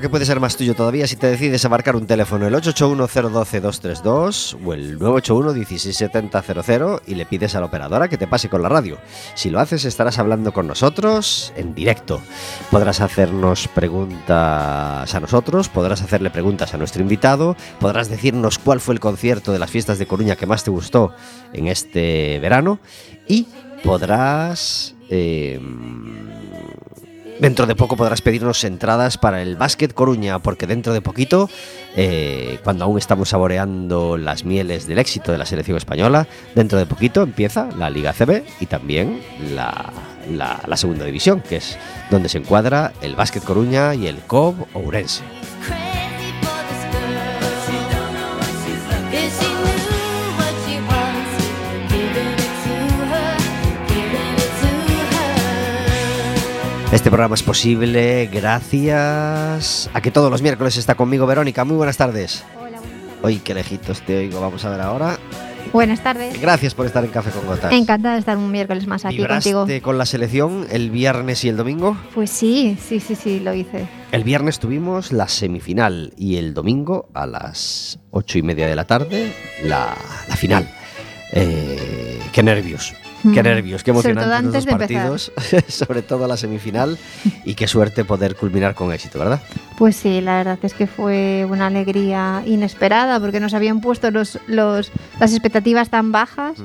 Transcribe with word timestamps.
Que 0.00 0.08
puede 0.08 0.24
ser 0.26 0.40
más 0.40 0.56
tuyo 0.56 0.74
todavía 0.74 1.06
si 1.06 1.14
te 1.16 1.28
decides 1.28 1.64
a 1.64 1.68
marcar 1.68 1.94
un 1.96 2.06
teléfono 2.06 2.46
el 2.46 2.54
881-012-232 2.54 4.56
o 4.64 4.72
el 4.74 4.98
981-16700 4.98 7.02
y 7.06 7.14
le 7.14 7.24
pides 7.24 7.54
a 7.54 7.60
la 7.60 7.66
operadora 7.66 8.08
que 8.08 8.18
te 8.18 8.26
pase 8.26 8.48
con 8.48 8.62
la 8.62 8.68
radio. 8.68 8.98
Si 9.34 9.48
lo 9.48 9.60
haces 9.60 9.84
estarás 9.84 10.18
hablando 10.18 10.52
con 10.52 10.66
nosotros 10.66 11.52
en 11.56 11.72
directo. 11.74 12.20
Podrás 12.70 13.00
hacernos 13.00 13.68
preguntas 13.68 15.14
a 15.14 15.20
nosotros, 15.20 15.68
podrás 15.68 16.02
hacerle 16.02 16.30
preguntas 16.30 16.74
a 16.74 16.78
nuestro 16.78 17.02
invitado, 17.02 17.56
podrás 17.80 18.08
decirnos 18.08 18.58
cuál 18.58 18.80
fue 18.80 18.94
el 18.94 19.00
concierto 19.00 19.52
de 19.52 19.58
las 19.58 19.70
fiestas 19.70 19.98
de 19.98 20.06
Coruña 20.06 20.36
que 20.36 20.46
más 20.46 20.64
te 20.64 20.70
gustó 20.70 21.12
en 21.52 21.68
este 21.68 22.38
verano 22.40 22.80
y 23.26 23.46
podrás... 23.82 24.94
Eh, 25.08 25.60
Dentro 27.38 27.66
de 27.66 27.76
poco 27.76 27.96
podrás 27.96 28.22
pedirnos 28.22 28.64
entradas 28.64 29.18
para 29.18 29.42
el 29.42 29.56
Básquet 29.56 29.92
Coruña, 29.92 30.38
porque 30.38 30.66
dentro 30.66 30.94
de 30.94 31.02
poquito, 31.02 31.50
eh, 31.94 32.58
cuando 32.64 32.84
aún 32.84 32.96
estamos 32.96 33.28
saboreando 33.28 34.16
las 34.16 34.44
mieles 34.44 34.86
del 34.86 34.98
éxito 34.98 35.32
de 35.32 35.38
la 35.38 35.44
selección 35.44 35.76
española, 35.76 36.26
dentro 36.54 36.78
de 36.78 36.86
poquito 36.86 37.22
empieza 37.22 37.68
la 37.76 37.90
Liga 37.90 38.14
CB 38.14 38.42
y 38.60 38.66
también 38.66 39.20
la, 39.54 39.92
la 40.30 40.76
segunda 40.76 41.04
división, 41.04 41.42
que 41.42 41.56
es 41.56 41.76
donde 42.10 42.30
se 42.30 42.38
encuadra 42.38 42.92
el 43.02 43.16
Básquet 43.16 43.44
Coruña 43.44 43.94
y 43.94 44.06
el 44.06 44.18
COB 44.20 44.54
Ourense. 44.72 45.22
Este 56.96 57.10
programa 57.10 57.34
es 57.34 57.42
posible 57.42 58.26
gracias 58.32 59.90
a 59.92 60.00
que 60.00 60.10
todos 60.10 60.30
los 60.30 60.40
miércoles 60.40 60.78
está 60.78 60.94
conmigo 60.94 61.26
Verónica. 61.26 61.62
Muy 61.62 61.76
buenas 61.76 61.98
tardes. 61.98 62.42
Hola, 62.58 62.80
buenas 62.80 62.80
tardes. 62.80 63.18
Hoy 63.22 63.36
qué 63.40 63.52
lejitos 63.52 64.00
te 64.00 64.16
oigo. 64.16 64.40
Vamos 64.40 64.64
a 64.64 64.70
ver 64.70 64.80
ahora. 64.80 65.18
Buenas 65.74 66.02
tardes. 66.02 66.40
Gracias 66.40 66.74
por 66.74 66.86
estar 66.86 67.04
en 67.04 67.10
Café 67.10 67.30
con 67.32 67.44
Gotas. 67.44 67.70
Encantada 67.70 68.14
de 68.14 68.20
estar 68.20 68.38
un 68.38 68.50
miércoles 68.50 68.86
más 68.86 69.04
aquí 69.04 69.18
¿Vibraste 69.18 69.52
contigo. 69.52 69.82
con 69.82 69.98
la 69.98 70.06
selección 70.06 70.66
el 70.70 70.90
viernes 70.90 71.44
y 71.44 71.50
el 71.50 71.58
domingo? 71.58 71.98
Pues 72.14 72.30
sí, 72.30 72.78
sí, 72.82 72.98
sí, 72.98 73.14
sí, 73.14 73.40
lo 73.40 73.52
hice. 73.52 73.86
El 74.10 74.24
viernes 74.24 74.58
tuvimos 74.58 75.12
la 75.12 75.28
semifinal 75.28 76.14
y 76.16 76.36
el 76.36 76.54
domingo 76.54 77.10
a 77.12 77.26
las 77.26 77.98
ocho 78.10 78.38
y 78.38 78.42
media 78.42 78.66
de 78.66 78.74
la 78.74 78.86
tarde 78.86 79.34
la, 79.64 79.94
la 80.30 80.36
final. 80.36 80.66
Eh, 81.32 82.20
qué 82.32 82.42
nervios. 82.42 82.94
Qué 83.32 83.42
nervios, 83.42 83.82
qué 83.82 83.90
emocionantes 83.90 84.66
los 84.66 84.74
partidos, 84.74 85.32
sobre 85.68 86.02
todo 86.02 86.26
la 86.26 86.36
semifinal, 86.36 86.98
y 87.44 87.54
qué 87.54 87.66
suerte 87.66 88.04
poder 88.04 88.36
culminar 88.36 88.74
con 88.74 88.92
éxito, 88.92 89.18
¿verdad? 89.18 89.40
Pues 89.78 89.96
sí, 89.96 90.20
la 90.20 90.38
verdad 90.38 90.58
es 90.62 90.74
que 90.74 90.86
fue 90.86 91.46
una 91.48 91.66
alegría 91.66 92.42
inesperada 92.46 93.20
porque 93.20 93.40
nos 93.40 93.54
habían 93.54 93.80
puesto 93.80 94.10
los, 94.10 94.38
los, 94.46 94.90
las 95.20 95.32
expectativas 95.32 95.90
tan 95.90 96.12
bajas 96.12 96.58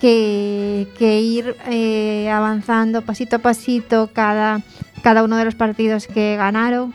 que, 0.00 0.88
que 0.98 1.20
ir 1.20 1.56
eh, 1.68 2.30
avanzando 2.30 3.02
pasito 3.02 3.36
a 3.36 3.38
pasito 3.38 4.10
cada, 4.12 4.60
cada 5.02 5.24
uno 5.24 5.36
de 5.36 5.44
los 5.44 5.54
partidos 5.54 6.06
que 6.06 6.36
ganaron 6.36 6.94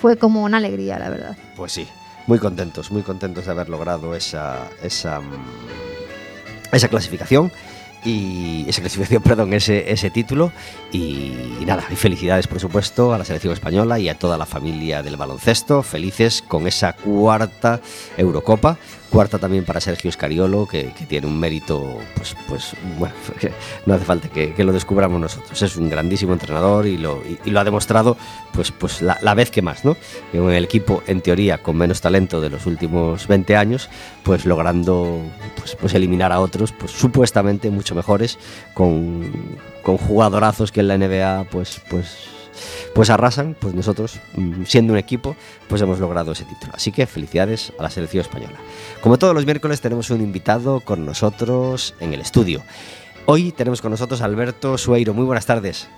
fue 0.00 0.16
como 0.16 0.42
una 0.42 0.58
alegría, 0.58 0.98
la 0.98 1.08
verdad. 1.08 1.36
Pues 1.56 1.72
sí, 1.72 1.86
muy 2.26 2.38
contentos, 2.38 2.90
muy 2.90 3.02
contentos 3.02 3.46
de 3.46 3.50
haber 3.50 3.68
logrado 3.68 4.14
esa, 4.14 4.68
esa, 4.82 5.20
mm, 5.20 5.32
esa 6.72 6.88
clasificación 6.88 7.50
y 8.04 8.64
esa 8.68 8.80
clasificación, 8.80 9.22
perdón, 9.24 9.52
ese, 9.52 9.90
ese 9.90 10.10
título. 10.10 10.52
Y, 10.92 11.32
nada, 11.66 11.84
y 11.90 11.96
felicidades 11.96 12.46
por 12.46 12.60
supuesto 12.60 13.14
a 13.14 13.18
la 13.18 13.24
selección 13.24 13.52
española 13.52 13.98
y 13.98 14.08
a 14.08 14.18
toda 14.18 14.38
la 14.38 14.46
familia 14.46 15.02
del 15.02 15.16
baloncesto, 15.16 15.82
felices 15.82 16.42
con 16.42 16.66
esa 16.66 16.92
cuarta 16.92 17.80
Eurocopa, 18.16 18.78
cuarta 19.14 19.38
también 19.38 19.64
para 19.64 19.80
Sergio 19.80 20.10
Scariolo, 20.10 20.66
que, 20.66 20.92
tiene 21.08 21.28
un 21.28 21.38
mérito, 21.38 21.98
pues, 22.16 22.34
pues 22.48 22.72
bueno, 22.98 23.14
no 23.86 23.94
hace 23.94 24.04
falta 24.04 24.28
que, 24.28 24.52
lo 24.64 24.72
descubramos 24.72 25.20
nosotros, 25.20 25.62
es 25.62 25.76
un 25.76 25.88
grandísimo 25.88 26.32
entrenador 26.32 26.84
y 26.88 26.96
lo, 26.96 27.22
y 27.44 27.50
lo 27.50 27.60
ha 27.60 27.64
demostrado 27.64 28.16
pues, 28.52 28.72
pues 28.72 29.02
la, 29.02 29.16
la 29.22 29.34
vez 29.34 29.52
que 29.52 29.62
más, 29.62 29.84
¿no? 29.84 29.96
En 30.32 30.50
el 30.50 30.64
equipo, 30.64 31.04
en 31.06 31.20
teoría, 31.20 31.58
con 31.58 31.76
menos 31.76 32.00
talento 32.00 32.40
de 32.40 32.50
los 32.50 32.66
últimos 32.66 33.28
20 33.28 33.54
años, 33.54 33.88
pues 34.24 34.46
logrando 34.46 35.20
pues, 35.54 35.76
pues 35.76 35.94
eliminar 35.94 36.32
a 36.32 36.40
otros, 36.40 36.72
pues 36.72 36.90
supuestamente 36.90 37.70
mucho 37.70 37.94
mejores, 37.94 38.36
con, 38.74 39.30
con 39.84 39.96
jugadorazos 39.96 40.72
que 40.72 40.80
en 40.80 40.88
la 40.88 40.98
NBA, 40.98 41.44
pues, 41.52 41.80
pues, 41.88 42.33
pues 42.94 43.10
arrasan, 43.10 43.56
pues 43.58 43.74
nosotros, 43.74 44.20
mm, 44.36 44.64
siendo 44.64 44.92
un 44.92 44.98
equipo, 44.98 45.36
pues 45.68 45.82
hemos 45.82 45.98
logrado 45.98 46.32
ese 46.32 46.44
título. 46.44 46.72
Así 46.74 46.92
que 46.92 47.06
felicidades 47.06 47.72
a 47.78 47.82
la 47.82 47.90
selección 47.90 48.22
española. 48.22 48.56
Como 49.00 49.18
todos 49.18 49.34
los 49.34 49.44
miércoles 49.44 49.80
tenemos 49.80 50.10
un 50.10 50.20
invitado 50.20 50.80
con 50.80 51.04
nosotros 51.04 51.94
en 52.00 52.14
el 52.14 52.20
estudio. 52.20 52.62
Hoy 53.26 53.52
tenemos 53.52 53.80
con 53.80 53.90
nosotros 53.90 54.20
a 54.20 54.26
Alberto 54.26 54.76
Sueiro. 54.76 55.14
Muy 55.14 55.24
buenas 55.24 55.46
tardes. 55.46 55.88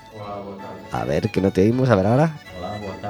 A 0.92 1.04
ver, 1.04 1.30
que 1.30 1.40
no 1.40 1.50
te 1.50 1.62
oímos, 1.62 1.90
a 1.90 1.96
ver 1.96 2.06
ahora. 2.06 2.40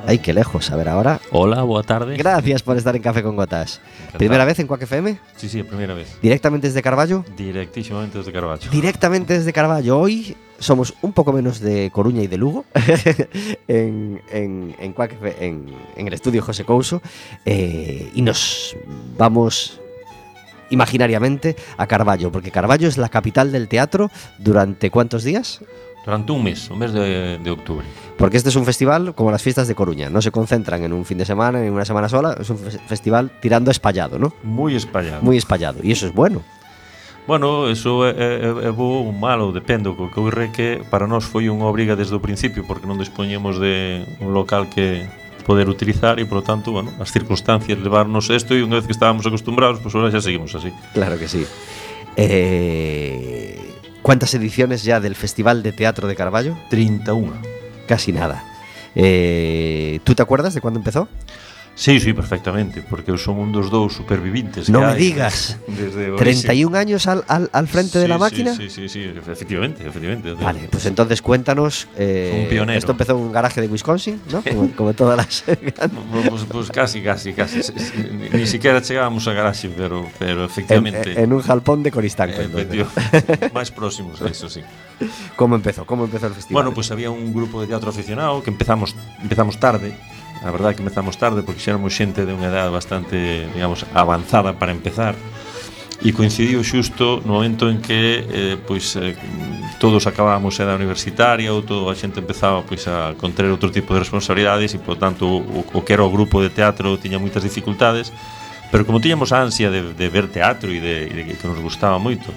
Ay, 0.06 0.18
qué 0.18 0.32
lejos, 0.32 0.70
a 0.70 0.76
ver 0.76 0.88
ahora. 0.88 1.20
Hola, 1.30 1.62
boa 1.62 1.82
tarde. 1.82 2.16
Gracias 2.16 2.62
por 2.62 2.76
estar 2.76 2.94
en 2.96 3.02
Café 3.02 3.22
con 3.22 3.36
Gotas. 3.36 3.80
¿Primera 4.18 4.44
vez 4.44 4.58
en 4.58 4.66
Quack 4.66 4.82
FM? 4.82 5.18
Sí, 5.36 5.48
sí, 5.48 5.60
a 5.60 5.64
primeira 5.64 5.94
vez. 5.94 6.16
¿Directamente 6.22 6.66
desde 6.68 6.82
Carballo? 6.82 7.24
Directísimamente 7.36 8.18
desde 8.18 8.32
Carballo. 8.32 8.70
Directamente 8.70 9.34
desde 9.38 9.52
Carballo. 9.52 9.98
Hoy 9.98 10.36
somos 10.58 10.94
un 11.02 11.12
poco 11.12 11.32
menos 11.32 11.60
de 11.60 11.90
Coruña 11.92 12.22
y 12.22 12.26
de 12.26 12.36
Lugo 12.36 12.64
en, 13.68 14.20
en, 14.30 14.74
en, 14.78 14.92
Quack 14.92 15.12
F- 15.14 15.44
en- 15.46 15.66
en 15.96 16.06
el 16.06 16.12
estudio 16.12 16.42
José 16.42 16.64
Couso 16.64 17.02
eh, 17.44 18.10
y 18.14 18.22
nos 18.22 18.76
vamos 19.18 19.80
imaginariamente 20.70 21.54
a 21.76 21.86
Carballo, 21.86 22.32
porque 22.32 22.50
Carballo 22.50 22.88
es 22.88 22.98
la 22.98 23.08
capital 23.08 23.52
del 23.52 23.68
teatro 23.68 24.10
durante 24.38 24.90
cuántos 24.90 25.22
días? 25.24 25.60
Durante 26.06 26.30
un 26.30 26.44
mes, 26.44 26.70
un 26.70 26.78
mes 26.78 26.92
de, 26.92 27.36
de, 27.38 27.50
octubre. 27.50 27.84
Porque 28.16 28.36
este 28.36 28.50
es 28.50 28.54
un 28.54 28.64
festival 28.64 29.12
como 29.16 29.32
las 29.32 29.42
fiestas 29.42 29.66
de 29.66 29.74
Coruña, 29.74 30.08
no 30.08 30.22
se 30.22 30.30
concentran 30.30 30.84
en 30.84 30.92
un 30.92 31.04
fin 31.04 31.18
de 31.18 31.24
semana, 31.24 31.66
en 31.66 31.72
una 31.72 31.84
semana 31.84 32.08
sola, 32.08 32.36
es 32.40 32.48
un 32.48 32.58
fe 32.58 32.78
festival 32.86 33.32
tirando 33.40 33.72
espallado, 33.72 34.16
¿no? 34.16 34.32
Muy 34.44 34.76
espallado. 34.76 35.20
Muy 35.22 35.36
espallado, 35.36 35.80
y 35.82 35.90
eso 35.90 36.06
es 36.06 36.14
bueno. 36.14 36.42
Bueno, 37.26 37.68
eso 37.68 38.06
é, 38.06 38.14
é, 38.14 38.68
é 38.68 38.70
bo 38.70 39.02
ou 39.02 39.10
malo, 39.10 39.50
depende 39.50 39.90
o 39.90 39.98
que 39.98 40.06
ocorre 40.06 40.54
que 40.54 40.78
para 40.86 41.10
nós 41.10 41.26
foi 41.26 41.50
unha 41.50 41.66
obriga 41.66 41.98
desde 41.98 42.14
o 42.14 42.22
principio 42.22 42.62
porque 42.62 42.86
non 42.86 43.02
dispoñemos 43.02 43.58
de 43.58 44.06
un 44.22 44.30
local 44.30 44.70
que 44.70 45.10
poder 45.42 45.66
utilizar 45.66 46.22
e, 46.22 46.24
por 46.26 46.38
lo 46.38 46.44
tanto, 46.46 46.70
bueno, 46.70 46.94
as 47.02 47.10
circunstancias 47.10 47.82
levarnos 47.82 48.30
isto 48.30 48.54
e 48.54 48.62
unha 48.62 48.78
vez 48.78 48.86
que 48.86 48.94
estábamos 48.94 49.26
acostumbrados, 49.26 49.82
pois 49.82 49.90
pues, 49.90 49.98
ahora 49.98 50.14
xa 50.14 50.22
seguimos 50.22 50.54
así. 50.54 50.70
Claro 50.94 51.18
que 51.18 51.26
sí. 51.26 51.42
Eh, 52.14 53.75
¿Cuántas 54.06 54.32
ediciones 54.34 54.84
ya 54.84 55.00
del 55.00 55.16
Festival 55.16 55.64
de 55.64 55.72
Teatro 55.72 56.06
de 56.06 56.14
Carballo? 56.14 56.56
31. 56.70 57.32
Casi 57.88 58.12
nada. 58.12 58.44
Eh, 58.94 59.98
¿Tú 60.04 60.14
te 60.14 60.22
acuerdas 60.22 60.54
de 60.54 60.60
cuándo 60.60 60.78
empezó? 60.78 61.08
Sí, 61.76 62.00
sí, 62.00 62.14
perfectamente, 62.14 62.80
porque 62.80 63.12
eu 63.12 63.20
son 63.20 63.36
un 63.36 63.52
dos 63.52 63.68
dous 63.68 63.92
supervivintes 63.92 64.72
Non 64.72 64.88
me 64.88 64.96
digas. 64.96 65.60
desde 65.68 66.08
31 66.16 66.72
años 66.72 67.04
al, 67.04 67.20
al, 67.28 67.52
al 67.52 67.68
frente 67.68 68.00
sí, 68.00 68.02
de 68.02 68.08
la 68.08 68.16
máquina 68.16 68.56
Sí, 68.56 68.72
sí, 68.72 68.88
sí, 68.88 69.04
sí 69.04 69.12
efectivamente, 69.12 69.84
efectivamente. 69.84 70.32
Vale, 70.40 70.72
pues 70.72 70.88
entonces 70.88 71.20
cuéntanos 71.20 71.84
eh, 72.00 72.32
Un 72.32 72.48
pionero. 72.48 72.80
Esto 72.80 72.96
empezó 72.96 73.12
en 73.12 73.28
un 73.28 73.32
garaje 73.32 73.60
de 73.60 73.68
Wisconsin, 73.68 74.24
¿no? 74.32 74.40
Como, 74.40 74.72
como 74.76 74.90
todas 74.96 75.20
las 75.20 75.44
pues, 75.44 76.44
pues, 76.48 76.66
casi, 76.72 77.04
casi, 77.04 77.36
casi. 77.36 77.60
Ni, 78.08 78.32
ni 78.32 78.46
siquiera 78.48 78.80
chegábamos 78.80 79.28
a 79.28 79.36
garaxe, 79.36 79.68
pero, 79.68 80.08
pero 80.18 80.48
efectivamente. 80.48 81.12
En, 81.12 81.28
en 81.28 81.32
un 81.36 81.42
jalpón 81.42 81.84
de 81.84 81.92
Coristanco 81.92 82.40
eh, 82.40 83.52
Máis 83.52 83.68
próximos 83.68 84.24
a 84.24 84.32
eso, 84.32 84.48
sí. 84.48 84.64
Como 85.36 85.60
empezó, 85.60 85.84
como 85.84 86.08
empezó 86.08 86.26
el 86.26 86.32
festival? 86.32 86.64
Bueno, 86.64 86.74
pues 86.74 86.88
había 86.88 87.12
un 87.12 87.36
grupo 87.36 87.60
de 87.60 87.68
teatro 87.68 87.92
aficionado 87.92 88.40
que 88.40 88.48
empezamos, 88.48 88.96
empezamos 89.20 89.60
tarde. 89.60 90.15
A 90.44 90.50
verdade 90.50 90.72
é 90.72 90.76
que 90.76 90.84
empezamos 90.84 91.16
tarde 91.16 91.42
porque 91.42 91.60
xéramos 91.60 91.94
xente 91.94 92.26
de 92.26 92.32
unha 92.32 92.52
edad 92.52 92.68
bastante, 92.68 93.48
digamos, 93.54 93.86
avanzada 93.96 94.52
para 94.52 94.72
empezar. 94.72 95.16
E 96.04 96.12
coincidiu 96.12 96.60
xusto 96.60 97.24
no 97.24 97.40
momento 97.40 97.72
en 97.72 97.80
que 97.80 98.20
eh, 98.28 98.56
pois 98.60 99.00
eh, 99.00 99.16
todos 99.80 100.04
acabábamos 100.04 100.60
a 100.60 100.68
edad 100.68 100.76
universitaria 100.76 101.48
ou 101.56 101.64
toda 101.64 101.88
a 101.88 101.96
xente 101.96 102.20
empezaba 102.20 102.60
pois 102.68 102.84
a 102.84 103.16
conter 103.16 103.48
outro 103.48 103.72
tipo 103.72 103.96
de 103.96 104.04
responsabilidades 104.04 104.76
e 104.76 104.78
por 104.78 105.00
tanto 105.00 105.24
o, 105.24 105.64
o 105.72 105.80
que 105.80 105.96
era 105.96 106.04
o 106.04 106.12
grupo 106.12 106.44
de 106.44 106.52
teatro 106.52 107.00
tiña 107.00 107.16
moitas 107.16 107.40
dificultades 107.40 108.12
pero 108.68 108.84
como 108.84 109.00
tiñamos 109.00 109.32
a 109.32 109.40
ansia 109.40 109.72
de, 109.72 109.96
de 109.96 110.06
ver 110.12 110.28
teatro 110.28 110.68
e 110.68 110.84
de, 110.84 111.08
e 111.08 111.12
de 111.16 111.22
que 111.32 111.48
nos 111.48 111.64
gustaba 111.64 111.96
moito 111.96 112.28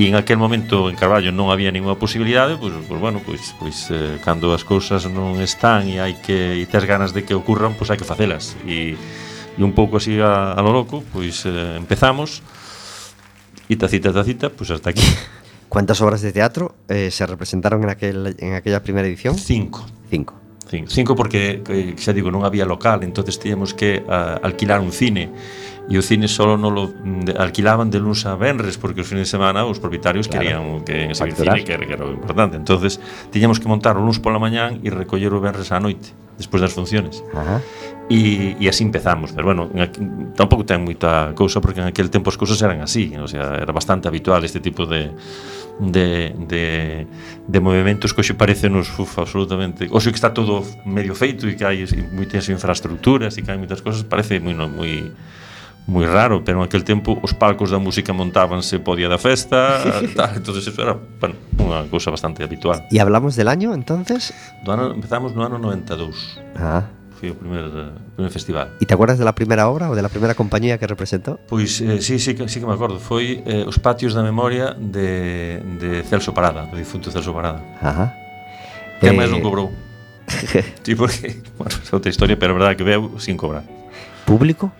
e 0.00 0.08
en 0.08 0.16
aquel 0.16 0.40
momento 0.40 0.88
en 0.88 0.96
Carballo 0.96 1.28
non 1.28 1.52
había 1.52 1.68
ninguna 1.68 2.00
posibilidade, 2.00 2.56
pois, 2.56 2.72
pois 2.88 2.96
bueno, 2.96 3.20
pois, 3.20 3.52
pois 3.60 3.92
eh, 3.92 4.16
cando 4.24 4.48
as 4.56 4.64
cousas 4.64 5.04
non 5.04 5.36
están 5.44 5.92
e 5.92 6.00
hai 6.00 6.16
que 6.16 6.56
e 6.56 6.64
tes 6.64 6.88
ganas 6.88 7.12
de 7.12 7.28
que 7.28 7.36
ocurran, 7.36 7.76
pois 7.76 7.92
hai 7.92 8.00
que 8.00 8.08
facelas. 8.08 8.56
E, 8.64 8.96
e 8.96 9.60
un 9.60 9.76
pouco 9.76 10.00
así 10.00 10.16
a, 10.16 10.56
a 10.56 10.60
lo 10.64 10.72
loco, 10.72 11.04
pois 11.12 11.44
eh, 11.44 11.76
empezamos 11.76 12.40
e 13.68 13.76
tacita, 13.76 14.08
tacita, 14.08 14.48
pois 14.48 14.72
hasta 14.72 14.88
aquí. 14.88 15.04
¿Cuántas 15.68 16.00
obras 16.00 16.24
de 16.24 16.32
teatro 16.32 16.80
eh, 16.88 17.12
se 17.12 17.28
representaron 17.28 17.84
en, 17.84 17.92
aquel, 17.92 18.34
en 18.40 18.56
aquella 18.56 18.80
primera 18.80 19.04
edición? 19.04 19.36
Cinco. 19.36 19.84
Cinco. 20.08 20.40
Cinco, 20.88 21.16
porque, 21.16 21.62
eh, 21.66 21.94
xa 21.98 22.14
digo, 22.14 22.30
non 22.30 22.46
había 22.46 22.62
local, 22.62 23.02
entonces 23.02 23.42
teníamos 23.42 23.74
que 23.74 24.06
a, 24.06 24.38
alquilar 24.38 24.78
un 24.78 24.94
cine 24.94 25.28
e 25.88 25.96
o 25.96 26.02
cine 26.02 26.28
solo 26.28 26.60
non 26.60 26.74
lo 26.76 26.92
mm, 26.92 27.38
alquilaban 27.40 27.88
de 27.88 28.02
luns 28.02 28.26
a 28.26 28.36
venres 28.36 28.76
porque 28.76 29.00
os 29.00 29.08
fines 29.08 29.26
de 29.26 29.30
semana 29.30 29.64
os 29.64 29.80
propietarios 29.80 30.28
claro. 30.28 30.44
querían 30.44 30.62
que 30.84 31.10
exhibir 31.10 31.34
cine 31.34 31.64
que 31.64 31.72
era 31.72 32.04
o 32.04 32.12
importante 32.12 32.58
entonces 32.58 33.00
tiñamos 33.32 33.58
que 33.58 33.66
montar 33.66 33.96
o 33.96 34.02
luns 34.04 34.20
pola 34.20 34.38
mañán 34.38 34.82
e 34.84 34.90
recoller 34.92 35.32
o 35.32 35.40
venres 35.40 35.72
á 35.72 35.80
noite 35.80 36.12
despois 36.36 36.60
das 36.60 36.74
funciones 36.76 37.24
Ajá. 37.32 37.62
E, 38.10 38.58
e 38.58 38.64
así 38.66 38.82
empezamos 38.82 39.30
pero 39.32 39.46
bueno 39.48 39.70
aquí, 39.78 40.02
tampouco 40.34 40.66
ten 40.66 40.82
moita 40.82 41.32
cousa 41.38 41.62
porque 41.62 41.80
en 41.80 41.88
aquel 41.88 42.10
tempo 42.10 42.28
as 42.28 42.36
cousas 42.36 42.58
eran 42.60 42.82
así 42.82 43.14
o 43.14 43.30
sea, 43.30 43.54
era 43.56 43.70
bastante 43.70 44.10
habitual 44.10 44.42
este 44.42 44.58
tipo 44.58 44.84
de 44.84 45.14
de, 45.80 46.34
de, 46.46 47.06
de 47.48 47.60
movimentos 47.60 48.12
que 48.12 48.20
hoxe 48.20 48.36
parecen 48.36 48.76
nos 48.76 48.92
uf, 49.00 49.16
absolutamente 49.16 49.88
hoxe 49.88 50.12
que 50.12 50.18
está 50.20 50.30
todo 50.36 50.60
medio 50.84 51.16
feito 51.16 51.48
e 51.48 51.56
que 51.56 51.64
hai 51.64 51.86
moitas 52.12 52.46
infraestructuras 52.52 53.32
e 53.38 53.40
que 53.40 53.48
hai 53.48 53.56
moitas 53.56 53.80
cousas 53.80 54.04
parece 54.04 54.38
moi, 54.44 54.52
moi 54.54 55.08
moi 55.90 56.06
raro, 56.06 56.46
pero 56.46 56.62
en 56.62 56.70
aquel 56.70 56.86
tempo 56.86 57.18
os 57.18 57.34
palcos 57.34 57.74
da 57.74 57.82
música 57.82 58.14
montábanse 58.14 58.78
podía 58.78 59.10
da 59.10 59.18
festa, 59.18 59.82
tal, 60.16 60.38
entonces 60.38 60.62
eso 60.70 60.78
era, 60.78 60.94
bueno, 60.94 61.34
unha 61.58 61.82
cousa 61.90 62.14
bastante 62.14 62.46
habitual. 62.46 62.86
E 62.94 63.02
hablamos 63.02 63.34
del 63.34 63.50
año, 63.50 63.74
entonces? 63.74 64.30
Do 64.62 64.70
ano, 64.70 64.94
empezamos 64.94 65.34
no 65.34 65.42
ano 65.42 65.58
92. 65.58 66.38
Ah. 66.54 66.86
Foi 67.18 67.34
o 67.34 67.36
primer, 67.36 67.68
o 67.68 68.14
primer 68.16 68.32
festival. 68.32 68.72
E 68.80 68.86
te 68.86 68.94
acuerdas 68.94 69.20
de 69.20 69.26
la 69.26 69.34
primeira 69.34 69.68
obra 69.68 69.90
ou 69.90 69.98
de 69.98 70.00
la 70.00 70.08
primeira 70.08 70.32
compañía 70.38 70.78
que 70.78 70.86
representou? 70.86 71.42
Pois 71.50 71.82
eh, 71.82 71.98
sí, 72.00 72.16
sí, 72.22 72.32
sí, 72.32 72.48
sí 72.48 72.56
que 72.62 72.68
me 72.70 72.72
acordo. 72.72 72.96
Foi 72.96 73.42
eh, 73.44 73.66
Os 73.66 73.76
Patios 73.82 74.14
da 74.14 74.22
Memoria 74.22 74.72
de, 74.78 75.60
de 75.76 76.06
Celso 76.06 76.32
Parada, 76.32 76.70
do 76.70 76.78
difunto 76.78 77.10
Celso 77.10 77.34
Parada. 77.34 77.60
Ajá. 77.82 78.14
Que 79.02 79.10
eh... 79.10 79.12
máis 79.12 79.28
non 79.28 79.42
cobrou. 79.42 79.68
sí, 80.86 80.94
porque, 80.94 81.42
bueno, 81.60 81.76
é 81.76 81.92
outra 81.92 82.08
historia, 82.08 82.38
pero 82.38 82.54
é 82.54 82.56
verdade 82.56 82.78
que 82.78 82.86
veu 82.86 83.18
sin 83.20 83.36
cobrar. 83.36 83.66
Público? 84.24 84.72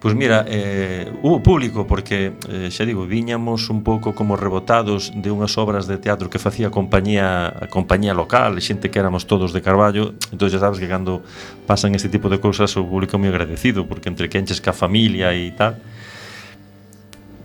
Pois 0.00 0.14
mira, 0.14 0.46
eh, 0.48 1.12
hubo 1.20 1.42
público 1.42 1.86
porque, 1.86 2.32
eh, 2.48 2.72
xa 2.72 2.88
digo, 2.88 3.04
viñamos 3.04 3.68
un 3.68 3.84
pouco 3.84 4.16
como 4.16 4.32
rebotados 4.32 5.12
de 5.12 5.28
unhas 5.28 5.60
obras 5.60 5.84
de 5.84 6.00
teatro 6.00 6.32
que 6.32 6.40
facía 6.40 6.68
a 6.68 6.72
compañía, 6.72 7.52
a 7.52 7.68
compañía 7.68 8.16
local, 8.16 8.56
xente 8.64 8.88
que 8.88 8.96
éramos 8.96 9.28
todos 9.28 9.52
de 9.52 9.60
Carballo, 9.60 10.16
entón 10.32 10.48
xa 10.48 10.56
sabes 10.56 10.80
que 10.80 10.88
cando 10.88 11.20
pasan 11.68 11.92
este 11.92 12.08
tipo 12.08 12.32
de 12.32 12.40
cousas 12.40 12.72
o 12.80 12.82
público 12.88 13.16
é 13.16 13.18
moi 13.20 13.28
agradecido, 13.28 13.84
porque 13.84 14.08
entre 14.08 14.32
que 14.32 14.40
enches 14.40 14.64
ca 14.64 14.72
familia 14.72 15.36
e 15.36 15.52
tal, 15.52 15.76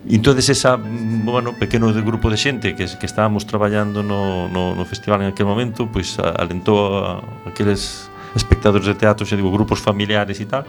entonces 0.08 0.48
esa, 0.48 0.80
bueno, 0.80 1.52
pequeno 1.60 1.92
de 1.92 2.00
grupo 2.00 2.32
de 2.32 2.40
xente 2.40 2.72
que, 2.72 2.88
que 2.88 3.04
estábamos 3.04 3.44
traballando 3.44 4.00
no, 4.00 4.48
no, 4.48 4.72
no 4.72 4.84
festival 4.88 5.20
en 5.20 5.28
aquel 5.28 5.44
momento 5.44 5.92
pois 5.92 6.16
pues, 6.16 6.24
alentou 6.40 7.04
a, 7.04 7.20
a 7.20 7.52
aqueles 7.52 8.08
espectadores 8.36 8.86
de 8.86 8.94
teatro, 8.94 9.26
xa 9.26 9.36
digo, 9.36 9.52
grupos 9.52 9.80
familiares 9.80 10.40
e 10.40 10.46
tal. 10.46 10.64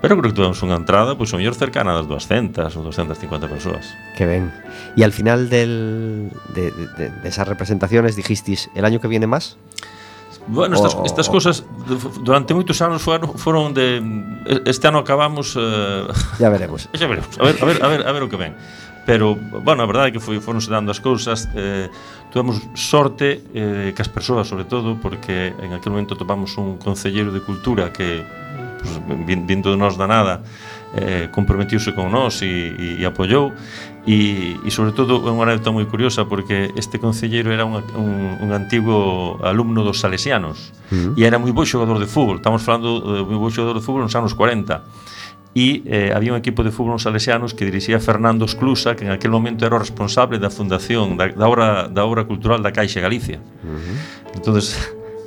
Pero 0.00 0.16
creo 0.16 0.30
que 0.30 0.36
tivemos 0.36 0.60
unha 0.60 0.76
entrada, 0.76 1.16
pois 1.16 1.32
o 1.32 1.40
mellor 1.40 1.56
cercana 1.56 1.96
das 1.96 2.04
200 2.04 2.68
ou 2.76 2.82
250 2.92 3.48
persoas. 3.48 3.84
Que 4.14 4.28
ben. 4.28 4.52
E 4.94 5.00
al 5.02 5.12
final 5.12 5.48
del, 5.48 6.28
de, 6.52 6.70
de, 7.00 7.04
de 7.10 7.28
esas 7.28 7.48
representaciones 7.48 8.14
dijistis, 8.14 8.68
el 8.76 8.84
año 8.84 9.00
que 9.00 9.08
viene 9.08 9.26
más? 9.26 9.56
Bueno, 10.46 10.76
estas, 10.76 10.94
o, 10.94 11.04
estas 11.04 11.28
cosas 11.28 11.64
durante 12.22 12.54
moitos 12.54 12.78
anos 12.78 13.02
foron, 13.02 13.34
foron 13.34 13.74
de 13.74 13.98
este 14.62 14.86
ano 14.86 15.02
acabamos 15.02 15.58
eh, 15.58 16.06
Ya 16.38 16.52
veremos. 16.52 16.86
xa 16.94 17.06
veremos. 17.10 17.34
A 17.40 17.44
ver, 17.50 17.56
a 17.58 17.64
ver, 17.66 17.76
a 17.82 17.88
ver, 17.88 18.00
a 18.06 18.12
ver 18.12 18.22
o 18.22 18.28
que 18.30 18.38
ven. 18.38 18.54
Pero, 19.06 19.38
bueno, 19.38 19.82
a 19.82 19.86
verdade 19.86 20.10
é 20.10 20.12
que 20.14 20.22
foi, 20.22 20.42
foronse 20.42 20.66
dando 20.66 20.90
as 20.90 20.98
cousas 20.98 21.46
eh, 21.54 21.86
Tuvemos 22.34 22.58
sorte 22.74 23.38
eh, 23.54 23.94
que 23.94 24.02
as 24.02 24.10
persoas, 24.10 24.50
sobre 24.50 24.66
todo 24.66 24.98
Porque 24.98 25.54
en 25.62 25.78
aquel 25.78 25.94
momento 25.94 26.18
topamos 26.18 26.58
un 26.58 26.74
concelleiro 26.74 27.30
de 27.30 27.38
cultura 27.38 27.94
Que 27.94 28.26
pues, 28.78 29.26
vindo 29.46 29.70
de 29.70 29.76
nós 29.76 29.96
da 29.96 30.06
nada, 30.06 30.42
eh, 30.96 31.28
comprometiuse 31.30 31.94
con 31.94 32.10
nós 32.10 32.42
e, 32.42 32.46
e, 32.46 32.86
e 33.00 33.04
apoiou 33.04 33.52
e, 34.06 34.56
e 34.64 34.70
sobre 34.70 34.94
todo 34.94 35.18
é 35.26 35.30
unha 35.34 35.44
anécdota 35.50 35.74
moi 35.74 35.84
curiosa 35.84 36.24
porque 36.24 36.70
este 36.78 36.96
concelleiro 37.02 37.50
era 37.50 37.66
un, 37.66 37.82
un, 37.98 38.38
un 38.40 38.50
antigo 38.54 39.36
alumno 39.42 39.82
dos 39.82 39.98
salesianos 39.98 40.72
uh 40.88 41.12
-huh. 41.12 41.18
e 41.18 41.26
era 41.26 41.36
moi 41.42 41.50
bo 41.50 41.66
xogador 41.66 41.98
de 41.98 42.06
fútbol 42.06 42.38
estamos 42.38 42.62
falando 42.62 43.02
de 43.02 43.22
moi 43.26 43.36
bo 43.36 43.50
xogador 43.50 43.76
de 43.76 43.84
fútbol 43.84 44.06
nos 44.06 44.14
anos 44.14 44.32
40 44.32 44.86
e 45.56 45.82
eh, 45.88 46.12
había 46.14 46.32
un 46.32 46.38
equipo 46.38 46.62
de 46.62 46.70
fútbol 46.70 46.96
nos 46.96 47.04
salesianos 47.04 47.56
que 47.56 47.64
dirixía 47.64 47.96
Fernando 47.96 48.44
Esclusa, 48.44 48.92
que 48.92 49.08
en 49.08 49.12
aquel 49.16 49.32
momento 49.32 49.64
era 49.64 49.74
o 49.74 49.80
responsable 49.80 50.36
da 50.36 50.52
fundación 50.52 51.16
da, 51.16 51.32
da, 51.32 51.48
obra, 51.48 51.88
da 51.88 52.04
obra 52.04 52.28
cultural 52.28 52.60
da 52.60 52.76
Caixa 52.76 53.00
Galicia. 53.00 53.40
Uh 53.64 53.72
-huh. 53.72 54.36
Entonces, 54.36 54.76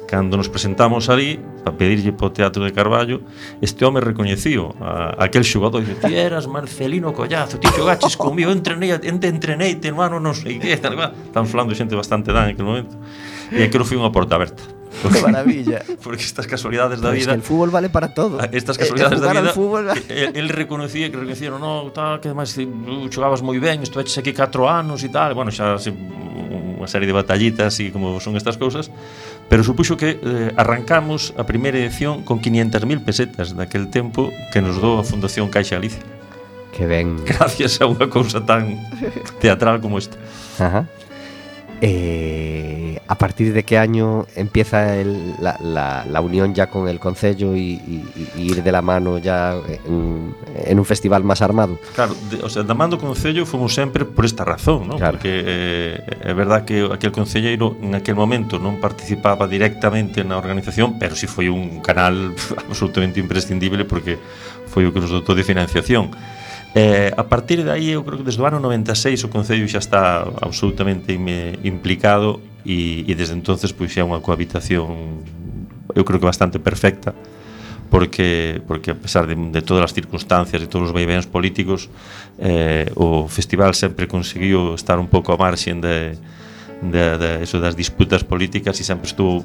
cando 0.09 0.37
nos 0.37 0.49
presentamos 0.49 1.05
ali 1.05 1.37
para 1.61 1.77
pedirlle 1.77 2.09
po 2.17 2.33
Teatro 2.33 2.65
de 2.65 2.73
Carballo 2.73 3.21
este 3.61 3.85
home 3.85 4.01
recoñecío 4.01 4.73
a, 4.81 5.13
a 5.13 5.29
aquel 5.29 5.45
xogador 5.45 5.85
e 5.85 5.93
ti 6.01 6.17
eras 6.17 6.49
Marcelino 6.49 7.13
Collazo 7.13 7.61
ti 7.61 7.69
xogaches 7.69 8.17
comigo, 8.17 8.49
entrenei, 8.49 8.97
ente 9.05 9.29
entrenei 9.29 9.77
te 9.77 9.93
hermano, 9.93 10.17
non 10.17 10.33
sei 10.33 10.57
que 10.57 10.73
tal, 10.81 10.97
tan 11.29 11.45
falando 11.45 11.77
xente 11.77 11.93
bastante 11.93 12.33
dan 12.33 12.49
en 12.49 12.57
aquel 12.57 12.65
momento 12.65 12.97
e 13.53 13.61
aquilo 13.61 13.85
foi 13.85 14.01
unha 14.01 14.09
porta 14.09 14.33
aberta 14.33 14.65
Que 14.89 15.21
maravilla. 15.21 15.85
Porque 16.03 16.23
estas 16.23 16.47
casualidades 16.47 16.99
da 16.99 17.11
vida. 17.11 17.21
Es 17.21 17.27
que 17.27 17.33
el 17.33 17.45
fútbol 17.45 17.69
vale 17.69 17.89
para 17.89 18.13
todo. 18.13 18.41
Ah, 18.41 18.49
estas 18.51 18.75
eh, 18.75 18.81
casualidades 18.81 19.19
eh, 19.19 19.21
da 19.21 19.31
vida. 19.31 19.53
Fútbol... 19.53 19.87
Eh, 19.89 19.93
él, 20.09 20.31
él 20.33 20.49
reconocía 20.49 21.09
que 21.11 21.17
reconocieron, 21.17 21.61
no, 21.61 21.91
tal, 21.93 22.19
que 22.19 22.27
además 22.27 22.57
eh, 22.57 22.67
xogabas 23.13 23.45
moi 23.45 23.61
ben, 23.61 23.85
estuveches 23.85 24.17
aquí 24.17 24.33
4 24.33 24.49
anos 24.65 25.05
e 25.05 25.09
tal. 25.13 25.37
Bueno, 25.37 25.53
xa 25.53 25.77
se, 25.77 25.93
unha 25.93 26.87
serie 26.87 27.05
de 27.05 27.15
batallitas 27.15 27.75
e 27.83 27.91
como 27.91 28.17
son 28.23 28.39
estas 28.39 28.55
cousas 28.55 28.87
pero 29.49 29.65
supuxo 29.65 29.97
que 29.97 30.21
eh, 30.21 30.53
arrancamos 30.55 31.33
a 31.35 31.43
primeira 31.43 31.81
edición 31.81 32.21
con 32.21 32.37
500.000 32.39 33.01
pesetas 33.01 33.57
daquel 33.57 33.89
tempo 33.89 34.29
que 34.53 34.61
nos 34.61 34.77
dou 34.77 35.01
a 35.01 35.03
Fundación 35.03 35.49
Caixa 35.49 35.81
Galicia. 35.81 36.05
Que 36.71 36.85
ben. 36.85 37.17
Gracias 37.25 37.81
a 37.81 37.89
unha 37.89 38.05
cousa 38.07 38.45
tan 38.45 38.77
teatral 39.41 39.81
como 39.81 39.97
esta. 39.97 40.15
Ajá. 40.61 40.85
Eh, 41.81 42.88
¿A 43.09 43.17
partir 43.17 43.53
de 43.53 43.63
qué 43.63 43.79
año 43.79 44.27
empieza 44.35 44.95
el, 44.95 45.33
la, 45.39 45.57
la, 45.63 46.05
la, 46.07 46.21
unión 46.21 46.53
ya 46.53 46.67
con 46.67 46.87
el 46.87 46.99
Concello 46.99 47.55
y, 47.55 47.71
y, 47.71 48.05
y, 48.37 48.41
ir 48.51 48.61
de 48.61 48.71
la 48.71 48.83
mano 48.83 49.17
ya 49.17 49.55
en, 49.87 50.35
en 50.53 50.77
un 50.77 50.85
festival 50.85 51.23
más 51.23 51.41
armado? 51.41 51.79
Claro, 51.95 52.13
de, 52.29 52.37
o 52.43 52.49
sea, 52.49 52.61
da 52.61 52.75
mando 52.75 52.99
Concello 52.99 53.47
fomos 53.47 53.73
sempre 53.73 54.05
por 54.05 54.25
esta 54.25 54.45
razón, 54.45 54.87
¿no? 54.87 54.97
Claro. 54.97 55.17
porque 55.17 55.41
eh, 55.43 56.05
é 56.21 56.33
verdad 56.37 56.65
que 56.65 56.85
aquel 56.85 57.11
Concelleiro 57.11 57.75
en 57.81 57.97
aquel 57.97 58.13
momento 58.13 58.61
non 58.61 58.77
participaba 58.77 59.49
directamente 59.49 60.21
na 60.21 60.37
organización, 60.37 61.01
pero 61.01 61.17
si 61.17 61.25
sí 61.25 61.33
foi 61.33 61.49
un 61.49 61.81
canal 61.81 62.37
absolutamente 62.69 63.17
imprescindible 63.17 63.89
porque 63.89 64.21
foi 64.69 64.85
o 64.85 64.93
que 64.93 65.01
nos 65.01 65.09
dotou 65.09 65.33
de 65.33 65.41
financiación. 65.41 66.13
Eh, 66.77 67.09
a 67.17 67.25
partir 67.25 67.65
de 67.65 67.73
aí, 67.73 67.89
eu 67.89 68.05
creo 68.05 68.21
que 68.21 68.25
desde 68.29 68.37
o 68.37 68.45
ano 68.45 68.61
96 68.61 69.25
o 69.25 69.33
Concello 69.33 69.65
xa 69.65 69.81
está 69.81 70.29
absolutamente 70.45 71.09
im 71.09 71.57
implicado 71.65 72.37
e, 72.65 73.05
e 73.07 73.13
desde 73.15 73.35
entonces 73.35 73.71
pois 73.71 73.95
é 73.95 74.03
unha 74.03 74.19
cohabitación 74.19 75.23
eu 75.95 76.03
creo 76.05 76.19
que 76.19 76.27
bastante 76.27 76.59
perfecta 76.59 77.15
porque 77.89 78.61
porque 78.67 78.91
a 78.91 78.97
pesar 78.97 79.25
de, 79.25 79.35
de 79.35 79.61
todas 79.61 79.83
as 79.83 79.93
circunstancias 79.93 80.61
e 80.61 80.67
todos 80.67 80.89
os 80.89 80.93
vaivéns 80.93 81.25
políticos 81.25 81.89
eh, 82.37 82.91
o 82.95 83.27
festival 83.27 83.73
sempre 83.73 84.05
conseguiu 84.05 84.75
estar 84.75 84.99
un 85.01 85.09
pouco 85.09 85.33
a 85.33 85.37
marxen 85.37 85.81
de, 85.81 86.15
de, 86.85 87.05
de 87.17 87.29
eso 87.43 87.57
das 87.57 87.73
disputas 87.73 88.21
políticas 88.21 88.77
e 88.79 88.83
sempre 88.85 89.09
estuvo 89.09 89.43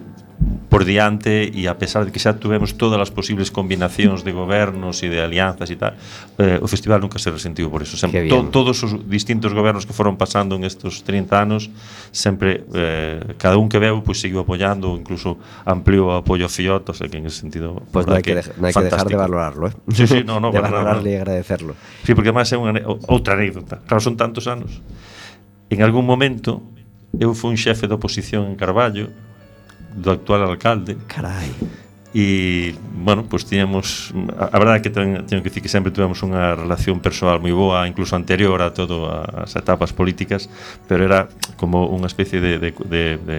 por 0.69 0.85
diante 0.85 1.47
e 1.55 1.71
a 1.71 1.79
pesar 1.79 2.03
de 2.03 2.11
que 2.11 2.19
xa 2.19 2.35
tuvemos 2.35 2.75
todas 2.75 2.99
as 2.99 3.11
posibles 3.15 3.55
combinacións 3.55 4.27
de 4.27 4.35
gobernos 4.35 5.07
e 5.07 5.09
de 5.09 5.23
alianzas 5.23 5.71
e 5.71 5.79
tal, 5.79 5.95
eh, 6.37 6.59
o 6.59 6.67
festival 6.67 6.99
nunca 6.99 7.23
se 7.23 7.31
resentiu 7.31 7.71
por 7.71 7.87
eso. 7.87 7.95
Sempre, 7.95 8.27
to, 8.27 8.51
todos 8.51 8.83
os 8.83 8.99
distintos 9.07 9.55
gobernos 9.55 9.87
que 9.87 9.95
foron 9.95 10.19
pasando 10.19 10.59
en 10.59 10.67
estos 10.67 11.07
30 11.07 11.31
anos, 11.39 11.71
sempre 12.11 12.67
eh, 12.75 13.39
cada 13.39 13.55
un 13.55 13.71
que 13.71 13.79
veu 13.79 14.03
pois 14.03 14.19
pues, 14.19 14.27
seguiu 14.27 14.43
apoiando, 14.43 14.99
incluso 14.99 15.39
ampliou 15.63 16.11
o 16.11 16.19
apoio 16.19 16.45
a 16.47 16.51
Fiot, 16.51 16.91
o 16.91 16.95
sea, 16.95 17.07
que 17.07 17.23
en 17.23 17.31
ese 17.31 17.39
sentido 17.47 17.79
Pois 17.95 18.03
pues 18.03 18.11
non 18.11 18.19
hai 18.19 18.25
que, 18.27 18.35
no 18.35 18.67
hai 18.67 18.75
que 18.75 18.85
dejar 18.91 19.07
de 19.07 19.15
valorarlo, 19.15 19.71
eh? 19.71 19.75
Sí, 19.95 20.05
sí, 20.11 20.21
no, 20.27 20.43
no, 20.43 20.51
de 20.55 20.59
valorarlo 20.59 21.07
e 21.07 21.15
agradecerlo. 21.15 21.79
Sí, 22.03 22.19
porque 22.19 22.35
máis 22.35 22.51
é 22.51 22.59
unha 22.59 22.75
outra 23.07 23.39
anécdota. 23.39 23.79
Claro, 23.87 24.03
son 24.03 24.19
tantos 24.19 24.51
anos. 24.51 24.83
En 25.71 25.87
algún 25.87 26.03
momento 26.03 26.67
eu 27.15 27.31
fui 27.31 27.55
un 27.55 27.59
xefe 27.59 27.87
de 27.87 27.95
oposición 27.95 28.51
en 28.51 28.59
Carballo 28.59 29.15
do 29.95 30.11
actual 30.11 30.43
alcalde. 30.43 30.99
Carai. 31.07 31.55
E, 32.15 32.77
bueno, 32.95 33.27
pois 33.27 33.43
pues, 33.43 33.51
tiñamos 33.51 34.15
a, 34.39 34.55
a 34.55 34.59
verdade 34.63 34.79
é 34.79 34.83
que 34.87 34.91
ten, 34.95 35.27
teño 35.27 35.43
que 35.43 35.51
dicir 35.51 35.67
que 35.67 35.73
sempre 35.73 35.91
tivemos 35.91 36.23
unha 36.23 36.55
relación 36.55 37.03
persoal 37.03 37.43
moi 37.43 37.51
boa, 37.51 37.91
incluso 37.91 38.15
anterior 38.15 38.55
a 38.63 38.71
todo 38.71 39.11
as 39.11 39.59
etapas 39.59 39.91
políticas, 39.91 40.47
pero 40.87 41.03
era 41.03 41.27
como 41.59 41.91
unha 41.91 42.07
especie 42.07 42.39
de, 42.39 42.63
de, 42.63 42.71
de, 42.71 43.05
de 43.19 43.39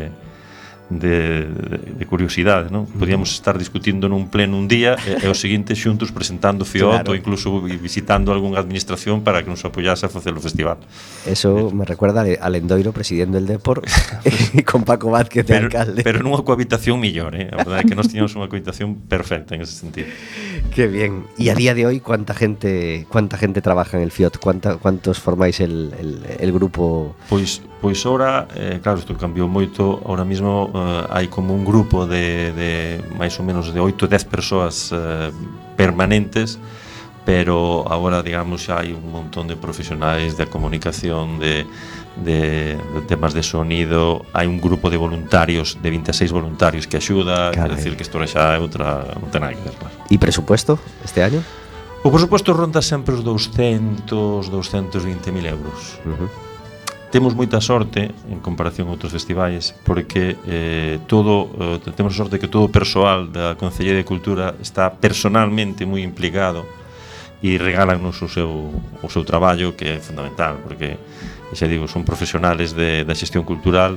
de, 0.90 1.50
de 1.98 2.06
curiosidade, 2.06 2.70
non? 2.70 2.86
Podíamos 2.86 3.34
estar 3.34 3.58
discutindo 3.58 4.06
nun 4.06 4.30
pleno 4.30 4.54
un 4.54 4.70
día 4.70 4.94
e, 5.02 5.26
e 5.26 5.28
o 5.28 5.34
seguinte 5.34 5.74
xuntos 5.74 6.14
presentando 6.14 6.62
FIOT 6.62 7.02
claro. 7.02 7.10
ou 7.10 7.16
incluso 7.18 7.50
visitando 7.66 8.30
algunha 8.30 8.62
administración 8.62 9.26
para 9.26 9.42
que 9.42 9.50
nos 9.50 9.66
apoyase 9.66 10.06
a 10.06 10.10
facer 10.14 10.38
o 10.38 10.42
festival. 10.42 10.78
Eso 11.26 11.70
eh. 11.70 11.74
me 11.74 11.90
recuerda 11.90 12.22
a 12.22 12.48
Lendoiro 12.54 12.94
presidindo 12.94 13.42
el 13.42 13.50
Depor 13.50 13.82
e 14.26 14.62
con 14.62 14.86
Paco 14.86 15.10
Vázquez 15.10 15.50
de 15.50 15.54
pero, 15.58 15.66
alcalde. 15.66 16.06
Pero 16.06 16.22
nunha 16.22 16.46
cohabitación 16.46 17.02
millor, 17.02 17.34
eh? 17.34 17.50
A 17.50 17.66
verdade 17.66 17.82
é 17.82 17.88
que 17.90 17.98
nós 17.98 18.06
tiñamos 18.06 18.38
unha 18.38 18.46
cohabitación 18.46 19.10
perfecta 19.10 19.58
en 19.58 19.66
ese 19.66 19.74
sentido. 19.74 20.14
Qué 20.70 20.86
bien. 20.86 21.26
E 21.42 21.50
a 21.50 21.58
día 21.58 21.74
de 21.74 21.90
hoy, 21.90 21.98
¿cuánta 21.98 22.38
gente 22.38 23.10
cuánta 23.10 23.42
gente 23.42 23.66
trabaja 23.66 23.98
en 23.98 24.06
el 24.06 24.14
FIOT? 24.14 24.38
¿Cuánta, 24.38 24.78
¿Cuántos 24.78 25.18
formáis 25.18 25.60
el, 25.66 25.98
el, 25.98 26.22
el 26.38 26.52
grupo? 26.54 27.16
Pois, 27.26 27.62
pois 27.82 28.06
ahora, 28.06 28.48
eh, 28.54 28.78
claro, 28.86 29.02
isto 29.02 29.18
cambiou 29.18 29.50
moito. 29.50 30.02
Ahora 30.06 30.22
mismo 30.22 30.75
uh, 30.76 31.08
hai 31.10 31.32
como 31.32 31.56
un 31.56 31.64
grupo 31.64 32.04
de, 32.04 32.52
de 32.52 32.72
máis 33.16 33.40
ou 33.40 33.48
menos 33.48 33.72
de 33.72 33.80
8 33.80 34.06
ou 34.06 34.10
10 34.12 34.28
persoas 34.28 34.92
uh, 34.92 35.32
permanentes 35.80 36.60
pero 37.26 37.88
agora 37.90 38.22
digamos 38.22 38.62
xa 38.68 38.84
hai 38.84 38.94
un 38.94 39.10
montón 39.10 39.50
de 39.50 39.58
profesionais 39.58 40.38
da 40.38 40.46
comunicación 40.46 41.42
de, 41.42 41.66
de, 42.22 42.78
de 42.78 43.02
temas 43.10 43.34
de 43.34 43.42
sonido 43.42 44.22
hai 44.36 44.46
un 44.46 44.62
grupo 44.62 44.94
de 44.94 45.00
voluntarios 45.00 45.80
de 45.82 45.90
26 45.90 46.30
voluntarios 46.30 46.86
que 46.86 47.02
axuda 47.02 47.50
é 47.56 47.66
dicir 47.72 47.98
que 47.98 48.06
isto 48.06 48.20
xa 48.30 48.54
é 48.54 48.60
outra 48.62 49.18
non 49.18 49.32
ten 49.34 49.42
nada 49.42 49.58
que 49.58 49.64
ver 49.66 49.76
claro. 49.80 49.96
E 50.12 50.22
presupuesto 50.22 50.78
este 51.02 51.26
año? 51.26 51.42
O 52.06 52.14
presupuesto 52.14 52.54
ronda 52.54 52.86
sempre 52.86 53.18
os 53.18 53.26
200 53.26 54.06
220.000 54.54 55.50
euros 55.50 55.98
uh 56.06 56.14
-huh 56.14 56.45
temos 57.16 57.32
moita 57.32 57.64
sorte 57.64 58.12
en 58.28 58.44
comparación 58.44 58.92
a 58.92 58.94
outros 59.00 59.16
festivais 59.16 59.72
porque 59.88 60.36
eh, 60.52 61.00
todo 61.08 61.48
eh, 61.80 61.96
temos 61.96 62.12
a 62.12 62.20
sorte 62.20 62.44
que 62.44 62.52
todo 62.52 62.68
o 62.68 62.72
persoal 62.76 63.32
da 63.32 63.56
Concellería 63.56 64.04
de 64.04 64.04
Cultura 64.04 64.60
está 64.60 64.92
personalmente 64.92 65.88
moi 65.88 66.04
implicado 66.04 66.68
e 67.40 67.56
regálanos 67.56 68.20
o 68.20 68.28
seu, 68.28 68.52
o 69.00 69.08
seu 69.08 69.24
traballo 69.24 69.80
que 69.80 69.96
é 69.96 69.98
fundamental 70.04 70.60
porque 70.60 71.00
xa 71.56 71.72
digo, 71.72 71.88
son 71.88 72.04
profesionales 72.04 72.76
de, 72.76 73.08
da 73.08 73.16
xestión 73.16 73.48
cultural 73.48 73.96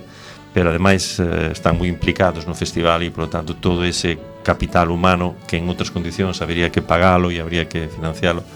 pero 0.55 0.71
ademais 0.71 1.19
eh, 1.19 1.51
están 1.51 1.75
moi 1.75 1.91
implicados 1.91 2.47
no 2.47 2.55
festival 2.55 3.03
e 3.03 3.11
por 3.11 3.27
lo 3.27 3.31
tanto 3.35 3.59
todo 3.59 3.83
ese 3.83 4.15
capital 4.47 4.95
humano 4.95 5.35
que 5.51 5.59
en 5.59 5.67
outras 5.67 5.91
condicións 5.91 6.39
habría 6.39 6.71
que 6.71 6.87
pagalo 6.87 7.35
e 7.35 7.43
habría 7.43 7.67
que 7.67 7.91
financialo 7.91 8.47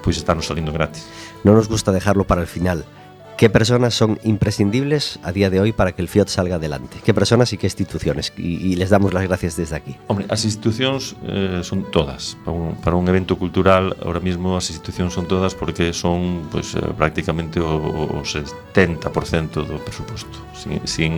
pois 0.00 0.16
está 0.16 0.32
nos 0.32 0.48
salindo 0.48 0.72
gratis. 0.72 1.04
Non 1.44 1.52
nos 1.52 1.68
gusta 1.68 1.92
dejarlo 1.92 2.24
para 2.24 2.40
el 2.40 2.48
final 2.48 2.88
¿Qué 3.36 3.50
personas 3.50 3.92
son 3.92 4.18
imprescindibles 4.24 5.18
a 5.22 5.30
día 5.30 5.50
de 5.50 5.60
hoy 5.60 5.72
para 5.72 5.92
que 5.92 6.00
el 6.00 6.08
FIOT 6.08 6.28
salga 6.28 6.56
adelante? 6.56 6.96
¿Qué 7.04 7.12
personas 7.12 7.52
y 7.52 7.58
qué 7.58 7.66
instituciones? 7.66 8.32
Y, 8.38 8.76
les 8.76 8.88
damos 8.88 9.12
las 9.12 9.24
gracias 9.24 9.56
desde 9.56 9.76
aquí. 9.76 9.94
Hombre, 10.06 10.24
as 10.30 10.44
institucións 10.48 11.16
eh, 11.28 11.60
son 11.62 11.84
todas. 11.92 12.38
Para 12.82 12.96
un, 12.96 13.08
evento 13.08 13.36
cultural, 13.36 13.94
ahora 14.00 14.20
mismo 14.20 14.56
as 14.56 14.72
institucións 14.72 15.12
son 15.12 15.28
todas 15.28 15.52
porque 15.52 15.92
son 15.92 16.48
pues, 16.50 16.74
eh, 16.76 16.80
prácticamente 16.96 17.60
o, 17.60 17.76
o 17.76 18.24
70% 18.24 19.68
do 19.68 19.84
presuposto. 19.84 20.40
Sin, 20.56 20.80
sin, 20.88 21.12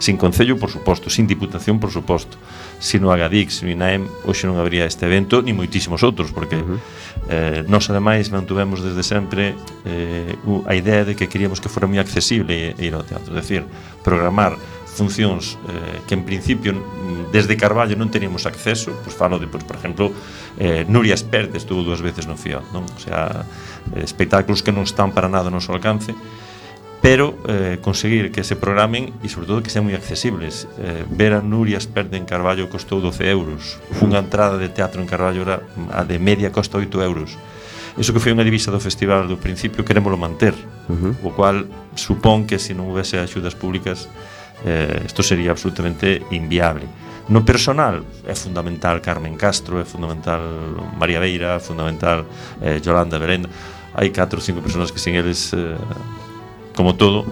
sin 0.00 0.16
Concello, 0.16 0.56
por 0.56 0.72
suposto, 0.72 1.12
sin 1.12 1.28
Diputación, 1.28 1.76
por 1.76 1.92
suposto, 1.92 2.40
se 2.78 3.02
non 3.02 3.10
Agadix 3.10 3.66
ni 3.66 3.74
na 3.74 3.90
hoxe 4.22 4.46
non 4.46 4.56
habría 4.58 4.86
este 4.86 5.06
evento 5.10 5.42
ni 5.42 5.50
moitísimos 5.50 6.06
outros 6.06 6.30
porque 6.30 6.58
uh 6.58 6.64
-huh. 6.64 6.78
eh, 7.30 7.60
nós 7.66 7.90
ademais 7.90 8.30
mantuvemos 8.30 8.80
desde 8.80 9.02
sempre 9.02 9.58
eh, 9.82 10.38
a 10.66 10.72
idea 10.78 11.02
de 11.02 11.18
que 11.18 11.26
queríamos 11.26 11.58
que 11.58 11.68
fora 11.68 11.90
moi 11.90 11.98
accesible 11.98 12.78
ir 12.78 12.94
ao 12.94 13.02
teatro, 13.02 13.34
é 13.34 13.42
dicir, 13.42 13.66
programar 14.06 14.54
funcións 14.98 15.54
eh, 15.70 16.02
que 16.06 16.14
en 16.14 16.26
principio 16.26 16.74
mm, 16.74 17.30
desde 17.30 17.54
Carballo 17.54 17.94
non 17.94 18.10
teníamos 18.10 18.50
acceso, 18.50 18.90
pois 19.06 19.14
falo 19.14 19.38
de, 19.38 19.46
pois, 19.46 19.62
por 19.62 19.78
exemplo, 19.78 20.10
eh, 20.58 20.82
Nuria 20.90 21.14
Espert 21.14 21.54
estuvo 21.54 21.86
dúas 21.86 22.02
veces 22.02 22.26
no 22.26 22.34
FIOT, 22.34 22.74
non? 22.74 22.82
O 22.82 23.00
sea, 23.00 23.46
eh, 23.94 24.02
espectáculos 24.02 24.66
que 24.66 24.74
non 24.74 24.82
están 24.82 25.14
para 25.14 25.30
nada 25.30 25.50
no 25.50 25.62
noso 25.62 25.70
alcance, 25.70 26.10
pero 27.08 27.38
eh, 27.48 27.78
conseguir 27.80 28.30
que 28.30 28.44
se 28.44 28.52
programen 28.54 29.16
e 29.24 29.32
sobre 29.32 29.48
todo 29.48 29.64
que 29.64 29.72
sean 29.72 29.88
moi 29.88 29.96
accesibles 29.96 30.68
eh, 30.76 31.08
ver 31.08 31.32
a 31.32 31.40
Nuria 31.40 31.80
Esperte 31.80 32.20
en 32.20 32.28
Carballo 32.28 32.68
costou 32.68 33.00
12 33.00 33.24
euros 33.32 33.80
unha 34.04 34.20
entrada 34.20 34.60
de 34.60 34.68
teatro 34.68 35.00
en 35.00 35.08
Carballo 35.08 35.40
era 35.40 35.64
mm, 35.64 35.88
a 35.88 36.04
de 36.04 36.20
media 36.20 36.52
costa 36.52 36.76
8 36.76 36.84
euros 37.00 37.32
Eso 37.96 38.12
que 38.12 38.20
foi 38.20 38.36
unha 38.36 38.44
divisa 38.44 38.68
do 38.68 38.76
festival 38.76 39.24
do 39.24 39.40
principio 39.40 39.82
querémolo 39.82 40.14
manter, 40.14 40.54
uh 40.86 40.94
-huh. 40.94 41.12
o 41.26 41.34
cual 41.34 41.66
supón 41.98 42.46
que 42.46 42.60
se 42.60 42.70
non 42.70 42.92
houvese 42.92 43.18
axudas 43.18 43.58
públicas 43.58 44.06
eh, 44.68 45.02
isto 45.02 45.24
sería 45.24 45.50
absolutamente 45.50 46.22
inviable. 46.30 46.86
No 47.32 47.42
personal 47.42 48.04
é 48.22 48.36
fundamental 48.36 49.00
Carmen 49.02 49.34
Castro, 49.34 49.80
é 49.80 49.86
fundamental 49.88 50.44
María 50.94 51.18
Beira, 51.18 51.56
é 51.56 51.62
fundamental 51.64 52.28
eh, 52.62 52.78
Yolanda 52.84 53.18
Berenda. 53.18 53.48
Hai 53.96 54.14
4 54.14 54.38
ou 54.38 54.44
5 54.44 54.62
personas 54.62 54.92
que 54.94 55.02
sin 55.02 55.18
eles 55.18 55.50
eh, 55.56 55.74
como 56.78 56.94
todo, 56.94 57.26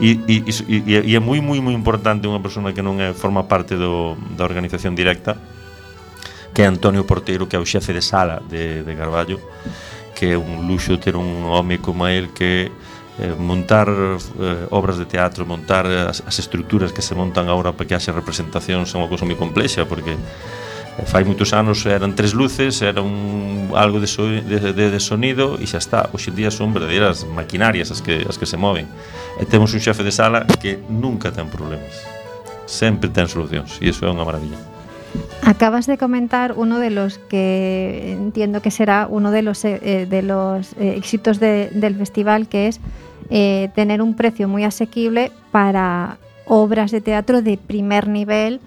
E, 0.00 0.20
e, 0.28 0.44
e, 0.46 0.76
e 1.10 1.12
é 1.16 1.20
moi 1.20 1.40
moi 1.40 1.58
moi 1.58 1.74
importante 1.74 2.28
unha 2.28 2.42
persona 2.42 2.70
que 2.70 2.84
non 2.84 3.00
é, 3.02 3.16
forma 3.16 3.48
parte 3.50 3.74
do, 3.74 4.14
da 4.36 4.44
organización 4.46 4.94
directa 4.94 5.38
que 6.52 6.62
é 6.62 6.66
Antonio 6.68 7.02
Porteiro 7.08 7.48
que 7.48 7.56
é 7.56 7.60
o 7.62 7.66
xefe 7.66 7.90
de 7.96 8.02
sala 8.04 8.38
de, 8.46 8.84
de 8.84 8.92
Carballo 8.94 9.42
que 10.14 10.34
é 10.34 10.36
un 10.38 10.66
luxo 10.70 10.98
ter 11.02 11.14
un 11.16 11.46
home 11.46 11.78
como 11.82 12.06
el 12.06 12.30
que 12.30 12.70
eh, 13.18 13.34
montar 13.38 13.88
eh, 13.90 14.66
obras 14.70 14.98
de 14.98 15.06
teatro, 15.06 15.46
montar 15.46 15.86
as, 15.86 16.22
as 16.22 16.36
estructuras 16.38 16.92
que 16.92 17.02
se 17.02 17.14
montan 17.14 17.48
agora 17.48 17.74
para 17.74 17.86
que 17.86 17.94
haxe 17.94 18.14
representación 18.14 18.86
son 18.86 19.02
unha 19.02 19.10
cousa 19.10 19.26
moi 19.26 19.38
complexa 19.38 19.86
porque 19.86 20.14
fai 21.06 21.22
moitos 21.22 21.54
anos 21.54 21.86
eran 21.86 22.18
tres 22.18 22.34
luces, 22.34 22.82
era 22.82 23.02
un 23.02 23.70
algo 23.76 24.00
de, 24.00 24.06
so, 24.06 24.26
de, 24.26 24.42
de, 24.42 24.90
de 24.90 25.00
sonido 25.00 25.54
e 25.60 25.66
xa 25.68 25.78
está. 25.78 26.10
Hoxe 26.10 26.32
en 26.32 26.36
día 26.40 26.50
son 26.50 26.74
verdadeiras 26.74 27.22
maquinarias 27.28 27.94
as 27.94 28.02
que, 28.02 28.26
as 28.26 28.40
que 28.40 28.46
se 28.48 28.58
moven. 28.58 28.90
E 29.38 29.46
temos 29.46 29.70
un 29.76 29.80
xefe 29.80 30.02
de 30.02 30.10
sala 30.10 30.48
que 30.58 30.80
nunca 30.90 31.30
ten 31.30 31.46
problemas. 31.46 31.92
Sempre 32.66 33.12
ten 33.12 33.30
solucións 33.30 33.78
e 33.78 33.92
iso 33.92 34.02
é 34.04 34.10
unha 34.10 34.26
maravilla. 34.26 34.58
Acabas 35.42 35.86
de 35.86 35.96
comentar 35.96 36.52
uno 36.56 36.78
de 36.78 36.90
los 36.90 37.16
que 37.30 38.12
entiendo 38.12 38.60
que 38.60 38.70
será 38.70 39.06
uno 39.08 39.30
de 39.30 39.42
los, 39.42 39.64
eh, 39.64 40.06
de 40.08 40.22
los 40.22 40.74
eh, 40.76 40.98
éxitos 40.98 41.40
de, 41.40 41.70
del 41.72 41.96
festival, 41.96 42.48
que 42.48 42.68
es 42.68 42.80
eh, 43.30 43.70
tener 43.74 44.02
un 44.02 44.14
precio 44.14 44.48
muy 44.48 44.64
asequible 44.64 45.32
para 45.50 46.18
obras 46.44 46.90
de 46.90 47.00
teatro 47.00 47.42
de 47.42 47.56
primer 47.56 48.08
nivel 48.08 48.60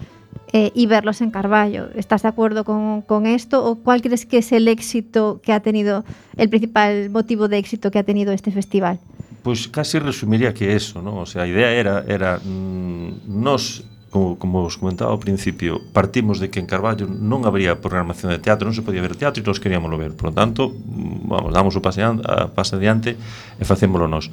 eh, 0.53 0.71
y 0.75 0.85
verlos 0.85 1.21
en 1.21 1.31
Carballo. 1.31 1.89
¿Estás 1.95 2.23
de 2.23 2.27
acuerdo 2.27 2.63
con, 2.63 3.01
con, 3.01 3.25
esto 3.25 3.63
o 3.65 3.75
cuál 3.75 4.01
crees 4.01 4.25
que 4.25 4.39
es 4.39 4.51
el 4.51 4.67
éxito 4.67 5.39
que 5.43 5.53
ha 5.53 5.61
tenido, 5.61 6.03
el 6.37 6.49
principal 6.49 7.09
motivo 7.09 7.47
de 7.47 7.57
éxito 7.57 7.91
que 7.91 7.99
ha 7.99 8.03
tenido 8.03 8.31
este 8.33 8.51
festival? 8.51 8.99
Pues 9.43 9.67
casi 9.67 9.97
resumiría 9.97 10.53
que 10.53 10.75
eso, 10.75 11.01
¿no? 11.01 11.17
O 11.17 11.25
sea, 11.25 11.43
la 11.43 11.47
idea 11.47 11.71
era, 11.71 12.03
era 12.07 12.39
mmm, 12.43 13.11
nos 13.27 13.83
como, 14.11 14.37
como 14.37 14.67
os 14.67 14.75
comentaba 14.75 15.15
ao 15.15 15.23
principio, 15.23 15.79
partimos 15.95 16.43
de 16.43 16.51
que 16.51 16.59
en 16.59 16.67
Carballo 16.67 17.07
non 17.07 17.47
habría 17.47 17.79
programación 17.79 18.35
de 18.35 18.43
teatro, 18.43 18.67
non 18.67 18.75
se 18.75 18.83
podía 18.83 18.99
ver 18.99 19.15
teatro 19.15 19.39
e 19.39 19.45
todos 19.47 19.63
queríamos 19.63 19.87
ver. 19.95 20.11
Por 20.13 20.29
lo 20.29 20.33
tanto, 20.35 20.67
mm, 20.67 21.31
vamos, 21.31 21.49
damos 21.55 21.73
o 21.79 21.81
pase, 21.81 22.03
a, 22.03 22.51
pase 22.51 22.75
adiante 22.75 23.15
e 23.15 23.63
facémolo 23.63 24.11
nós 24.11 24.27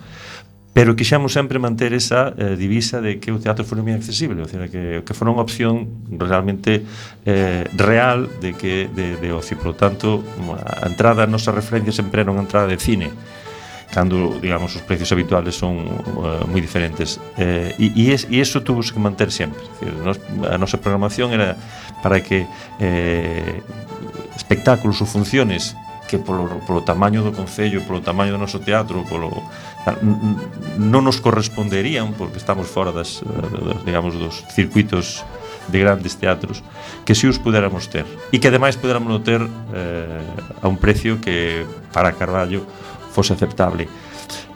pero 0.78 0.94
quixemos 0.94 1.32
sempre 1.32 1.58
manter 1.58 1.92
esa 1.92 2.32
eh, 2.38 2.54
divisa 2.54 3.00
de 3.02 3.18
que 3.18 3.34
o 3.34 3.42
teatro 3.42 3.66
foi 3.66 3.82
moi 3.82 3.98
accesible, 3.98 4.46
o 4.46 4.46
sea, 4.46 4.70
que, 4.70 5.02
que 5.02 5.10
fora 5.10 5.34
unha 5.34 5.42
opción 5.42 6.06
realmente 6.06 6.86
eh, 7.26 7.66
real 7.74 8.30
de 8.38 8.54
que 8.54 8.86
de, 8.86 9.18
de 9.18 9.34
ocio. 9.34 9.58
Por 9.58 9.74
tanto, 9.74 10.22
a 10.54 10.86
entrada, 10.86 11.26
a 11.26 11.28
nosa 11.28 11.50
referencia 11.50 11.90
sempre 11.90 12.22
era 12.22 12.30
unha 12.30 12.46
entrada 12.46 12.70
de 12.70 12.78
cine, 12.78 13.10
cando, 13.90 14.38
digamos, 14.38 14.70
os 14.78 14.86
precios 14.86 15.10
habituales 15.10 15.58
son 15.58 15.82
uh, 15.82 16.46
moi 16.46 16.62
diferentes. 16.62 17.18
Eh, 17.34 17.74
e, 17.74 17.90
e, 17.98 18.14
es, 18.14 18.30
e 18.30 18.38
eso 18.38 18.62
tuvo 18.62 18.78
que 18.78 19.02
manter 19.02 19.34
sempre. 19.34 19.58
Decir, 19.82 19.90
nos, 19.98 20.22
a 20.46 20.62
nosa 20.62 20.78
programación 20.78 21.34
era 21.34 21.58
para 22.06 22.22
que 22.22 22.46
eh, 22.78 23.66
espectáculos 24.38 25.02
ou 25.02 25.10
funciones 25.10 25.74
que 26.08 26.18
polo, 26.18 26.48
polo 26.64 26.82
tamaño 26.82 27.20
do 27.20 27.36
Concello, 27.36 27.84
polo 27.84 28.00
tamaño 28.00 28.32
do 28.32 28.40
noso 28.40 28.64
teatro, 28.64 29.04
polo, 29.04 29.28
non 30.80 31.04
nos 31.04 31.20
corresponderían, 31.20 32.16
porque 32.16 32.40
estamos 32.40 32.66
fora 32.66 32.90
das, 32.90 33.20
das 33.20 33.84
digamos, 33.84 34.16
dos 34.16 34.42
circuitos 34.50 35.22
de 35.68 35.78
grandes 35.84 36.16
teatros, 36.16 36.64
que 37.04 37.14
si 37.14 37.28
os 37.28 37.36
pudéramos 37.36 37.92
ter. 37.92 38.08
E 38.32 38.40
que 38.40 38.48
ademais 38.48 38.80
pudéramos 38.80 39.12
ter 39.20 39.44
eh, 39.44 40.64
a 40.64 40.66
un 40.66 40.80
precio 40.80 41.20
que 41.20 41.68
para 41.92 42.16
Carballo 42.16 42.64
fose 43.12 43.36
aceptable. 43.36 43.86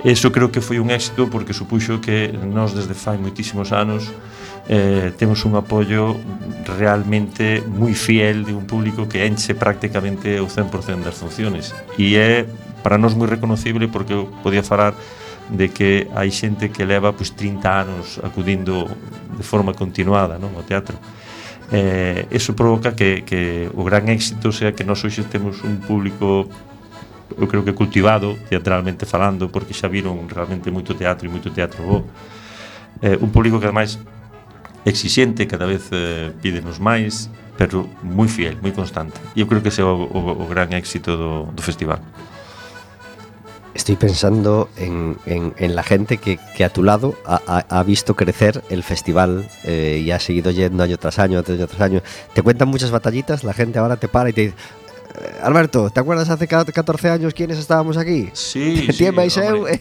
Eso 0.03 0.33
creo 0.33 0.51
que 0.51 0.65
foi 0.65 0.83
un 0.83 0.91
éxito 0.91 1.31
porque 1.31 1.55
supuxo 1.55 2.01
que 2.03 2.33
nós 2.33 2.75
desde 2.75 2.97
fai 2.97 3.21
moitísimos 3.21 3.71
anos 3.71 4.11
eh, 4.69 5.13
temos 5.19 5.45
un 5.45 5.57
apoio 5.57 6.15
realmente 6.79 7.63
moi 7.67 7.95
fiel 7.99 8.47
de 8.47 8.55
un 8.55 8.67
público 8.67 9.11
que 9.11 9.27
enche 9.27 9.59
prácticamente 9.59 10.39
o 10.39 10.47
100% 10.47 11.03
das 11.03 11.19
funciones. 11.19 11.75
E 11.99 12.15
é 12.15 12.47
para 12.83 12.99
nós 12.99 13.15
moi 13.15 13.27
reconocible 13.27 13.91
porque 13.91 14.15
eu 14.15 14.31
podía 14.43 14.63
falar 14.63 14.95
de 15.51 15.69
que 15.75 16.07
hai 16.15 16.31
xente 16.31 16.71
que 16.71 16.87
leva 16.87 17.11
pois, 17.11 17.35
30 17.35 17.67
anos 17.67 18.23
acudindo 18.23 18.87
de 19.35 19.43
forma 19.43 19.75
continuada 19.75 20.39
non, 20.39 20.55
ao 20.55 20.63
teatro. 20.63 20.95
Eh, 21.73 22.29
eso 22.31 22.55
provoca 22.55 22.95
que, 22.95 23.27
que 23.27 23.67
o 23.75 23.83
gran 23.83 24.07
éxito 24.13 24.53
sea 24.55 24.77
que 24.77 24.87
nós 24.87 25.03
hoxe 25.03 25.27
temos 25.27 25.65
un 25.67 25.83
público 25.83 26.47
eu 27.33 27.49
creo 27.49 27.65
que 27.65 27.73
cultivado 27.73 28.37
teatralmente 28.49 29.09
falando 29.09 29.49
porque 29.49 29.73
xa 29.73 29.89
viron 29.89 30.29
realmente 30.29 30.71
moito 30.71 30.95
teatro 30.95 31.27
e 31.27 31.31
moito 31.33 31.51
teatro 31.51 31.81
bo. 31.83 31.99
Eh, 33.01 33.17
un 33.19 33.33
público 33.33 33.59
que 33.59 33.67
ademais 33.67 33.99
exixente, 34.85 35.47
cada 35.47 35.67
vez 35.67 35.89
eh, 35.93 36.33
pídenos 36.43 36.81
máis, 36.81 37.31
pero 37.57 37.87
moi 38.03 38.27
fiel, 38.29 38.59
moi 38.63 38.73
constante. 38.73 39.21
E 39.37 39.41
eu 39.41 39.47
creo 39.47 39.63
que 39.63 39.69
ese 39.69 39.83
é 39.83 39.85
o, 39.85 40.09
o, 40.11 40.21
o 40.43 40.47
gran 40.49 40.73
éxito 40.73 41.17
do, 41.17 41.47
do 41.53 41.63
festival. 41.63 42.01
Estoy 43.75 43.97
pensando 43.97 44.69
en, 44.77 45.17
en, 45.25 45.55
en 45.57 45.75
la 45.75 45.83
gente 45.83 46.19
que, 46.19 46.39
que, 46.55 46.63
a 46.63 46.69
tu 46.69 46.83
lado 46.83 47.15
ha, 47.25 47.41
ha, 47.47 47.65
ha 47.79 47.83
visto 47.83 48.15
crecer 48.15 48.63
el 48.69 48.83
festival 48.83 49.49
eh, 49.65 50.03
y 50.05 50.11
ha 50.11 50.21
seguido 50.21 50.51
yendo 50.51 50.83
año 50.83 50.99
tras 50.99 51.19
año, 51.19 51.39
año 51.39 51.67
tras 51.67 51.81
año. 51.81 52.03
Te 52.35 52.43
cuentan 52.43 52.69
muchas 52.69 52.91
batallitas, 52.91 53.45
la 53.45 53.55
gente 53.55 53.79
ahora 53.79 53.97
te 53.97 54.09
para 54.09 54.29
y 54.29 54.35
te 54.35 54.41
dice, 54.43 54.55
Eh, 55.15 55.39
Alberto, 55.43 55.91
¿te 55.91 56.01
acuerdas 56.01 56.31
hace 56.31 56.49
14 56.49 57.11
años 57.11 57.35
quiénes 57.35 57.59
estábamos 57.59 57.97
aquí? 57.97 58.31
Sí, 58.33 58.87
sí. 58.91 58.99
Tiemais 58.99 59.37
eh, 59.37 59.47
eu. 59.49 59.65
De, 59.65 59.79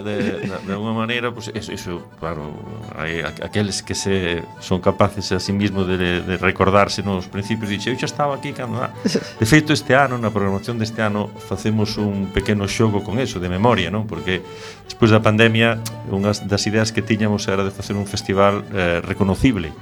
de, 0.00 0.48
de 0.48 0.74
unha 0.76 0.96
maneira, 0.96 1.28
pues, 1.28 1.52
eso, 1.52 1.68
eso, 1.72 1.92
claro, 2.16 2.56
hai 2.96 3.20
aqueles 3.20 3.84
que 3.84 3.92
se 3.92 4.40
son 4.64 4.80
capaces 4.80 5.28
a 5.36 5.40
sí 5.40 5.52
mismo 5.52 5.84
de, 5.84 6.24
de 6.24 6.34
recordarse 6.40 7.04
nos 7.04 7.28
principios, 7.28 7.68
dixe, 7.68 7.92
eu 7.92 7.98
xa 8.00 8.08
estaba 8.08 8.40
aquí 8.40 8.56
cando... 8.56 8.80
Ah". 8.80 8.94
De 9.40 9.44
feito, 9.44 9.72
este 9.76 9.92
ano, 9.92 10.16
na 10.16 10.32
programación 10.32 10.80
deste 10.80 11.04
ano, 11.04 11.28
facemos 11.28 12.00
un 12.00 12.32
pequeno 12.32 12.64
xogo 12.64 13.04
con 13.04 13.20
eso, 13.20 13.36
de 13.36 13.52
memoria, 13.52 13.92
non? 13.92 14.08
Porque 14.08 14.40
despois 14.88 15.12
da 15.12 15.20
pandemia, 15.20 15.76
unha 16.08 16.32
das 16.32 16.62
ideas 16.64 16.88
que 16.88 17.04
tiñamos 17.04 17.44
era 17.52 17.64
de 17.64 17.72
facer 17.72 17.96
un 18.00 18.08
festival 18.08 18.64
eh, 18.72 19.04
reconocible, 19.04 19.76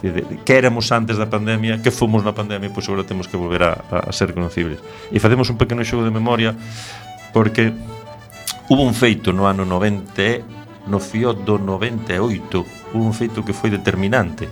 que 0.00 0.56
éramos 0.56 0.88
antes 0.92 1.20
da 1.20 1.28
pandemia, 1.28 1.84
que 1.84 1.92
fomos 1.92 2.24
na 2.24 2.32
pandemia, 2.32 2.72
pois 2.72 2.88
agora 2.88 3.04
temos 3.04 3.28
que 3.28 3.36
volver 3.36 3.62
a, 3.68 3.72
a 3.92 4.12
ser 4.16 4.32
conocibles. 4.32 4.80
E 5.12 5.20
facemos 5.20 5.52
un 5.52 5.60
pequeno 5.60 5.84
xogo 5.84 6.08
de 6.08 6.12
memoria 6.12 6.56
porque 7.36 7.72
hubo 8.72 8.82
un 8.82 8.96
feito 8.96 9.32
no 9.32 9.44
ano 9.44 9.68
90, 9.68 10.88
no 10.88 10.98
fío 10.98 11.36
do 11.36 11.60
98, 11.60 12.96
hubo 12.96 13.04
un 13.04 13.12
feito 13.12 13.44
que 13.44 13.52
foi 13.52 13.68
determinante. 13.68 14.48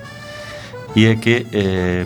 E 0.93 1.09
é 1.09 1.17
que 1.17 1.49
eh, 1.53 2.05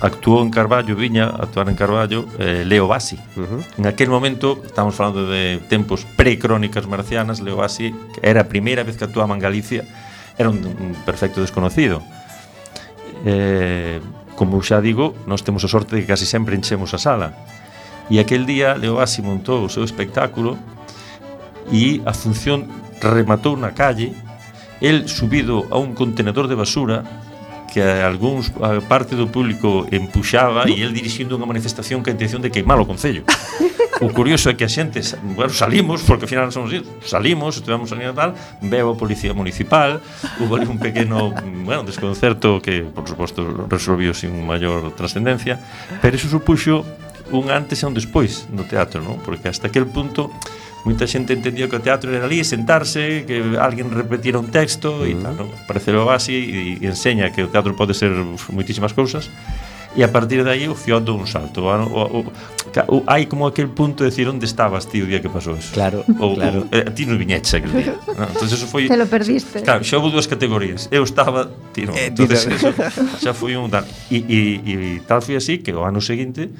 actuou 0.00 0.40
en 0.40 0.50
Carballo, 0.50 0.96
viña 0.96 1.28
a 1.28 1.44
actuar 1.44 1.68
en 1.68 1.76
Carballo 1.76 2.24
eh, 2.38 2.64
Leo 2.64 2.88
Bassi. 2.88 3.20
Uh 3.36 3.44
-huh. 3.44 3.60
En 3.78 3.86
aquel 3.86 4.08
momento, 4.08 4.60
estamos 4.64 4.94
falando 4.94 5.28
de 5.28 5.60
tempos 5.68 6.04
precrónicas 6.16 6.86
marcianas, 6.86 7.40
Leo 7.40 7.56
Bassi 7.56 7.94
era 8.22 8.42
a 8.42 8.48
primeira 8.48 8.82
vez 8.82 8.96
que 8.96 9.04
actuaba 9.04 9.34
en 9.34 9.40
Galicia, 9.40 9.84
era 10.36 10.50
un, 10.50 10.64
un 10.64 10.96
perfecto 11.04 11.40
desconocido 11.40 12.02
eh, 13.24 14.00
como 14.36 14.62
xa 14.62 14.78
digo, 14.78 15.14
nós 15.26 15.42
temos 15.42 15.64
a 15.64 15.68
sorte 15.68 15.96
de 15.96 16.02
que 16.02 16.10
casi 16.14 16.26
sempre 16.26 16.54
enchemos 16.54 16.94
a 16.94 16.98
sala. 16.98 17.34
E 18.10 18.22
aquel 18.22 18.46
día 18.46 18.78
Leo 18.78 18.96
Bassi 18.96 19.20
montou 19.20 19.66
o 19.66 19.72
seu 19.72 19.82
espectáculo 19.82 20.56
e 21.68 22.00
a 22.06 22.14
función 22.14 22.70
rematou 23.02 23.58
na 23.58 23.74
calle, 23.74 24.14
el 24.80 25.10
subido 25.10 25.66
a 25.70 25.76
un 25.76 25.92
contenedor 25.92 26.46
de 26.46 26.54
basura 26.54 27.02
que 27.68 27.80
algúns 27.80 28.50
a 28.58 28.80
parte 28.80 29.14
do 29.14 29.28
público 29.28 29.86
empuxaba 29.92 30.64
e 30.66 30.80
el 30.80 30.96
dirixindo 30.96 31.36
unha 31.36 31.46
manifestación 31.46 32.00
que 32.00 32.10
a 32.10 32.16
intención 32.16 32.40
de 32.40 32.48
queimar 32.50 32.80
o 32.80 32.88
Concello. 32.88 33.22
O 33.98 34.14
curioso 34.14 34.46
é 34.46 34.54
que 34.54 34.62
a 34.62 34.70
xente, 34.70 35.02
bueno, 35.34 35.50
salimos, 35.50 36.06
porque 36.06 36.24
ao 36.24 36.30
final 36.30 36.46
somos 36.54 36.70
salimos, 37.02 37.58
estivemos 37.58 37.90
ali 37.90 38.06
tal, 38.14 38.30
veo 38.62 38.94
a 38.94 38.96
policía 38.96 39.34
municipal, 39.34 39.98
hubo 40.38 40.54
ali 40.54 40.70
un 40.70 40.78
pequeno, 40.78 41.34
bueno, 41.66 41.82
desconcerto 41.82 42.62
que, 42.62 42.86
por 42.86 43.10
suposto, 43.10 43.42
resolvió 43.66 44.14
sin 44.14 44.38
maior 44.46 44.94
trascendencia, 44.94 45.58
pero 45.98 46.14
iso 46.14 46.30
supuxo 46.30 46.86
un 47.34 47.50
antes 47.50 47.82
e 47.82 47.86
un 47.90 47.92
despois 47.92 48.46
no 48.54 48.64
teatro, 48.64 49.02
non? 49.02 49.18
Porque 49.20 49.50
hasta 49.50 49.66
aquel 49.66 49.90
punto 49.90 50.30
moita 50.88 51.04
xente 51.04 51.36
entendía 51.36 51.68
que 51.68 51.76
o 51.76 51.84
teatro 51.84 52.08
era 52.08 52.24
ali 52.24 52.40
sentarse, 52.40 53.28
que 53.28 53.60
alguén 53.60 53.92
repetira 53.92 54.40
un 54.40 54.48
texto 54.48 55.04
e 55.04 55.12
mm. 55.12 55.20
tal, 55.20 55.34
non? 55.36 55.48
Parecelo 55.68 56.08
base 56.08 56.32
e, 56.32 56.80
e 56.80 56.88
enseña 56.88 57.28
que 57.28 57.44
o 57.44 57.52
teatro 57.52 57.76
pode 57.76 57.92
ser 57.92 58.08
moitísimas 58.48 58.96
cousas 58.96 59.28
e 59.98 60.04
a 60.04 60.08
partir 60.08 60.44
de 60.44 60.50
aí 60.50 60.64
o 60.68 60.76
fio 60.78 61.00
dou 61.00 61.18
un 61.18 61.26
salto. 61.26 61.64
O, 61.64 61.72
o, 61.74 62.02
o, 62.20 62.32
o, 62.88 62.96
hai 63.04 63.26
como 63.26 63.50
aquel 63.50 63.68
punto 63.68 64.04
de 64.04 64.14
decir 64.14 64.28
onde 64.28 64.46
estabas 64.46 64.88
ti 64.88 65.02
o 65.02 65.06
día 65.10 65.20
que 65.20 65.28
pasou 65.28 65.56
eso. 65.56 65.74
Claro, 65.74 66.04
o, 66.06 66.38
claro. 66.38 66.64
O, 66.64 66.76
eh, 66.76 66.88
ti 66.92 67.04
non 67.04 67.20
viñeches 67.20 67.52
aquel 67.56 67.72
día. 67.72 67.92
No, 68.16 68.24
entonces 68.28 68.56
eso 68.56 68.70
foi 68.70 68.88
Te 68.92 68.96
lo 68.96 69.08
perdiste. 69.10 69.60
Claro, 69.60 69.84
xa 69.84 70.00
houve 70.00 70.12
dúas 70.14 70.24
categorías. 70.24 70.86
Eu 70.88 71.04
estaba, 71.04 71.50
ti 71.72 71.88
non. 71.88 71.96
Eh, 71.96 72.12
entonces, 72.12 72.46
eso, 72.56 72.72
xa 73.20 73.32
foi 73.32 73.56
un 73.56 73.72
tal. 73.72 73.84
E, 74.08 74.22
e, 74.22 74.38
e 74.64 74.74
tal 75.08 75.24
foi 75.24 75.36
así 75.36 75.60
que 75.60 75.74
o 75.74 75.84
ano 75.84 76.00
seguinte 76.00 76.52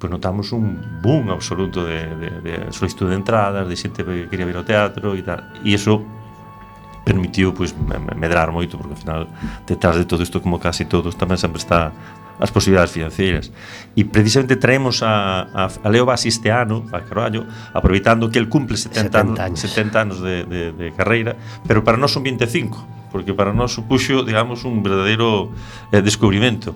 pois 0.00 0.08
notamos 0.08 0.48
un 0.56 0.80
boom 1.04 1.28
absoluto 1.28 1.84
de, 1.84 2.08
de, 2.16 2.30
de 2.40 2.52
solicitud 2.72 3.12
de 3.12 3.20
entradas, 3.20 3.68
de 3.68 3.76
xente 3.76 4.00
que 4.00 4.32
quería 4.32 4.48
vir 4.48 4.56
ao 4.56 4.64
teatro 4.64 5.12
e 5.12 5.20
tal. 5.20 5.44
E 5.60 5.76
iso 5.76 6.00
permitiu 7.04 7.52
pois 7.52 7.76
medrar 8.16 8.48
moito 8.48 8.80
porque 8.80 8.96
ao 8.96 9.00
final 9.00 9.20
detrás 9.68 10.00
de 10.00 10.08
todo 10.08 10.24
isto 10.24 10.40
como 10.40 10.56
casi 10.56 10.88
todos 10.88 11.12
tamén 11.20 11.36
sempre 11.36 11.60
está 11.60 11.92
as 12.40 12.48
posibilidades 12.48 12.96
financeiras. 12.96 13.52
E 13.92 14.08
precisamente 14.08 14.56
traemos 14.56 15.04
a, 15.04 15.44
a, 15.52 15.68
a 15.68 15.88
Leo 15.92 16.08
Bas 16.08 16.24
este 16.24 16.48
ano 16.48 16.88
a 16.96 17.04
Carballo 17.04 17.44
aproveitando 17.76 18.32
que 18.32 18.40
el 18.40 18.48
cumple 18.48 18.80
70, 18.80 19.36
70 19.36 19.44
anos, 19.44 19.60
70 19.60 20.00
anos 20.00 20.18
de, 20.24 20.48
de, 20.48 20.72
de 20.72 20.86
carreira 20.96 21.36
pero 21.68 21.84
para 21.84 22.00
nós 22.00 22.16
son 22.16 22.24
25 22.24 23.12
porque 23.12 23.36
para 23.36 23.52
nós 23.52 23.76
supuxo 23.76 24.24
digamos 24.24 24.64
un 24.64 24.80
verdadeiro 24.80 25.52
eh, 25.92 26.00
descubrimento. 26.00 26.72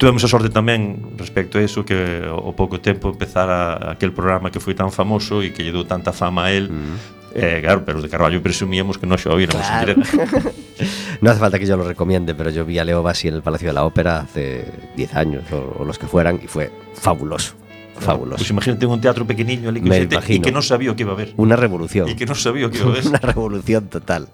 Tuvemos 0.00 0.24
a 0.24 0.32
sorte 0.32 0.48
tamén 0.48 1.12
respecto 1.20 1.60
a 1.60 1.62
eso 1.62 1.84
que 1.84 2.24
ao 2.24 2.56
pouco 2.56 2.80
tempo 2.80 3.12
empezara 3.12 3.92
aquel 3.92 4.16
programa 4.16 4.48
que 4.48 4.56
foi 4.56 4.72
tan 4.72 4.88
famoso 4.88 5.44
e 5.44 5.52
que 5.52 5.60
lle 5.60 5.76
dou 5.76 5.84
tanta 5.84 6.16
fama 6.16 6.48
a 6.48 6.56
él. 6.56 6.72
Mm. 6.72 7.20
Eh, 7.36 7.60
claro, 7.60 7.84
pero 7.84 8.00
de 8.00 8.08
Carballo 8.08 8.40
presumíamos 8.40 8.96
que 8.96 9.04
no 9.04 9.20
se 9.20 9.28
oíramos 9.28 9.60
claro. 9.60 9.92
en 9.92 10.00
directo. 10.00 10.56
no 11.20 11.28
hace 11.28 11.40
falta 11.44 11.60
que 11.60 11.68
yo 11.68 11.76
lo 11.76 11.84
recomiende, 11.84 12.32
pero 12.32 12.48
yo 12.48 12.64
vi 12.64 12.80
a 12.80 12.84
Leo 12.88 13.04
Bassi 13.04 13.28
en 13.28 13.36
el 13.36 13.44
Palacio 13.44 13.68
de 13.68 13.76
la 13.76 13.84
Ópera 13.84 14.24
hace 14.24 14.64
10 14.96 15.14
años 15.20 15.44
o, 15.52 15.84
o 15.84 15.84
los 15.84 16.00
que 16.00 16.08
fueran 16.08 16.40
y 16.42 16.48
fue 16.48 16.72
fabuloso. 16.96 17.60
Fabuloso. 18.00 18.40
Pues 18.40 18.48
imagínate 18.48 18.86
un 18.88 19.04
teatro 19.04 19.28
pequeñillo 19.28 19.68
ali 19.68 19.84
Me 19.84 20.08
xente, 20.08 20.16
e 20.16 20.40
que 20.40 20.48
non 20.48 20.64
sabía 20.64 20.90
o 20.90 20.96
que 20.96 21.04
iba 21.04 21.12
a 21.12 21.20
ver. 21.20 21.36
Una 21.36 21.60
revolución. 21.60 22.08
E 22.08 22.16
que 22.16 22.24
non 22.24 22.40
sabía 22.40 22.66
o 22.66 22.72
que 22.72 22.80
iba 22.80 22.88
a 22.88 22.96
ver. 22.96 23.04
Una 23.12 23.20
revolución 23.20 23.92
total. 23.92 24.32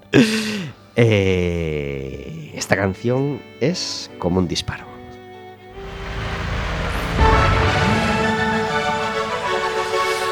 Eh, 0.95 2.55
esta 2.55 2.79
canción 2.79 3.43
es 3.59 4.15
como 4.23 4.39
un 4.39 4.47
disparo. 4.47 4.96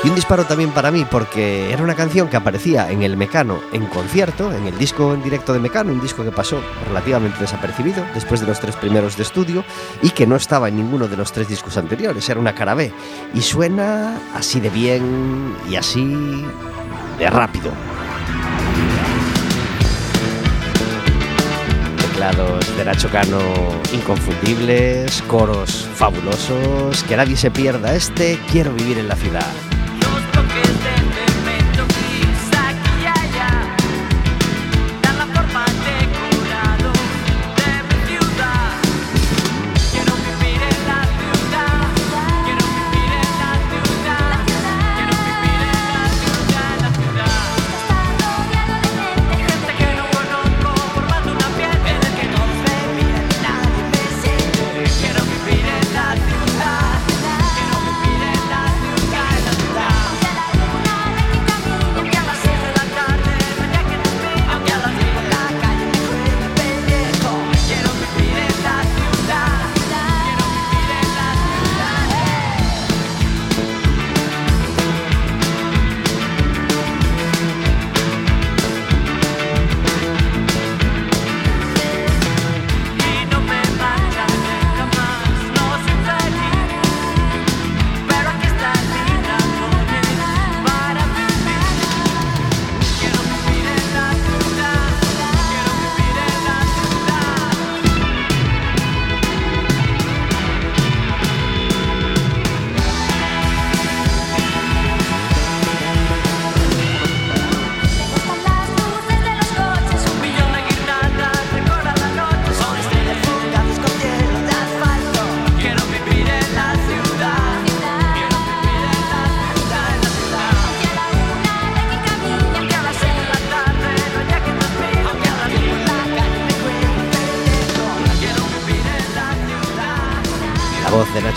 Y 0.04 0.08
un 0.08 0.14
disparo 0.14 0.44
también 0.44 0.70
para 0.70 0.90
mí 0.90 1.06
porque 1.10 1.72
era 1.72 1.82
una 1.82 1.94
canción 1.94 2.28
que 2.28 2.36
aparecía 2.36 2.90
en 2.90 3.02
el 3.02 3.16
Mecano 3.16 3.60
en 3.72 3.86
concierto, 3.86 4.52
en 4.52 4.66
el 4.66 4.76
disco 4.76 5.14
en 5.14 5.22
directo 5.22 5.52
de 5.52 5.60
Mecano, 5.60 5.92
un 5.92 6.00
disco 6.00 6.22
que 6.22 6.30
pasó 6.30 6.60
relativamente 6.86 7.38
desapercibido 7.40 8.04
después 8.12 8.40
de 8.40 8.46
los 8.46 8.60
tres 8.60 8.76
primeros 8.76 9.16
de 9.16 9.22
estudio 9.22 9.64
y 10.02 10.10
que 10.10 10.26
no 10.26 10.36
estaba 10.36 10.68
en 10.68 10.76
ninguno 10.76 11.08
de 11.08 11.16
los 11.16 11.32
tres 11.32 11.48
discos 11.48 11.76
anteriores, 11.78 12.28
era 12.28 12.38
una 12.38 12.54
cara 12.54 12.74
B. 12.74 12.92
Y 13.32 13.40
suena 13.40 14.18
así 14.34 14.60
de 14.60 14.70
bien 14.70 15.56
y 15.68 15.76
así 15.76 16.44
de 17.18 17.30
rápido. 17.30 17.72
de 22.78 22.84
Nacho 22.86 23.10
Cano 23.10 23.38
inconfundibles, 23.92 25.20
coros 25.28 25.86
fabulosos, 25.94 27.04
que 27.04 27.18
nadie 27.18 27.36
se 27.36 27.50
pierda 27.50 27.94
este 27.94 28.38
Quiero 28.50 28.72
vivir 28.72 28.98
en 28.98 29.08
la 29.08 29.16
ciudad. 29.16 29.52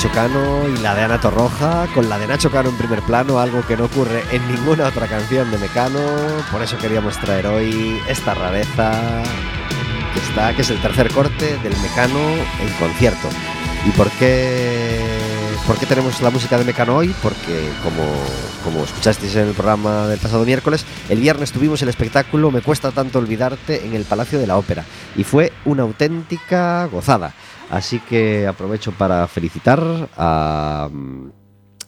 Nacho 0.08 0.22
Cano 0.22 0.70
y 0.70 0.78
la 0.78 0.96
de 0.96 1.04
Ana 1.04 1.20
Torroja, 1.20 1.86
con 1.94 2.08
la 2.08 2.18
de 2.18 2.28
Nacho 2.28 2.50
Cano 2.50 2.70
en 2.70 2.78
primer 2.78 3.02
plano, 3.02 3.40
algo 3.40 3.62
que 3.68 3.76
no 3.76 3.86
ocurre 3.86 4.24
en 4.32 4.48
ninguna 4.48 4.88
otra 4.88 5.06
canción 5.06 5.52
de 5.52 5.58
Mecano. 5.58 6.00
Por 6.50 6.62
eso 6.62 6.78
queríamos 6.78 7.18
traer 7.18 7.46
hoy 7.48 8.02
esta 8.08 8.34
rareza 8.34 8.94
que 10.14 10.20
está, 10.20 10.56
que 10.56 10.62
es 10.62 10.70
el 10.70 10.82
tercer 10.82 11.12
corte 11.12 11.58
del 11.58 11.76
Mecano 11.82 12.20
en 12.20 12.70
concierto. 12.80 13.28
¿Y 13.86 13.92
por 13.92 14.10
qué, 14.12 15.27
por 15.68 15.78
qué 15.78 15.86
tenemos 15.86 16.22
la 16.22 16.30
música 16.30 16.58
de 16.58 16.64
Mecano 16.64 16.96
hoy? 16.96 17.14
Porque, 17.22 17.70
como, 17.84 18.04
como 18.64 18.86
escuchasteis 18.86 19.36
en 19.36 19.50
el 19.50 19.54
programa 19.54 20.08
del 20.08 20.18
pasado 20.18 20.46
miércoles, 20.46 20.86
el 21.10 21.20
viernes 21.20 21.52
tuvimos 21.52 21.82
el 21.82 21.90
espectáculo 21.90 22.52
Me 22.52 22.62
cuesta 22.62 22.92
tanto 22.92 23.20
olvidarte 23.20 23.86
en 23.86 23.94
el 23.94 24.06
Palacio 24.06 24.40
de 24.40 24.48
la 24.48 24.58
Ópera 24.58 24.86
y 25.18 25.26
fue 25.26 25.52
una 25.66 25.84
auténtica 25.84 26.86
gozada. 26.86 27.34
Así 27.70 28.00
que 28.00 28.48
aprovecho 28.48 28.94
para 28.94 29.28
felicitar 29.28 30.10
a, 30.16 30.90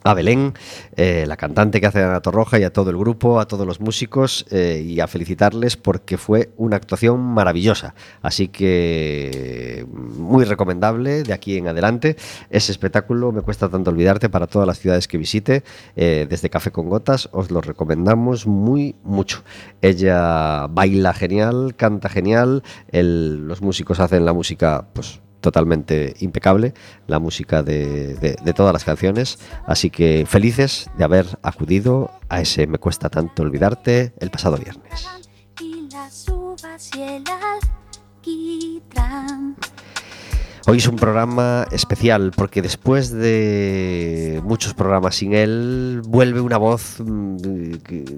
a 0.03 0.13
Belén, 0.13 0.53
eh, 0.95 1.25
la 1.27 1.37
cantante 1.37 1.79
que 1.79 1.87
hace 1.87 2.03
Ana 2.03 2.21
Torroja, 2.21 2.59
y 2.59 2.63
a 2.63 2.71
todo 2.71 2.89
el 2.89 2.97
grupo, 2.97 3.39
a 3.39 3.47
todos 3.47 3.65
los 3.65 3.79
músicos, 3.79 4.45
eh, 4.51 4.83
y 4.85 4.99
a 4.99 5.07
felicitarles 5.07 5.77
porque 5.77 6.17
fue 6.17 6.51
una 6.57 6.77
actuación 6.77 7.19
maravillosa. 7.19 7.95
Así 8.21 8.47
que 8.47 9.85
muy 9.91 10.45
recomendable 10.45 11.23
de 11.23 11.33
aquí 11.33 11.57
en 11.57 11.67
adelante. 11.67 12.15
Ese 12.49 12.71
espectáculo 12.71 13.31
me 13.31 13.41
cuesta 13.41 13.69
tanto 13.69 13.91
olvidarte 13.91 14.29
para 14.29 14.47
todas 14.47 14.67
las 14.67 14.79
ciudades 14.79 15.07
que 15.07 15.17
visite. 15.17 15.63
Eh, 15.95 16.27
desde 16.29 16.49
Café 16.49 16.71
con 16.71 16.89
Gotas 16.89 17.29
os 17.31 17.51
lo 17.51 17.61
recomendamos 17.61 18.47
muy 18.47 18.95
mucho. 19.03 19.43
Ella 19.81 20.67
baila 20.67 21.13
genial, 21.13 21.75
canta 21.75 22.09
genial, 22.09 22.63
los 22.91 23.61
músicos 23.61 23.99
hacen 23.99 24.25
la 24.25 24.33
música, 24.33 24.87
pues 24.93 25.21
totalmente 25.41 26.15
impecable 26.19 26.73
la 27.07 27.19
música 27.19 27.63
de, 27.63 28.15
de, 28.15 28.53
todas 28.53 28.73
las 28.73 28.83
canciones. 28.83 29.39
Así 29.65 29.89
que 29.89 30.25
felices 30.27 30.89
de 30.97 31.03
haber 31.03 31.39
acudido 31.43 32.11
a 32.29 32.41
ese 32.41 32.67
Me 32.67 32.77
cuesta 32.77 33.09
tanto 33.09 33.43
olvidarte 33.43 34.13
el 34.19 34.29
pasado 34.29 34.57
viernes. 34.57 35.07
Hoy 40.69 40.77
es 40.77 40.87
un 40.87 40.97
programa 40.97 41.65
especial 41.71 42.31
porque 42.35 42.61
después 42.61 43.11
de 43.11 44.39
muchos 44.43 44.75
programas 44.75 45.15
sin 45.15 45.33
él, 45.33 46.03
vuelve 46.05 46.41
una 46.41 46.57
voz 46.57 46.99
mm, 46.99 47.77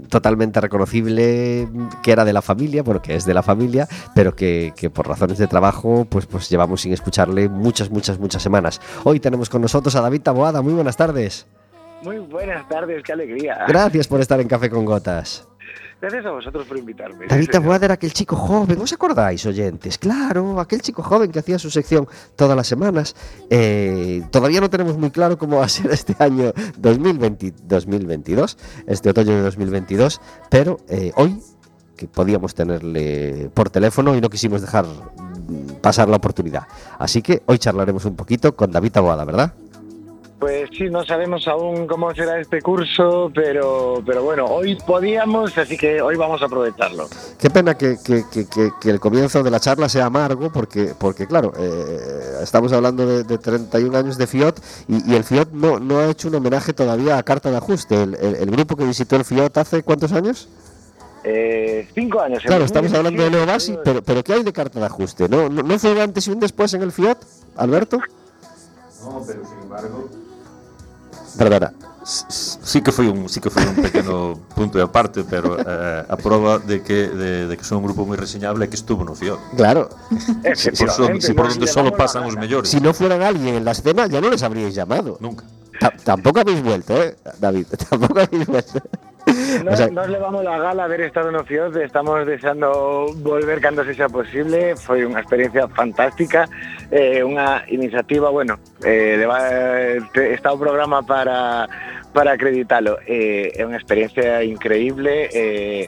totalmente 0.10 0.60
reconocible 0.60 1.70
que 2.04 2.12
era 2.12 2.26
de 2.26 2.34
la 2.34 2.42
familia, 2.42 2.84
bueno, 2.84 3.02
que 3.02 3.16
es 3.16 3.24
de 3.24 3.34
la 3.34 3.42
familia, 3.42 3.88
pero 4.14 4.36
que, 4.36 4.74
por 4.94 5.08
razones 5.08 5.38
de 5.38 5.48
trabajo 5.48 6.06
pues, 6.10 6.26
pues 6.26 6.50
llevamos 6.50 6.82
sin 6.82 6.92
escucharle 6.92 7.48
muchas, 7.48 7.90
muchas, 7.90 8.20
muchas 8.20 8.44
semanas. 8.44 8.82
Hoy 9.06 9.22
tenemos 9.22 9.50
con 9.50 9.62
nosotros 9.62 9.96
a 9.96 10.02
David 10.02 10.22
Taboada. 10.22 10.62
Muy 10.62 10.74
buenas 10.74 10.98
tardes. 10.98 11.48
Muy 12.04 12.20
buenas 12.20 12.68
tardes, 12.68 13.02
qué 13.06 13.14
alegría. 13.14 13.64
Gracias 13.66 14.10
por 14.10 14.20
estar 14.20 14.42
en 14.42 14.50
Café 14.50 14.70
con 14.70 14.84
Gotas. 14.84 15.48
Gracias 16.02 16.26
a 16.26 16.32
vosotros 16.32 16.66
por 16.66 16.80
invitarme. 16.80 17.28
David 17.28 17.50
Taboada 17.52 17.86
era 17.86 17.94
aquel 17.94 18.12
chico 18.12 18.36
joven, 18.36 18.82
¿os 18.82 18.92
acordáis, 18.92 19.46
oyentes? 19.46 20.00
Claro, 20.00 20.60
aquel 20.60 20.82
chico 20.82 21.04
joven 21.04 21.32
que 21.32 21.38
hacía 21.38 21.60
su 21.60 21.70
sección 21.70 22.08
todas 22.36 22.58
las 22.58 22.66
semanas. 22.66 23.16
Eh, 23.52 24.24
todavía 24.32 24.62
no 24.62 24.70
tenemos 24.72 24.98
muy 24.98 25.12
claro 25.12 25.38
cómo 25.38 25.58
va 25.58 25.66
a 25.66 25.70
ser 25.70 25.92
este 25.92 26.16
año 26.18 26.54
2022, 26.80 28.58
este 28.88 29.10
otoño 29.12 29.36
de 29.36 29.42
2022, 29.44 30.20
pero 30.50 30.78
eh, 30.90 31.12
hoy 31.16 31.40
que 31.96 32.08
podíamos 32.08 32.56
tenerle 32.56 33.52
por 33.54 33.70
teléfono 33.70 34.16
y 34.16 34.22
no 34.22 34.30
quisimos 34.32 34.62
dejar 34.62 34.88
mm, 34.88 35.82
pasar 35.82 36.10
la 36.10 36.18
oportunidad. 36.18 36.64
Así 36.98 37.22
que 37.22 37.44
hoy 37.46 37.60
charlaremos 37.60 38.06
un 38.06 38.16
poquito 38.16 38.56
con 38.56 38.72
David 38.72 38.94
Taboada, 38.94 39.24
¿verdad? 39.24 39.54
Pues 40.42 40.72
sí, 40.76 40.90
no 40.90 41.06
sabemos 41.06 41.48
aún 41.48 41.86
cómo 41.86 42.16
será 42.16 42.40
este 42.40 42.64
curso, 42.64 43.32
pero, 43.32 44.02
pero 44.04 44.24
bueno, 44.24 44.46
hoy 44.46 44.76
podíamos, 44.88 45.56
así 45.56 45.78
que 45.78 46.02
hoy 46.02 46.16
vamos 46.16 46.42
a 46.42 46.46
aprovecharlo. 46.46 47.08
Qué 47.38 47.52
pena 47.52 47.78
que, 47.78 47.96
el 48.86 49.00
comienzo 49.00 49.44
de 49.44 49.52
la 49.52 49.60
charla 49.60 49.88
sea 49.88 50.08
amargo, 50.08 50.52
porque, 50.52 50.96
porque 50.98 51.28
claro, 51.28 51.54
eh, 51.60 52.40
estamos 52.42 52.74
hablando 52.74 53.24
de, 53.24 53.38
31 53.38 53.96
años 53.96 54.18
de 54.18 54.26
FIOT 54.26 54.60
y, 54.88 55.14
el 55.14 55.24
FIOT 55.24 55.52
no, 55.52 55.80
no 55.80 56.00
ha 56.00 56.10
hecho 56.10 56.28
un 56.28 56.34
homenaje 56.34 56.74
todavía 56.74 57.20
a 57.20 57.24
Carta 57.24 57.52
de 57.52 57.58
Ajuste. 57.58 58.02
El, 58.02 58.50
grupo 58.50 58.76
que 58.76 58.86
visitó 58.86 59.18
el 59.18 59.26
FIOT 59.26 59.56
hace 59.60 59.84
cuántos 59.84 60.12
años? 60.12 60.50
Eh, 61.24 61.88
cinco 61.94 62.20
años. 62.20 62.42
Claro, 62.44 62.66
estamos 62.66 62.92
hablando 62.96 63.22
de 63.22 63.30
Leo 63.30 63.46
Bassi, 63.46 63.78
pero, 63.86 64.02
pero 64.02 64.24
¿qué 64.24 64.34
hay 64.34 64.44
de 64.44 64.52
Carta 64.52 64.80
de 64.80 64.88
Ajuste? 64.88 65.30
¿No, 65.30 65.50
no, 65.50 65.62
¿No 65.62 65.78
fue 65.78 66.02
antes 66.02 66.28
y 66.28 66.32
un 66.32 66.40
después 66.40 66.74
en 66.74 66.82
el 66.82 66.92
FIOT, 66.92 67.20
Alberto? 67.58 68.00
No, 69.04 69.24
pero 69.28 69.46
sin 69.46 69.60
embargo 69.60 70.10
perdona. 71.38 71.74
Sí 72.04 72.82
que 72.82 72.92
foi 72.92 73.08
un, 73.08 73.30
sí 73.30 73.40
que 73.40 73.54
foi 73.54 73.62
un 73.62 73.78
pequeno 73.78 74.34
punto 74.58 74.78
de 74.78 74.84
aparte, 74.84 75.24
pero 75.24 75.54
eh, 75.62 76.06
a 76.10 76.18
prova 76.18 76.58
de 76.58 76.82
que 76.82 77.08
de, 77.08 77.46
de 77.46 77.58
que 77.58 77.64
son 77.64 77.78
un 77.78 77.86
grupo 77.86 78.10
moi 78.10 78.18
reseñable 78.18 78.66
é 78.66 78.68
que 78.68 78.76
estuvo 78.76 79.06
no 79.06 79.14
Fio. 79.14 79.38
Claro. 79.54 79.86
Eh, 80.42 80.58
si, 80.58 80.74
si, 80.74 80.90
son, 80.90 81.22
si 81.22 81.38
por 81.38 81.54
donde 81.54 81.70
solo 81.70 81.94
pasan 81.94 82.26
os 82.26 82.34
mellores. 82.34 82.74
Si 82.74 82.82
no 82.82 82.94
fueran 82.98 83.22
alguien 83.22 83.62
en 83.62 83.66
la 83.66 83.78
escena 83.78 84.10
ya 84.10 84.18
no 84.18 84.34
les 84.34 84.42
habríais 84.42 84.74
llamado. 84.74 85.22
Nunca. 85.22 85.46
T 85.78 85.86
tampoco 86.04 86.42
habéis 86.42 86.62
vuelto, 86.62 86.98
eh, 86.98 87.16
David, 87.38 87.68
tampoco 87.90 88.20
habéis 88.22 88.48
vuelto. 88.50 88.82
No, 89.64 89.72
o 89.72 89.76
sea, 89.76 89.88
nos 89.90 90.10
levamos 90.10 90.44
la 90.44 90.58
gala 90.58 90.86
haber 90.86 91.02
estado 91.02 91.30
en 91.30 91.36
Ocioz, 91.36 91.76
estamos 91.76 92.26
deseando 92.26 93.14
volver 93.18 93.62
cando 93.62 93.84
se 93.84 93.94
posible, 94.10 94.76
foi 94.76 95.06
unha 95.06 95.22
experiencia 95.22 95.68
fantástica, 95.70 96.48
eh, 96.90 97.22
unha 97.22 97.62
iniciativa, 97.70 98.32
bueno, 98.32 98.58
eh, 98.82 99.20
está 100.34 100.52
o 100.52 100.58
programa 100.58 101.04
para 101.04 101.68
para 102.12 102.34
acreditalo. 102.34 103.00
Eh, 103.08 103.56
é 103.56 103.64
unha 103.64 103.80
experiencia 103.80 104.44
increíble 104.44 105.32
eh, 105.32 105.88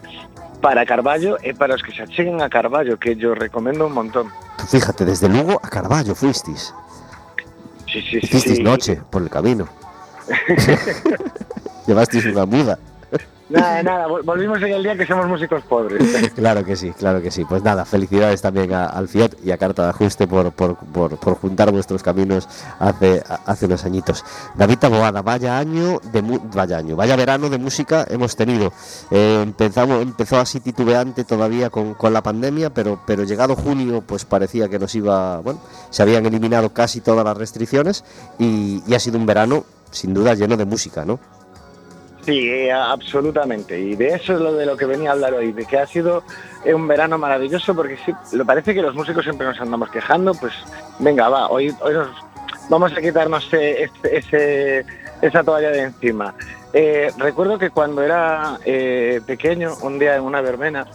para 0.64 0.88
Carballo 0.88 1.36
e 1.44 1.52
para 1.52 1.76
os 1.76 1.84
que 1.84 1.92
se 1.92 2.04
acheguen 2.04 2.40
a 2.40 2.48
Carballo, 2.48 2.96
que 2.96 3.16
yo 3.16 3.36
recomendo 3.36 3.88
un 3.88 3.94
montón. 3.94 4.32
Fíjate, 4.70 5.04
desde 5.04 5.28
Lugo 5.28 5.60
a 5.60 5.68
Carballo 5.68 6.16
fuisteis. 6.16 6.72
Sí, 7.92 8.00
sí, 8.02 8.20
sí. 8.20 8.24
Hicisteis 8.24 8.58
sí. 8.58 8.64
noche 8.64 8.94
por 9.12 9.22
el 9.22 9.30
camino. 9.30 9.68
Llevasteis 11.88 12.24
unha 12.32 12.48
muda. 12.48 12.80
Nada, 13.50 13.84
nada, 13.84 14.08
vol- 14.08 14.24
volvimos 14.24 14.60
el 14.62 14.82
día 14.82 14.98
que 14.98 15.06
somos 15.06 15.28
músicos 15.28 15.62
pobres. 15.64 16.02
Claro 16.36 16.64
que 16.64 16.76
sí, 16.76 16.92
claro 16.98 17.22
que 17.22 17.30
sí. 17.30 17.46
Pues 17.46 17.62
nada, 17.62 17.86
felicidades 17.86 18.42
también 18.42 18.74
a- 18.74 18.86
al 18.88 19.08
Fiat 19.08 19.34
y 19.44 19.52
a 19.52 19.58
Carta 19.58 19.84
de 19.84 19.90
Ajuste 19.90 20.26
por, 20.28 20.52
por, 20.54 20.78
por, 20.78 21.18
juntar 21.36 21.72
vuestros 21.72 22.02
caminos 22.02 22.48
hace, 22.80 23.22
hace 23.46 23.66
unos 23.68 23.86
añitos. 23.86 24.24
David 24.56 24.78
Taboada, 24.80 25.22
vaya 25.22 25.58
año 25.60 26.00
vaya 26.54 26.78
año, 26.78 26.96
vaya 26.96 27.16
verano 27.16 27.50
de 27.50 27.58
música 27.58 28.08
hemos 28.10 28.36
tenido. 28.36 28.72
Eh, 29.12 29.42
empezamos, 29.44 30.02
empezó 30.02 30.40
así 30.40 30.60
titubeante 30.60 31.24
todavía 31.24 31.70
con, 31.70 31.94
con 31.94 32.14
la 32.14 32.24
pandemia, 32.24 32.74
pero, 32.74 33.00
pero 33.06 33.24
llegado 33.24 33.56
junio, 33.56 34.02
pues 34.08 34.26
parecía 34.26 34.70
que 34.70 34.80
nos 34.80 34.96
iba, 34.96 35.40
bueno, 35.42 35.60
se 35.92 36.02
habían 36.02 36.26
eliminado 36.26 36.74
casi 36.74 37.02
todas 37.02 37.24
las 37.26 37.38
restricciones 37.38 38.04
y 38.40 38.82
ha 38.96 39.00
sido 39.00 39.18
un 39.20 39.26
verano 39.26 39.66
sin 39.92 40.14
duda 40.14 40.34
lleno 40.34 40.58
de 40.58 40.66
música, 40.66 41.06
¿no? 41.06 41.20
Sí, 42.26 42.50
eh, 42.50 42.72
absolutamente. 42.72 43.78
Y 43.80 43.96
de 43.96 44.10
eso 44.16 44.34
es 44.34 44.40
lo 44.40 44.54
de 44.54 44.66
lo 44.66 44.78
que 44.78 44.86
venía 44.86 45.10
a 45.10 45.14
hablar 45.14 45.34
hoy, 45.34 45.52
de 45.52 45.66
que 45.66 45.78
ha 45.78 45.86
sido 45.86 46.24
eh, 46.64 46.74
un 46.74 46.88
verano 46.88 47.18
maravilloso, 47.18 47.76
porque 47.76 47.98
sí, 48.06 48.14
lo 48.36 48.46
parece 48.46 48.74
que 48.74 48.82
los 48.82 48.96
músicos 48.96 49.24
siempre 49.24 49.46
nos 49.46 49.60
andamos 49.60 49.90
quejando, 49.90 50.34
pues 50.34 50.54
venga, 51.00 51.28
va, 51.30 51.50
hoy, 51.50 51.76
hoy 51.82 51.94
nos 51.94 52.08
vamos 52.70 52.94
a 52.94 53.02
quitarnos 53.02 53.48
eh, 53.54 53.84
este- 53.84 54.18
ese, 54.18 54.86
esa 55.22 55.44
toalla 55.44 55.70
de 55.72 55.82
encima. 55.82 56.34
Eh, 56.72 57.12
recuerdo 57.18 57.60
que 57.60 57.70
cuando 57.70 58.02
era 58.02 58.58
eh, 58.66 59.20
pequeño, 59.28 59.74
un 59.82 60.00
día 60.00 60.16
en 60.16 60.24
una 60.24 60.42
verbena, 60.42 60.88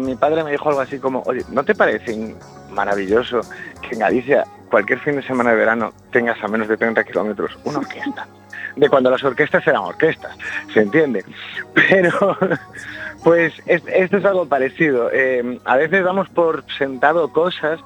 mi 0.00 0.14
padre 0.14 0.44
me 0.44 0.52
dijo 0.52 0.68
algo 0.68 0.80
así 0.80 1.00
como, 1.00 1.22
oye, 1.26 1.44
¿no 1.50 1.64
te 1.64 1.74
parece 1.74 2.36
maravilloso 2.70 3.40
que 3.82 3.94
en 3.94 3.98
Galicia 3.98 4.44
cualquier 4.70 5.00
fin 5.00 5.16
de 5.16 5.22
semana 5.24 5.50
de 5.50 5.56
verano 5.56 5.92
tengas 6.12 6.40
a 6.42 6.46
menos 6.46 6.68
de 6.68 6.76
30 6.76 7.02
kilómetros 7.02 7.58
una 7.64 7.78
orquesta? 7.78 8.28
De 8.76 8.88
cuando 8.90 9.10
las 9.10 9.24
orquestas 9.24 9.66
eran 9.66 9.80
orquestas, 9.82 10.36
¿se 10.72 10.80
entiende? 10.80 11.24
Pero, 11.74 12.36
pues 13.24 13.54
es- 13.66 13.82
esto 13.86 14.18
es 14.18 14.24
algo 14.24 14.46
parecido. 14.46 15.10
Eh, 15.12 15.58
a 15.64 15.76
veces 15.76 16.04
damos 16.04 16.28
por 16.28 16.62
sentado 16.76 17.32
cosas 17.32 17.80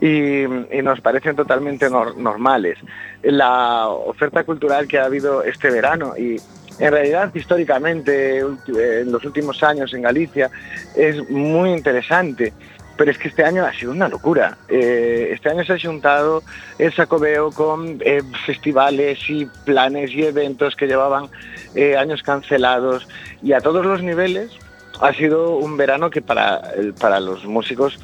y, 0.00 0.44
nos 0.82 1.00
parecen 1.00 1.34
totalmente 1.34 1.88
nor- 1.88 2.14
normales. 2.16 2.78
La 3.22 3.88
oferta 3.88 4.44
cultural 4.44 4.86
que 4.86 4.98
ha 4.98 5.06
habido 5.06 5.42
este 5.42 5.70
verano 5.70 6.14
y 6.16 6.36
en 6.78 6.92
realidad 6.92 7.30
históricamente 7.34 8.38
en 8.40 9.10
los 9.12 9.24
últimos 9.24 9.62
años 9.62 9.94
en 9.94 10.02
Galicia 10.02 10.50
es 10.94 11.28
muy 11.30 11.70
interesante. 11.72 12.52
Pero 12.96 13.10
es 13.10 13.18
que 13.18 13.28
este 13.28 13.44
año 13.44 13.64
ha 13.64 13.72
sido 13.72 13.90
una 13.92 14.08
locura. 14.08 14.56
Eh, 14.68 15.30
este 15.32 15.50
año 15.50 15.64
se 15.64 15.72
ha 15.72 15.78
juntado 15.78 16.42
el 16.78 16.92
Sacobeo 16.92 17.50
con 17.50 17.98
eh, 18.04 18.22
festivales 18.46 19.18
y 19.28 19.46
planes 19.64 20.10
y 20.12 20.24
eventos 20.24 20.76
que 20.76 20.86
llevaban 20.86 21.28
eh, 21.74 21.96
años 21.96 22.22
cancelados 22.22 23.08
y 23.42 23.52
a 23.52 23.60
todos 23.60 23.84
los 23.84 24.02
niveles 24.02 24.52
ha 25.00 25.12
sido 25.12 25.56
un 25.56 25.76
verano 25.76 26.08
que 26.08 26.22
para, 26.22 26.62
para 27.00 27.18
los 27.18 27.44
músicos 27.44 27.98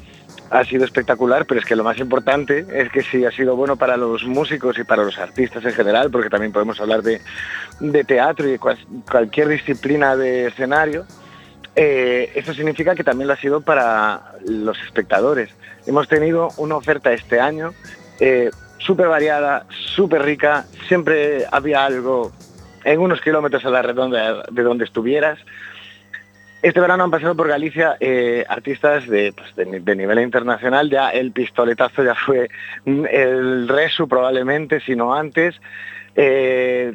ha 0.49 0.65
sido 0.65 0.83
espectacular, 0.83 1.45
pero 1.45 1.61
es 1.61 1.65
que 1.65 1.77
lo 1.77 1.83
más 1.85 1.97
importante 1.97 2.65
es 2.73 2.89
que 2.91 3.01
sí 3.03 3.23
ha 3.23 3.31
sido 3.31 3.55
bueno 3.55 3.77
para 3.77 3.95
los 3.95 4.25
músicos 4.25 4.77
y 4.77 4.83
para 4.83 5.01
los 5.03 5.17
artistas 5.17 5.63
en 5.63 5.71
general, 5.71 6.11
porque 6.11 6.29
también 6.29 6.51
podemos 6.51 6.81
hablar 6.81 7.01
de, 7.01 7.21
de 7.79 8.03
teatro 8.03 8.45
y 8.45 8.51
de 8.51 8.59
cual- 8.59 8.77
cualquier 9.09 9.47
disciplina 9.47 10.17
de 10.17 10.47
escenario, 10.47 11.05
eh, 11.83 12.31
eso 12.35 12.53
significa 12.53 12.93
que 12.93 13.03
también 13.03 13.27
lo 13.27 13.33
ha 13.33 13.37
sido 13.37 13.61
para 13.61 14.33
los 14.45 14.79
espectadores. 14.83 15.49
Hemos 15.87 16.07
tenido 16.07 16.49
una 16.57 16.75
oferta 16.75 17.11
este 17.11 17.39
año 17.39 17.73
eh, 18.19 18.51
súper 18.77 19.07
variada, 19.07 19.65
súper 19.95 20.21
rica, 20.21 20.65
siempre 20.87 21.43
había 21.51 21.83
algo 21.83 22.31
en 22.83 22.99
unos 22.99 23.19
kilómetros 23.21 23.65
a 23.65 23.71
la 23.71 23.81
redonda 23.81 24.43
de 24.51 24.61
donde 24.61 24.85
estuvieras. 24.85 25.39
Este 26.61 26.79
verano 26.79 27.03
han 27.03 27.09
pasado 27.09 27.35
por 27.35 27.47
Galicia 27.47 27.97
eh, 27.99 28.45
artistas 28.47 29.07
de, 29.07 29.33
pues, 29.33 29.55
de 29.55 29.95
nivel 29.95 30.19
internacional, 30.19 30.87
ya 30.87 31.09
el 31.09 31.31
pistoletazo 31.31 32.03
ya 32.03 32.13
fue 32.13 32.47
mm, 32.85 33.05
el 33.09 33.67
Resu 33.67 34.07
probablemente, 34.07 34.81
si 34.81 34.95
no 34.95 35.15
antes. 35.15 35.59
Eh, 36.15 36.93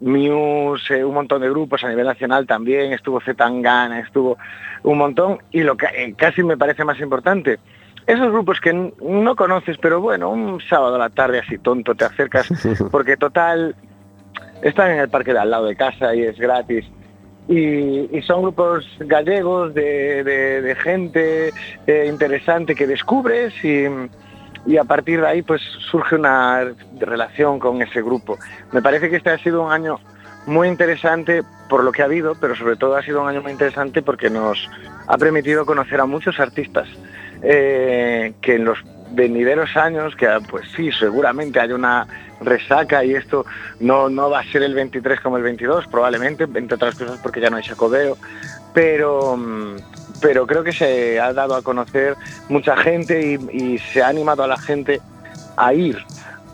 Muse, 0.00 0.98
eh, 0.98 1.04
un 1.04 1.14
montón 1.14 1.42
de 1.42 1.50
grupos 1.50 1.84
a 1.84 1.88
nivel 1.88 2.06
nacional 2.06 2.46
también, 2.46 2.92
estuvo 2.92 3.20
Zetangana, 3.20 4.00
estuvo 4.00 4.38
un 4.82 4.98
montón, 4.98 5.38
y 5.52 5.62
lo 5.62 5.76
que 5.76 5.86
eh, 5.86 6.14
casi 6.16 6.42
me 6.42 6.56
parece 6.56 6.84
más 6.84 6.98
importante, 7.00 7.58
esos 8.06 8.32
grupos 8.32 8.60
que 8.60 8.72
no 8.72 9.36
conoces, 9.36 9.76
pero 9.78 10.00
bueno, 10.00 10.30
un 10.30 10.60
sábado 10.62 10.96
a 10.96 10.98
la 10.98 11.10
tarde 11.10 11.38
así 11.40 11.58
tonto 11.58 11.94
te 11.94 12.04
acercas, 12.04 12.48
porque 12.90 13.16
total, 13.16 13.76
están 14.62 14.92
en 14.92 14.98
el 15.00 15.08
parque 15.08 15.32
de 15.32 15.38
al 15.38 15.50
lado 15.50 15.66
de 15.66 15.76
casa 15.76 16.14
y 16.14 16.22
es 16.22 16.38
gratis. 16.38 16.86
Y, 17.48 18.16
y 18.16 18.22
son 18.22 18.42
grupos 18.42 18.86
gallegos 19.00 19.74
de, 19.74 20.22
de- 20.22 20.62
de 20.62 20.74
gente 20.76 21.50
eh, 21.86 22.06
interesante 22.08 22.74
que 22.76 22.86
descubres 22.86 23.52
y, 23.64 23.86
y 24.66 24.76
a 24.76 24.84
partir 24.84 25.20
de 25.20 25.26
ahí 25.26 25.42
pues 25.42 25.62
surge 25.90 26.16
una 26.16 26.64
relación 26.98 27.58
con 27.58 27.82
ese 27.82 28.02
grupo. 28.02 28.38
Me 28.72 28.82
parece 28.82 29.10
que 29.10 29.16
este 29.16 29.30
ha 29.30 29.38
sido 29.38 29.64
un 29.64 29.72
año 29.72 29.98
muy 30.46 30.68
interesante 30.68 31.42
por 31.68 31.84
lo 31.84 31.92
que 31.92 32.02
ha 32.02 32.06
habido, 32.06 32.34
pero 32.40 32.54
sobre 32.56 32.76
todo 32.76 32.96
ha 32.96 33.02
sido 33.02 33.22
un 33.22 33.28
año 33.28 33.42
muy 33.42 33.52
interesante 33.52 34.02
porque 34.02 34.30
nos 34.30 34.68
ha 35.06 35.18
permitido 35.18 35.66
conocer 35.66 36.00
a 36.00 36.06
muchos 36.06 36.40
artistas 36.40 36.88
eh, 37.42 38.34
que 38.40 38.56
en 38.56 38.64
los 38.64 38.78
venideros 39.12 39.76
años, 39.76 40.14
que 40.14 40.28
pues 40.48 40.66
sí, 40.76 40.90
seguramente 40.92 41.60
hay 41.60 41.72
una 41.72 42.06
resaca 42.40 43.04
y 43.04 43.14
esto 43.14 43.44
no, 43.80 44.08
no 44.08 44.30
va 44.30 44.40
a 44.40 44.44
ser 44.44 44.62
el 44.62 44.74
23 44.74 45.20
como 45.20 45.36
el 45.36 45.42
22, 45.42 45.86
probablemente, 45.88 46.44
entre 46.44 46.76
otras 46.76 46.94
cosas 46.96 47.18
porque 47.22 47.40
ya 47.40 47.50
no 47.50 47.56
hay 47.56 47.64
sacobeo, 47.64 48.16
pero, 48.72 49.36
mm, 49.36 49.76
pero 50.20 50.46
creo 50.46 50.62
que 50.64 50.72
se 50.72 51.18
ha 51.20 51.32
dado 51.32 51.54
a 51.54 51.62
conocer 51.62 52.16
mucha 52.48 52.76
gente 52.76 53.20
y, 53.52 53.56
y 53.74 53.78
se 53.78 54.02
ha 54.02 54.08
animado 54.08 54.42
a 54.44 54.46
la 54.46 54.58
gente 54.58 55.00
a 55.56 55.72
ir, 55.74 55.98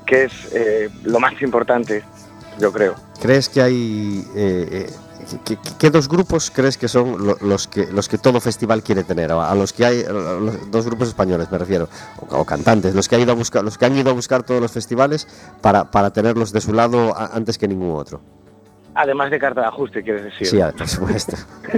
que 0.07 0.25
es 0.25 0.33
eh, 0.53 0.89
lo 1.05 1.19
más 1.21 1.41
importante, 1.43 2.03
yo 2.59 2.73
creo. 2.73 2.95
¿Crees 3.21 3.49
que 3.49 3.63
hay... 3.63 4.25
eh, 4.37 4.69
eh, 4.71 4.91
¿qué, 5.45 5.57
qué- 5.57 5.71
qué 5.79 5.91
dos 5.91 6.09
grupos 6.09 6.51
crees 6.55 6.77
que 6.79 6.87
son 6.89 7.27
lo- 7.27 7.37
los 7.41 7.67
que, 7.67 7.87
los 7.91 8.09
que 8.09 8.19
todo 8.19 8.41
festival 8.41 8.83
quiere 8.83 9.03
tener? 9.05 9.33
A 9.33 9.55
los 9.55 9.73
que 9.73 9.85
hay, 9.85 10.05
los 10.05 10.71
dos 10.71 10.85
grupos 10.87 11.09
españoles 11.09 11.51
me 11.51 11.59
refiero, 11.59 11.89
o, 12.31 12.39
o 12.39 12.45
cantantes, 12.45 12.95
los 12.95 13.09
que, 13.09 13.17
ha 13.17 13.19
ido 13.19 13.33
a 13.33 13.35
buscar, 13.35 13.65
los 13.65 13.77
que 13.79 13.87
han 13.87 13.97
ido 13.97 14.11
a 14.11 14.15
buscar 14.15 14.43
todos 14.43 14.61
los 14.61 14.71
festivales 14.73 15.27
para, 15.61 15.91
para 15.91 16.11
tenerlos 16.13 16.53
de 16.53 16.61
su 16.61 16.73
lado 16.73 17.17
a- 17.17 17.31
antes 17.35 17.59
que 17.59 17.67
ningún 17.67 17.97
otro. 17.99 18.21
Además 18.95 19.31
de 19.31 19.39
carta 19.39 19.61
de 19.61 19.67
ajuste, 19.67 20.03
quieres 20.03 20.25
decir. 20.25 20.47
Sí, 20.47 20.59
por 20.77 20.89
supuesto. 20.89 21.37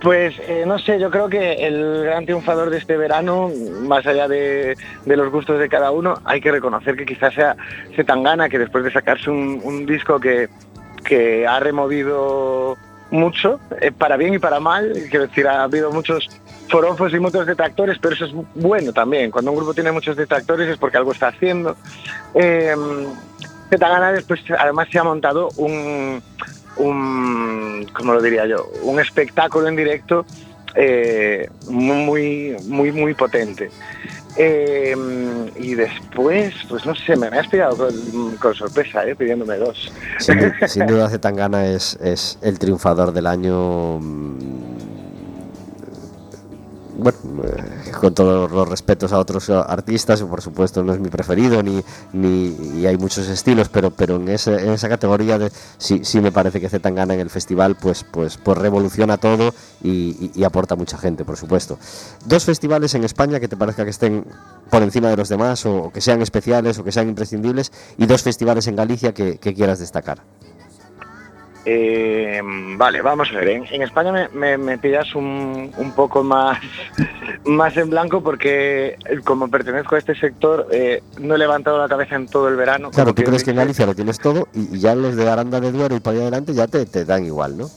Pues 0.00 0.34
eh, 0.46 0.64
no 0.66 0.78
sé, 0.78 1.00
yo 1.00 1.10
creo 1.10 1.28
que 1.28 1.66
el 1.66 2.04
gran 2.04 2.24
triunfador 2.24 2.70
de 2.70 2.78
este 2.78 2.96
verano, 2.96 3.50
más 3.82 4.06
allá 4.06 4.28
de, 4.28 4.76
los 5.04 5.32
gustos 5.32 5.58
de 5.58 5.68
cada 5.68 5.90
uno, 5.90 6.14
hay 6.24 6.40
que 6.40 6.52
reconocer 6.52 6.96
que 6.96 7.04
quizás 7.04 7.34
sea 7.34 7.56
Zetangana, 7.96 8.48
que 8.48 8.58
después 8.60 8.84
de 8.84 8.92
sacarse 8.92 9.28
un, 9.28 9.60
un 9.64 9.86
disco 9.86 10.20
que, 10.20 10.48
que 11.04 11.46
ha 11.46 11.58
removido 11.58 12.76
mucho, 13.10 13.58
eh, 13.80 13.90
para 13.90 14.16
bien 14.16 14.34
y 14.34 14.38
para 14.38 14.60
mal, 14.60 14.92
quiero 15.10 15.26
decir, 15.26 15.46
ha 15.46 15.62
habido 15.64 15.90
muchos 15.90 16.28
forofos 16.68 17.12
y 17.14 17.18
muchos 17.18 17.46
detractores, 17.46 17.98
pero 17.98 18.14
eso 18.14 18.26
es 18.26 18.32
bueno 18.54 18.92
también. 18.92 19.30
Cuando 19.30 19.50
un 19.50 19.56
grupo 19.56 19.74
tiene 19.74 19.92
muchos 19.92 20.16
detractores 20.16 20.68
es 20.68 20.76
porque 20.76 20.98
algo 20.98 21.12
está 21.12 21.28
haciendo. 21.28 21.76
Eh, 22.34 22.74
Zetangana 23.70 24.12
después 24.12 24.40
además 24.58 24.88
se 24.90 24.98
ha 24.98 25.04
montado 25.04 25.48
un, 25.56 26.22
un 26.78 27.86
¿cómo 27.92 28.14
lo 28.14 28.22
diría 28.22 28.46
yo? 28.46 28.70
Un 28.82 29.00
espectáculo 29.00 29.68
en 29.68 29.76
directo 29.76 30.24
eh, 30.74 31.48
muy, 31.68 32.56
muy, 32.66 32.92
muy 32.92 33.14
potente. 33.14 33.70
Eh, 34.36 34.94
y 35.56 35.74
después, 35.74 36.54
pues 36.68 36.86
no 36.86 36.94
sé, 36.94 37.16
me, 37.16 37.28
me 37.28 37.38
has 37.38 37.48
pillado 37.48 37.76
con, 37.76 38.36
con 38.36 38.54
sorpresa, 38.54 39.04
eh, 39.04 39.16
pidiéndome 39.16 39.56
dos. 39.56 39.90
Sin, 40.18 40.52
sin 40.68 40.86
duda 40.86 41.08
Zetangana 41.08 41.66
es, 41.66 41.98
es 42.00 42.38
el 42.42 42.58
triunfador 42.58 43.12
del 43.12 43.26
año. 43.26 44.00
Bueno, 46.98 47.16
eh, 47.44 47.92
con 48.00 48.12
todos 48.12 48.50
los 48.50 48.68
respetos 48.68 49.12
a 49.12 49.20
otros 49.20 49.48
artistas, 49.50 50.20
por 50.22 50.42
supuesto 50.42 50.82
no 50.82 50.92
es 50.92 50.98
mi 50.98 51.08
preferido 51.08 51.62
ni, 51.62 51.80
ni 52.12 52.56
y 52.80 52.86
hay 52.86 52.96
muchos 52.96 53.28
estilos, 53.28 53.68
pero 53.68 53.92
pero 53.92 54.16
en, 54.16 54.28
ese, 54.28 54.54
en 54.54 54.70
esa 54.70 54.88
categoría 54.88 55.38
de, 55.38 55.52
sí, 55.78 56.00
sí 56.02 56.20
me 56.20 56.32
parece 56.32 56.60
que 56.60 56.68
Zetangana 56.68 57.14
en 57.14 57.20
el 57.20 57.30
festival 57.30 57.76
pues 57.76 58.02
pues 58.02 58.36
pues 58.36 58.58
revoluciona 58.58 59.16
todo 59.16 59.54
y, 59.80 60.42
aporta 60.42 60.74
mucha 60.74 60.98
gente, 60.98 61.24
por 61.24 61.36
supuesto. 61.36 61.78
Dos 62.24 62.44
festivales 62.44 62.94
en 62.94 63.04
España 63.04 63.38
que 63.38 63.46
te 63.46 63.56
parezca 63.56 63.84
que 63.84 63.90
estén 63.90 64.24
por 64.68 64.82
encima 64.82 65.08
de 65.08 65.16
los 65.16 65.28
demás 65.28 65.64
o, 65.66 65.92
que 65.94 66.00
sean 66.00 66.20
especiales 66.20 66.80
o 66.80 66.84
que 66.84 66.90
sean 66.90 67.08
imprescindibles 67.08 67.70
y 67.96 68.06
dos 68.06 68.24
festivales 68.24 68.66
en 68.66 68.74
Galicia 68.74 69.14
que 69.14 69.38
quieras 69.38 69.78
destacar. 69.78 70.18
Eh, 71.70 72.40
vale, 72.78 73.02
vamos 73.02 73.28
a 73.30 73.36
ver. 73.36 73.48
En, 73.48 73.66
en 73.70 73.82
España 73.82 74.10
me, 74.10 74.28
me, 74.28 74.56
me 74.56 74.78
pillas 74.78 75.14
un, 75.14 75.70
un, 75.76 75.92
poco 75.92 76.22
más, 76.24 76.58
más 77.44 77.76
en 77.76 77.90
blanco 77.90 78.22
porque 78.22 78.96
como 79.24 79.50
pertenezco 79.50 79.94
a 79.94 79.98
este 79.98 80.14
sector 80.14 80.66
eh, 80.72 81.02
no 81.20 81.34
he 81.34 81.38
levantado 81.38 81.76
la 81.76 81.86
cabeza 81.86 82.16
en 82.16 82.26
todo 82.26 82.48
el 82.48 82.56
verano. 82.56 82.90
Claro, 82.90 83.12
tú 83.12 83.22
crees 83.22 83.44
que 83.44 83.50
en 83.50 83.56
Galicia 83.56 83.84
lo 83.84 83.94
tienes 83.94 84.18
todo 84.18 84.48
y, 84.54 84.76
y 84.76 84.80
ya 84.80 84.94
los 84.94 85.14
de 85.14 85.28
Aranda 85.28 85.60
de 85.60 85.70
Duero 85.70 85.94
y 85.94 86.00
para 86.00 86.16
allá 86.16 86.22
adelante 86.22 86.54
ya 86.54 86.66
te, 86.68 86.86
te 86.86 87.04
dan 87.04 87.26
igual, 87.26 87.58
¿no? 87.58 87.68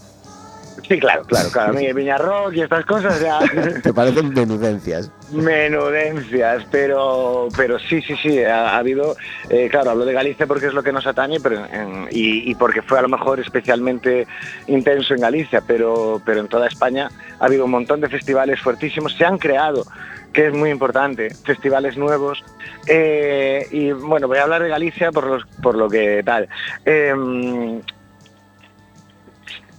Sí, 0.87 0.99
claro, 0.99 1.23
claro, 1.23 1.49
claro. 1.51 1.71
A 1.71 1.73
mí 1.73 1.91
Viña 1.93 2.17
Rock 2.17 2.53
y 2.53 2.61
estas 2.61 2.85
cosas 2.85 3.19
ya... 3.21 3.39
Te 3.83 3.93
parecen 3.93 4.29
menudencias. 4.29 5.11
Menudencias, 5.31 6.65
pero 6.69 7.47
pero 7.55 7.79
sí, 7.79 8.01
sí, 8.01 8.15
sí, 8.21 8.43
ha, 8.43 8.71
ha 8.71 8.77
habido... 8.77 9.15
Eh, 9.49 9.69
claro, 9.69 9.91
hablo 9.91 10.05
de 10.05 10.13
Galicia 10.13 10.47
porque 10.47 10.67
es 10.67 10.73
lo 10.73 10.83
que 10.83 10.91
nos 10.91 11.07
atañe 11.07 11.39
pero 11.39 11.65
en, 11.65 12.07
y, 12.11 12.49
y, 12.49 12.55
porque 12.55 12.81
fue 12.81 12.99
a 12.99 13.03
lo 13.03 13.09
mejor 13.09 13.39
especialmente 13.39 14.27
intenso 14.67 15.13
en 15.13 15.21
Galicia, 15.21 15.61
pero, 15.65 16.21
pero 16.25 16.41
en 16.41 16.47
toda 16.47 16.67
España 16.67 17.09
ha 17.39 17.45
habido 17.45 17.65
un 17.65 17.71
montón 17.71 18.01
de 18.01 18.09
festivales 18.09 18.59
fuertísimos. 18.59 19.15
Se 19.15 19.25
han 19.25 19.37
creado 19.37 19.85
que 20.33 20.47
es 20.47 20.53
muy 20.53 20.69
importante, 20.69 21.29
festivales 21.29 21.97
nuevos. 21.97 22.43
Eh, 22.87 23.67
y 23.71 23.91
bueno, 23.91 24.27
voy 24.27 24.37
a 24.37 24.43
hablar 24.43 24.63
de 24.63 24.69
Galicia 24.69 25.11
por, 25.11 25.27
los, 25.27 25.45
por 25.61 25.75
lo 25.75 25.89
que 25.89 26.21
tal. 26.23 26.47
Eh, 26.85 27.81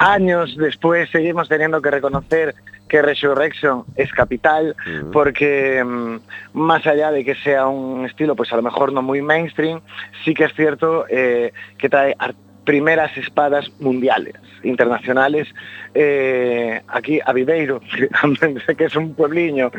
años 0.02 0.56
después 0.56 1.08
seguimos 1.10 1.48
teniendo 1.48 1.80
que 1.80 1.90
reconocer 1.90 2.54
que 2.88 3.00
Resurrection 3.00 3.84
es 3.96 4.12
capital 4.12 4.76
uh 4.78 4.90
-huh. 4.90 5.10
porque 5.12 5.82
um, 5.82 6.20
más 6.52 6.86
allá 6.86 7.10
de 7.10 7.24
que 7.24 7.34
sea 7.36 7.66
un 7.66 8.04
estilo 8.04 8.36
pues 8.36 8.52
a 8.52 8.56
lo 8.56 8.62
mejor 8.62 8.92
no 8.92 9.00
muy 9.00 9.22
mainstream, 9.22 9.80
sí 10.24 10.34
que 10.34 10.44
es 10.44 10.52
cierto 10.54 11.06
eh, 11.08 11.52
que 11.78 11.88
trae 11.88 12.14
primeras 12.64 13.16
espadas 13.16 13.70
mundiales, 13.81 14.35
internacionales, 14.62 15.48
eh, 15.94 16.81
aquí 16.88 17.20
a 17.25 17.33
Viveiro, 17.33 17.81
que 18.77 18.85
es 18.85 18.96
un 18.96 19.14
puebliño, 19.14 19.70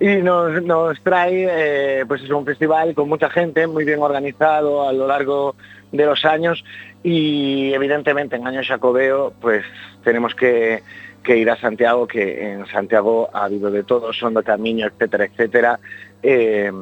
y 0.00 0.16
nos, 0.16 0.62
nos 0.62 1.00
trae 1.02 1.46
eh, 1.50 2.04
pues 2.06 2.22
es 2.22 2.30
un 2.30 2.44
festival 2.44 2.94
con 2.94 3.08
mucha 3.08 3.28
gente, 3.30 3.66
muy 3.66 3.84
bien 3.84 4.00
organizado 4.00 4.88
a 4.88 4.92
lo 4.92 5.06
largo 5.06 5.54
de 5.92 6.06
los 6.06 6.24
años, 6.24 6.64
y 7.02 7.72
evidentemente 7.74 8.36
en 8.36 8.46
año 8.46 8.62
Jacobeo 8.66 9.34
pues 9.40 9.64
tenemos 10.02 10.34
que, 10.34 10.82
que 11.22 11.36
ir 11.36 11.50
a 11.50 11.56
Santiago, 11.56 12.06
que 12.06 12.52
en 12.52 12.66
Santiago 12.66 13.28
ha 13.32 13.44
habido 13.44 13.70
de 13.70 13.82
todo, 13.82 14.12
son 14.12 14.34
de 14.34 14.42
camino, 14.42 14.86
etcétera, 14.86 15.24
etcétera, 15.24 15.80
eh, 16.26 16.72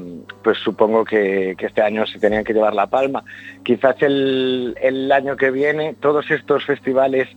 pues 0.44 0.58
supongo 0.58 1.04
que, 1.04 1.56
que, 1.58 1.66
este 1.66 1.82
año 1.82 2.06
se 2.06 2.20
tenían 2.20 2.44
que 2.44 2.52
llevar 2.52 2.74
la 2.74 2.86
palma. 2.86 3.24
Quizás 3.64 4.00
el, 4.00 4.78
el 4.80 5.10
año 5.10 5.36
que 5.36 5.50
viene, 5.50 5.96
todos 5.98 6.30
estos 6.30 6.64
festivales 6.64 7.28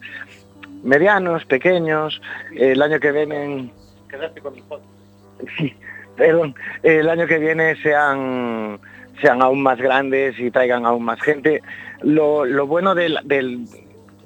medianos, 0.84 1.46
pequeños, 1.46 2.22
el 2.56 2.80
año 2.84 3.00
que 3.00 3.12
viene... 3.12 3.72
Quedaste 4.08 4.40
con 4.40 4.54
mi 4.54 4.62
foto. 4.62 4.84
Sí, 5.58 5.76
perdón, 6.16 6.54
el 6.84 7.10
año 7.10 7.26
que 7.26 7.40
viene 7.40 7.76
sean, 7.82 8.80
sean 9.20 9.42
aún 9.42 9.64
más 9.64 9.80
grandes 9.80 10.40
y 10.40 10.52
traigan 10.52 10.86
aún 10.86 11.04
más 11.04 11.20
gente. 11.22 11.64
Lo, 12.04 12.46
lo 12.46 12.68
bueno 12.68 12.94
de, 12.94 13.18
de 13.24 13.66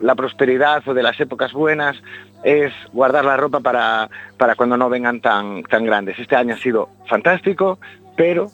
la 0.02 0.16
prosperidad 0.16 0.86
o 0.86 0.94
de 0.94 1.04
las 1.04 1.18
épocas 1.22 1.54
buenas 1.54 1.96
es 2.44 2.74
guardar 2.94 3.26
la 3.26 3.38
ropa 3.38 3.60
para, 3.60 4.10
para 4.38 4.56
cuando 4.56 4.78
no 4.78 4.90
vengan 4.90 5.22
tan, 5.22 5.64
tan 5.64 5.86
grandes. 5.86 6.18
Este 6.20 6.36
año 6.36 6.56
ha 6.56 6.58
sido 6.58 6.90
fantástico, 7.08 7.80
pero 8.16 8.50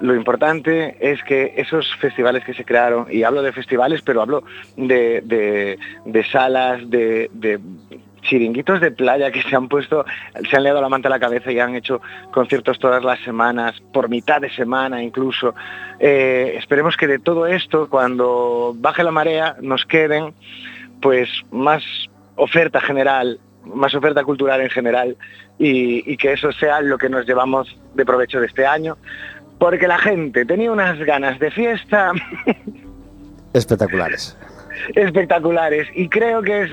lo 0.00 0.14
importante 0.14 0.96
es 1.00 1.22
que 1.24 1.54
esos 1.56 1.94
festivales 1.96 2.44
que 2.44 2.54
se 2.54 2.64
crearon, 2.64 3.06
y 3.10 3.22
hablo 3.22 3.42
de 3.42 3.52
festivales, 3.52 4.02
pero 4.02 4.22
hablo 4.22 4.44
de, 4.76 5.20
de, 6.04 6.24
salas, 6.24 6.88
de, 6.88 7.30
de, 7.34 7.60
chiringuitos 8.22 8.80
de 8.80 8.90
playa 8.90 9.30
que 9.30 9.42
se 9.42 9.54
han 9.54 9.68
puesto, 9.68 10.04
se 10.48 10.56
han 10.56 10.62
leado 10.62 10.80
la 10.80 10.88
manta 10.88 11.08
a 11.08 11.10
la 11.10 11.20
cabeza 11.20 11.52
y 11.52 11.58
han 11.58 11.74
hecho 11.74 12.00
conciertos 12.32 12.78
todas 12.78 13.04
las 13.04 13.20
semanas, 13.20 13.80
por 13.92 14.08
mitad 14.08 14.40
de 14.40 14.50
semana 14.50 15.02
incluso. 15.02 15.54
Eh, 15.98 16.54
esperemos 16.56 16.96
que 16.96 17.06
de 17.06 17.18
todo 17.18 17.46
esto, 17.46 17.88
cuando 17.88 18.74
baje 18.76 19.02
la 19.02 19.10
marea, 19.10 19.56
nos 19.60 19.84
queden 19.84 20.32
pues 21.00 21.28
más 21.50 21.82
oferta 22.40 22.80
general, 22.80 23.38
más 23.64 23.94
oferta 23.94 24.24
cultural 24.24 24.60
en 24.60 24.70
general 24.70 25.16
y, 25.58 26.10
y, 26.10 26.16
que 26.16 26.32
eso 26.32 26.50
sea 26.52 26.80
lo 26.80 26.96
que 26.96 27.08
nos 27.08 27.26
llevamos 27.26 27.78
de 27.94 28.06
provecho 28.06 28.40
de 28.40 28.46
este 28.46 28.66
año, 28.66 28.96
porque 29.58 29.86
la 29.86 29.98
gente 29.98 30.46
tenía 30.46 30.72
unas 30.72 30.98
ganas 31.00 31.38
de 31.38 31.50
fiesta 31.50 32.12
espectaculares. 33.52 34.36
Espectaculares 34.94 35.88
y 35.94 36.08
creo 36.08 36.42
que 36.42 36.62
es 36.62 36.70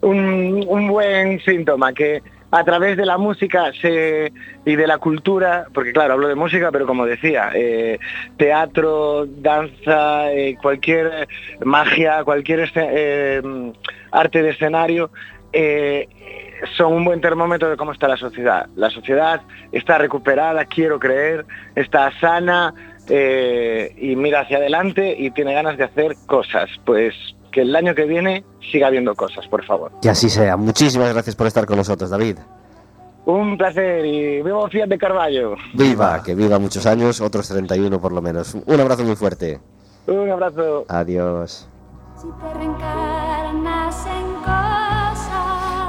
un, 0.00 0.64
un 0.66 0.88
buen 0.88 1.38
síntoma 1.40 1.92
que 1.92 2.22
a 2.52 2.64
través 2.64 2.98
de 2.98 3.06
la 3.06 3.16
música 3.16 3.72
y 3.72 4.76
de 4.76 4.86
la 4.86 4.98
cultura, 4.98 5.66
porque 5.72 5.92
claro, 5.92 6.12
hablo 6.12 6.28
de 6.28 6.34
música, 6.34 6.70
pero 6.70 6.86
como 6.86 7.06
decía, 7.06 7.50
eh, 7.54 7.98
teatro, 8.36 9.24
danza, 9.26 10.30
eh, 10.32 10.56
cualquier 10.60 11.28
magia, 11.64 12.22
cualquier 12.24 12.70
eh, 12.74 13.72
arte 14.10 14.42
de 14.42 14.50
escenario, 14.50 15.10
son 16.76 16.92
un 16.92 17.04
buen 17.06 17.22
termómetro 17.22 17.70
de 17.70 17.76
cómo 17.78 17.92
está 17.92 18.06
la 18.06 18.18
sociedad. 18.18 18.66
La 18.76 18.90
sociedad 18.90 19.40
está 19.72 19.96
recuperada, 19.96 20.66
quiero 20.66 20.98
creer, 20.98 21.46
está 21.74 22.12
sana 22.20 22.74
y 23.08 24.14
mira 24.14 24.40
hacia 24.40 24.58
adelante 24.58 25.14
y 25.18 25.30
tiene 25.30 25.54
ganas 25.54 25.78
de 25.78 25.84
hacer 25.84 26.16
cosas. 26.26 26.68
Pues 26.84 27.14
que 27.52 27.62
el 27.62 27.76
año 27.76 27.94
que 27.94 28.04
viene 28.04 28.44
siga 28.72 28.88
habiendo 28.88 29.14
cosas, 29.14 29.46
por 29.46 29.64
favor. 29.64 29.92
Que 30.00 30.10
así 30.10 30.28
sea. 30.28 30.56
Muchísimas 30.56 31.12
gracias 31.12 31.36
por 31.36 31.46
estar 31.46 31.66
con 31.66 31.76
nosotros, 31.76 32.10
David. 32.10 32.38
Un 33.24 33.56
placer 33.56 34.04
y 34.04 34.42
viva 34.42 34.68
Fiat 34.68 34.88
de 34.88 34.98
Carballo. 34.98 35.54
Viva, 35.74 36.22
que 36.24 36.34
viva 36.34 36.58
muchos 36.58 36.84
años, 36.86 37.20
otros 37.20 37.46
31 37.48 38.00
por 38.00 38.12
lo 38.12 38.20
menos. 38.20 38.56
Un 38.66 38.80
abrazo 38.80 39.04
muy 39.04 39.14
fuerte. 39.14 39.60
Un 40.06 40.28
abrazo. 40.30 40.84
Adiós. 40.88 41.68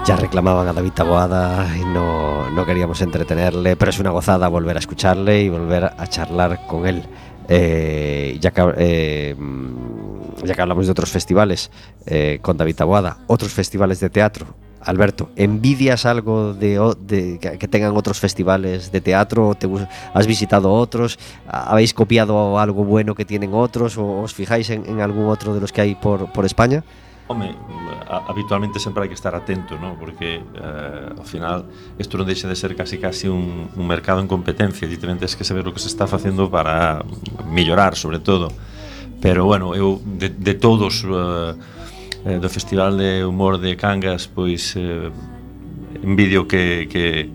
Ya 0.06 0.16
reclamaban 0.18 0.68
a 0.68 0.74
David 0.74 0.92
Taboada 0.92 1.66
y 1.78 1.86
no, 1.86 2.50
no 2.52 2.66
queríamos 2.66 3.02
entretenerle, 3.02 3.76
pero 3.78 3.90
es 3.90 4.00
una 4.00 4.12
gozada 4.12 4.48
volver 4.50 4.76
a 4.76 4.80
escucharle 4.80 5.42
y 5.42 5.50
volver 5.50 5.86
a 5.86 6.08
charlar 6.08 6.68
con 6.68 6.86
él. 6.86 7.04
Eh, 7.48 8.38
ya, 8.40 8.52
que, 8.52 8.74
eh, 8.78 9.36
ya 10.46 10.54
que 10.54 10.62
hablamos 10.62 10.86
de 10.86 10.92
otros 10.92 11.12
festivales 11.12 11.72
eh, 12.06 12.40
con 12.42 12.58
David 12.58 12.76
Taboada, 12.76 13.18
otros 13.28 13.52
festivales 13.52 14.00
de 14.00 14.10
teatro. 14.10 14.48
Alberto, 14.86 15.30
¿envidias 15.38 16.06
algo 16.06 16.54
de, 16.54 16.78
de 17.00 17.40
que 17.40 17.68
tengan 17.70 17.96
otros 17.96 18.20
festivales 18.20 18.92
de 18.92 19.00
teatro? 19.00 19.56
¿Te, 19.56 19.70
¿Has 20.14 20.28
visitado 20.28 20.74
otros? 20.74 21.18
¿Habéis 21.48 21.94
copiado 21.94 22.60
algo 22.60 22.84
bueno 22.84 23.16
que 23.16 23.24
tienen 23.24 23.54
otros? 23.54 23.98
¿O 23.98 24.22
os 24.22 24.34
fijáis 24.34 24.70
en, 24.70 24.86
en 24.86 25.00
algún 25.00 25.28
otro 25.28 25.54
de 25.54 25.62
los 25.62 25.72
que 25.72 25.82
hay 25.82 25.96
por, 25.96 26.32
por 26.34 26.46
España? 26.46 26.84
Home, 27.28 27.56
habitualmente 28.28 28.84
sempre 28.84 29.08
hai 29.08 29.10
que 29.10 29.16
estar 29.16 29.32
atento, 29.32 29.80
¿no? 29.80 29.96
porque 29.96 30.44
eh, 30.44 31.24
final 31.24 31.64
isto 31.96 32.20
non 32.20 32.28
deixa 32.28 32.52
de 32.52 32.56
ser 32.60 32.76
casi 32.76 33.00
casi 33.00 33.32
un, 33.32 33.72
un 33.72 33.86
mercado 33.88 34.20
en 34.20 34.28
competencia, 34.28 34.84
e 34.84 34.92
tens 34.92 35.40
que 35.40 35.48
saber 35.48 35.64
o 35.64 35.72
que 35.72 35.80
se 35.80 35.88
está 35.88 36.04
facendo 36.04 36.52
para 36.52 37.00
mellorar, 37.48 37.96
sobre 37.96 38.20
todo. 38.20 38.52
pero 39.24 39.46
bueno, 39.46 39.72
eu 39.74 40.04
de, 40.04 40.28
de 40.28 40.54
todos 40.54 41.08
uh, 41.08 41.56
eh, 42.28 42.40
do 42.44 42.50
Festival 42.52 43.00
de 43.00 43.24
Humor 43.24 43.56
de 43.56 43.80
Cangas 43.80 44.28
pois 44.28 44.76
eh, 44.76 45.08
envidio 46.04 46.44
que, 46.44 46.92
que 46.92 47.32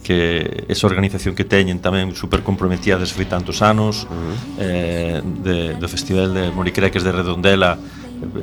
que 0.00 0.64
esa 0.72 0.88
organización 0.88 1.36
que 1.36 1.44
teñen 1.44 1.76
tamén 1.84 2.16
super 2.16 2.40
comprometida 2.40 2.96
desde 2.96 3.12
foi 3.12 3.28
tantos 3.28 3.60
anos 3.60 4.08
uh 4.08 4.16
-huh. 4.16 4.36
eh, 4.64 5.20
de, 5.20 5.76
do 5.76 5.88
Festival 5.92 6.32
de 6.32 6.48
Moricreques 6.56 7.04
de 7.04 7.12
Redondela 7.12 7.76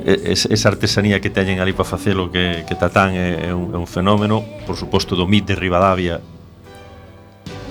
esa 0.06 0.70
artesanía 0.70 1.18
que 1.18 1.34
teñen 1.34 1.58
ali 1.58 1.74
para 1.74 1.82
facelo 1.82 2.30
que, 2.30 2.62
que 2.62 2.78
Tatán 2.78 3.18
é, 3.18 3.50
é, 3.50 3.52
un, 3.54 3.74
é 3.74 3.78
un 3.78 3.90
fenómeno 3.90 4.46
por 4.70 4.78
suposto 4.78 5.18
do 5.18 5.26
MIT 5.26 5.50
de 5.50 5.56
Rivadavia 5.58 6.22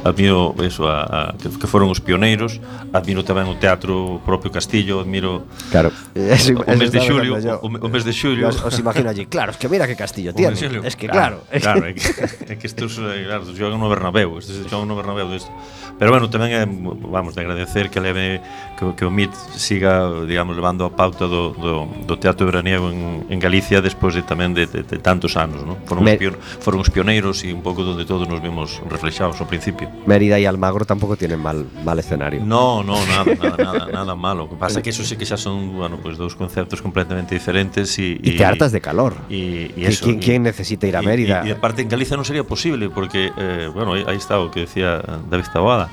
admiro 0.04 0.54
eso, 0.62 0.88
a, 0.88 1.34
a, 1.34 1.38
que, 1.38 1.50
que 1.50 1.68
foron 1.68 1.90
os 1.90 2.02
pioneiros, 2.02 2.60
admiro 2.94 3.24
tamén 3.24 3.50
o 3.50 3.56
teatro 3.58 4.22
propio 4.26 4.52
Castillo, 4.54 5.02
admiro 5.02 5.46
Claro. 5.72 5.92
Eh, 6.14 6.34
eso, 6.34 6.54
o, 6.54 6.74
mes 6.78 6.92
de 6.92 7.02
xulio, 7.02 7.38
o, 7.38 7.68
o 7.68 7.90
mes 7.90 8.04
de 8.06 8.14
xulio. 8.14 8.48
Os, 8.50 8.62
os 8.62 8.78
imagino 8.80 9.10
allí, 9.10 9.26
claro, 9.26 9.52
es 9.52 9.58
que 9.58 9.70
mira 9.70 9.88
que 9.88 9.96
Castillo 9.96 10.34
tiene. 10.34 10.54
Es 10.84 10.96
que 10.96 11.08
claro, 11.08 11.44
claro, 11.62 11.82
que, 11.96 12.54
é 12.54 12.56
que 12.56 12.68
estos 12.68 12.98
eh, 13.00 13.26
claro, 13.28 13.48
xogan 13.54 13.80
no 13.80 13.90
Bernabéu, 13.90 14.38
estes 14.38 14.66
xogan 14.70 14.88
no 14.88 14.96
Bernabéu 14.96 15.30
isto. 15.34 15.52
Pero 15.98 16.14
bueno, 16.14 16.30
tamén 16.30 16.54
é 16.54 16.64
vamos 17.10 17.34
de 17.34 17.42
agradecer 17.42 17.90
que 17.90 17.98
leve 17.98 18.38
que, 18.78 18.86
que 18.94 19.04
o 19.04 19.10
MIT 19.10 19.34
siga, 19.58 20.14
digamos, 20.30 20.54
levando 20.54 20.86
a 20.86 20.94
pauta 20.94 21.26
do, 21.26 21.58
do, 21.58 21.90
do 22.06 22.16
teatro 22.22 22.46
veraniego 22.46 22.94
en, 22.94 23.26
en 23.26 23.40
Galicia 23.42 23.82
despois 23.82 24.14
de 24.14 24.22
tamén 24.22 24.54
de, 24.54 24.70
de, 24.70 24.86
de 24.86 24.98
tantos 25.02 25.34
anos, 25.34 25.66
non? 25.66 25.82
Foron, 25.90 26.06
Me... 26.06 26.14
os 26.14 26.22
pion, 26.22 26.36
foron 26.38 26.80
os 26.86 26.90
pioneiros 26.94 27.42
e 27.42 27.50
un 27.50 27.66
pouco 27.66 27.82
donde 27.82 28.06
todos 28.06 28.30
nos 28.30 28.38
vimos 28.38 28.78
reflexados 28.86 29.42
ao 29.42 29.50
principio. 29.50 29.87
Mérida 30.06 30.40
y 30.40 30.46
Almagro 30.46 30.86
tampoco 30.86 31.18
tienen 31.18 31.40
mal, 31.40 31.66
mal 31.84 32.00
escenario. 32.00 32.44
No, 32.44 32.84
no, 32.84 32.96
nada, 33.06 33.26
nada, 33.36 33.58
nada, 33.58 33.88
nada 33.92 34.16
malo. 34.16 34.44
Lo 34.44 34.50
que 34.50 34.56
pasa 34.56 34.80
es 34.80 34.84
que 34.84 34.90
eso 34.92 35.04
sí 35.04 35.18
que 35.18 35.26
ya 35.26 35.38
son, 35.38 35.76
bueno, 35.76 35.98
pues 36.02 36.18
dos 36.18 36.36
conceptos 36.36 36.82
completamente 36.82 37.36
diferentes 37.36 38.00
y... 38.00 38.20
Y, 38.24 38.38
te 38.38 38.46
hartas 38.46 38.72
de 38.72 38.80
calor. 38.80 39.16
Y, 39.30 39.72
y 39.76 39.86
eso, 39.86 40.06
¿Quién, 40.06 40.20
¿Quién, 40.20 40.44
necesita 40.44 40.88
ir 40.88 40.96
a 40.96 41.02
Mérida? 41.02 41.44
Y, 41.46 41.52
aparte 41.52 41.82
en 41.82 41.90
Galicia 41.90 42.16
no 42.16 42.24
sería 42.24 42.44
posible 42.44 42.90
porque, 42.90 43.32
eh, 43.38 43.70
bueno, 43.74 43.94
ahí, 43.94 44.04
ahí 44.08 44.18
está 44.18 44.40
o 44.40 44.50
que 44.50 44.62
decía 44.62 45.02
David 45.30 45.46
Taboada, 45.52 45.90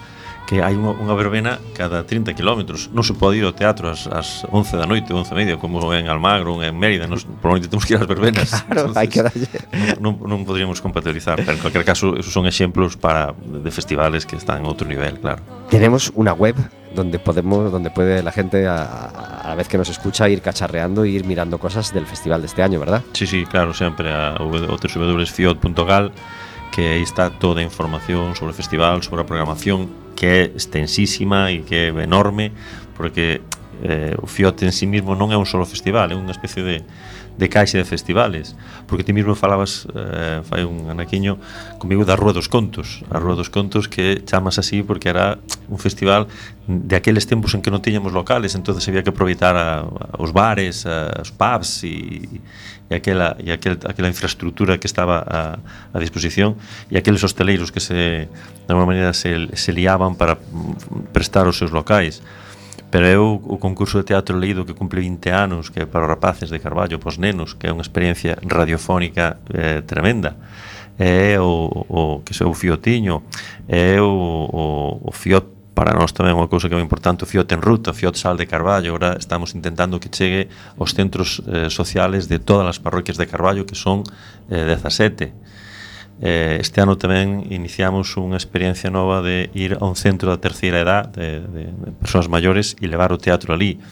que 0.46 0.60
hai 0.60 0.76
unha, 0.76 0.92
unha 0.92 1.14
verbena 1.16 1.56
cada 1.72 2.04
30 2.04 2.36
km. 2.36 2.76
Non 2.92 3.04
se 3.04 3.16
pode 3.16 3.40
ir 3.40 3.44
ao 3.48 3.56
teatro 3.56 3.88
ás, 3.88 4.04
ás 4.06 4.44
11 4.52 4.76
da 4.76 4.84
noite, 4.84 5.16
11 5.16 5.32
e 5.32 5.36
media, 5.36 5.54
como 5.56 5.80
en 5.96 6.08
Almagro, 6.08 6.60
en 6.60 6.76
Mérida, 6.76 7.08
nos, 7.08 7.24
probablemente 7.24 7.72
temos 7.72 7.88
que 7.88 7.96
ir 7.96 8.00
ás 8.00 8.08
verbenas. 8.08 8.52
Claro, 8.64 8.90
Entonces, 8.90 9.00
hai 9.00 9.08
que 9.08 9.20
darlle. 9.22 9.48
Non, 10.00 10.20
non, 10.20 10.40
non 10.40 10.48
poderíamos 10.48 10.80
compatibilizar, 10.84 11.40
pero 11.40 11.56
en 11.56 11.62
cualquier 11.62 11.84
caso, 11.84 12.16
esos 12.16 12.32
son 12.32 12.44
exemplos 12.44 12.96
para 12.96 13.32
de 13.32 13.70
festivales 13.70 14.26
que 14.28 14.36
están 14.36 14.60
en 14.60 14.66
outro 14.68 14.84
nivel, 14.84 15.20
claro. 15.20 15.40
Tenemos 15.72 16.12
una 16.16 16.32
web 16.32 16.56
donde 16.94 17.18
podemos, 17.18 17.72
donde 17.72 17.90
puede 17.90 18.22
la 18.22 18.32
gente 18.32 18.66
a, 18.66 19.44
a 19.44 19.48
la 19.48 19.54
vez 19.54 19.68
que 19.68 19.78
nos 19.78 19.88
escucha 19.88 20.28
ir 20.28 20.40
cacharreando 20.40 21.04
e 21.04 21.10
ir 21.10 21.24
mirando 21.24 21.58
cosas 21.58 21.92
del 21.92 22.06
festival 22.06 22.40
de 22.40 22.46
este 22.46 22.62
año, 22.62 22.80
¿verdad? 22.80 23.02
Sí, 23.12 23.26
sí, 23.26 23.44
claro, 23.44 23.74
sempre 23.74 24.12
a 24.12 24.36
www.fiot.gal 24.38 26.12
que 26.74 26.88
aí 26.88 27.02
está 27.02 27.30
toda 27.30 27.60
a 27.60 27.62
información 27.62 28.34
sobre 28.34 28.50
o 28.50 28.56
festival, 28.56 28.98
sobre 29.02 29.22
a 29.22 29.26
programación 29.26 30.03
que 30.14 30.26
é 30.26 30.40
extensísima 30.54 31.50
e 31.50 31.62
que 31.66 31.74
é 31.74 31.88
enorme 32.02 32.50
porque 32.96 33.42
eh, 33.82 34.14
o 34.22 34.26
Fiote 34.26 34.64
en 34.64 34.72
sí 34.72 34.86
mismo 34.86 35.18
non 35.18 35.34
é 35.34 35.36
un 35.36 35.46
solo 35.46 35.66
festival, 35.66 36.10
é 36.10 36.16
unha 36.16 36.30
especie 36.30 36.62
de 36.62 36.76
de 37.38 37.48
caixa 37.48 37.78
de 37.78 37.84
festivales. 37.84 38.56
Porque 38.86 39.04
ti 39.04 39.12
mismo 39.12 39.34
falabas 39.34 39.86
eh, 39.94 40.42
fai 40.46 40.62
un 40.64 40.90
anaquiño 40.90 41.38
comigo 41.78 42.04
da 42.06 42.14
Rúa 42.14 42.32
dos 42.32 42.46
Contos. 42.46 43.02
A 43.10 43.18
Rúa 43.18 43.34
dos 43.34 43.50
Contos 43.50 43.88
que 43.90 44.22
chamas 44.22 44.58
así 44.58 44.82
porque 44.82 45.10
era 45.10 45.38
un 45.68 45.78
festival 45.78 46.28
de 46.66 46.96
aqueles 46.96 47.26
tempos 47.26 47.54
en 47.54 47.60
que 47.60 47.70
non 47.70 47.82
tiñamos 47.84 48.12
locales 48.16 48.56
entonces 48.56 48.80
había 48.88 49.04
que 49.04 49.12
aproveitar 49.12 49.52
a, 49.52 49.84
a 49.84 50.16
os 50.16 50.32
bares 50.32 50.88
a, 50.88 51.12
os 51.20 51.28
pubs 51.28 51.84
e, 51.84 52.40
e, 52.88 52.92
aquela, 52.96 53.36
e 53.36 53.52
aquel, 53.52 53.76
aquela 53.84 54.08
infraestructura 54.08 54.80
que 54.80 54.88
estaba 54.88 55.20
a, 55.20 55.60
a 55.92 55.98
disposición 56.00 56.56
e 56.88 56.96
aqueles 56.96 57.20
hosteleiros 57.20 57.68
que 57.68 57.84
se 57.84 58.28
de 58.64 58.70
alguma 58.72 58.96
maneira 58.96 59.12
se, 59.12 59.52
se 59.52 59.72
liaban 59.76 60.16
para 60.16 60.40
prestar 61.12 61.44
os 61.48 61.60
seus 61.60 61.70
locais. 61.70 62.24
Pero 62.94 63.10
eu 63.10 63.42
o 63.42 63.58
concurso 63.58 63.98
de 63.98 64.06
teatro 64.06 64.38
leído 64.38 64.62
que 64.62 64.72
cumple 64.72 65.00
20 65.00 65.26
anos, 65.34 65.66
que 65.66 65.82
é 65.82 65.84
para 65.84 66.06
os 66.06 66.08
rapaces 66.14 66.46
de 66.46 66.62
Carballo, 66.62 67.02
pos 67.02 67.18
nenos, 67.18 67.50
que 67.50 67.66
é 67.66 67.74
unha 67.74 67.82
experiencia 67.82 68.38
radiofónica 68.46 69.42
eh, 69.50 69.82
tremenda. 69.82 70.38
É 70.94 71.34
o, 71.42 71.74
o 71.90 72.22
que 72.22 72.30
se 72.38 72.46
o 72.46 72.54
fiotiño, 72.54 73.26
é 73.66 73.98
o, 73.98 74.06
o, 74.06 75.10
o 75.10 75.10
fiot 75.10 75.74
para 75.74 75.90
nós 75.90 76.14
tamén 76.14 76.38
unha 76.38 76.46
cousa 76.46 76.70
que 76.70 76.74
é 76.74 76.78
moi 76.78 76.86
importante, 76.86 77.26
o 77.26 77.26
FIOT 77.26 77.50
en 77.58 77.66
ruta, 77.66 77.90
o 77.90 77.98
FIOT 77.98 78.14
Sal 78.14 78.38
de 78.38 78.46
Carballo, 78.46 78.94
agora 78.94 79.18
estamos 79.18 79.58
intentando 79.58 79.98
que 79.98 80.06
chegue 80.06 80.46
aos 80.78 80.94
centros 80.94 81.42
eh, 81.50 81.74
sociales 81.74 82.30
de 82.30 82.38
todas 82.38 82.62
as 82.70 82.78
parroquias 82.78 83.18
de 83.18 83.26
Carballo, 83.26 83.66
que 83.66 83.74
son 83.74 84.06
eh, 84.54 84.70
17 84.70 85.34
Eh, 86.22 86.58
este 86.60 86.78
ano 86.78 86.94
tamén 86.94 87.42
iniciamos 87.50 88.14
unha 88.14 88.38
experiencia 88.38 88.86
nova 88.86 89.18
de 89.18 89.50
ir 89.50 89.74
a 89.82 89.84
un 89.84 89.98
centro 89.98 90.30
da 90.30 90.38
terceira 90.38 90.78
edad 90.78 91.10
de, 91.10 91.42
de, 91.42 91.64
de 91.74 91.90
persoas 91.98 92.30
maiores 92.30 92.78
e 92.78 92.86
levar 92.86 93.10
o 93.10 93.18
teatro 93.18 93.50
ali. 93.50 93.82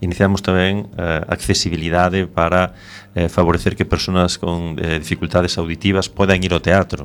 Iniciamos 0.00 0.40
tamén 0.40 0.88
eh, 0.96 1.20
accesibilidade 1.28 2.24
para 2.24 2.72
eh, 3.12 3.28
favorecer 3.28 3.76
que 3.76 3.84
persoas 3.84 4.40
con 4.40 4.80
eh, 4.80 4.96
dificultades 4.96 5.60
auditivas 5.60 6.08
podan 6.08 6.40
ir 6.40 6.56
ao 6.56 6.64
teatro. 6.64 7.04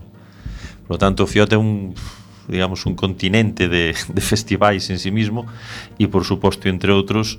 Por 0.88 0.95
lo 0.95 0.99
tanto, 0.99 1.28
o 1.28 1.30
FIOT 1.30 1.51
é 1.51 1.59
un 1.59 1.91
digamos 2.47 2.88
un 2.88 2.95
continente 2.95 3.67
de, 3.67 3.91
de 4.15 4.22
festivais 4.24 4.88
en 4.88 4.99
sí 4.99 5.11
mismo 5.11 5.45
e 5.99 6.07
por 6.07 6.24
suposto 6.24 6.72
entre 6.72 6.95
outros 6.95 7.36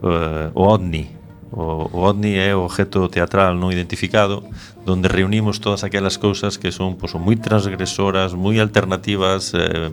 eh, 0.00 0.48
o 0.56 0.64
OVNI 0.64 1.19
O, 1.50 1.90
o 1.90 1.98
ovni 2.06 2.38
é 2.38 2.54
o 2.54 2.62
objeto 2.62 3.10
teatral 3.10 3.58
non 3.58 3.74
identificado 3.74 4.46
donde 4.86 5.10
reunimos 5.10 5.58
todas 5.58 5.82
aquelas 5.82 6.14
cousas 6.14 6.54
que 6.54 6.70
son 6.70 6.94
pois, 6.94 7.10
moi 7.18 7.34
transgresoras, 7.34 8.38
moi 8.38 8.62
alternativas, 8.62 9.50
eh, 9.58 9.90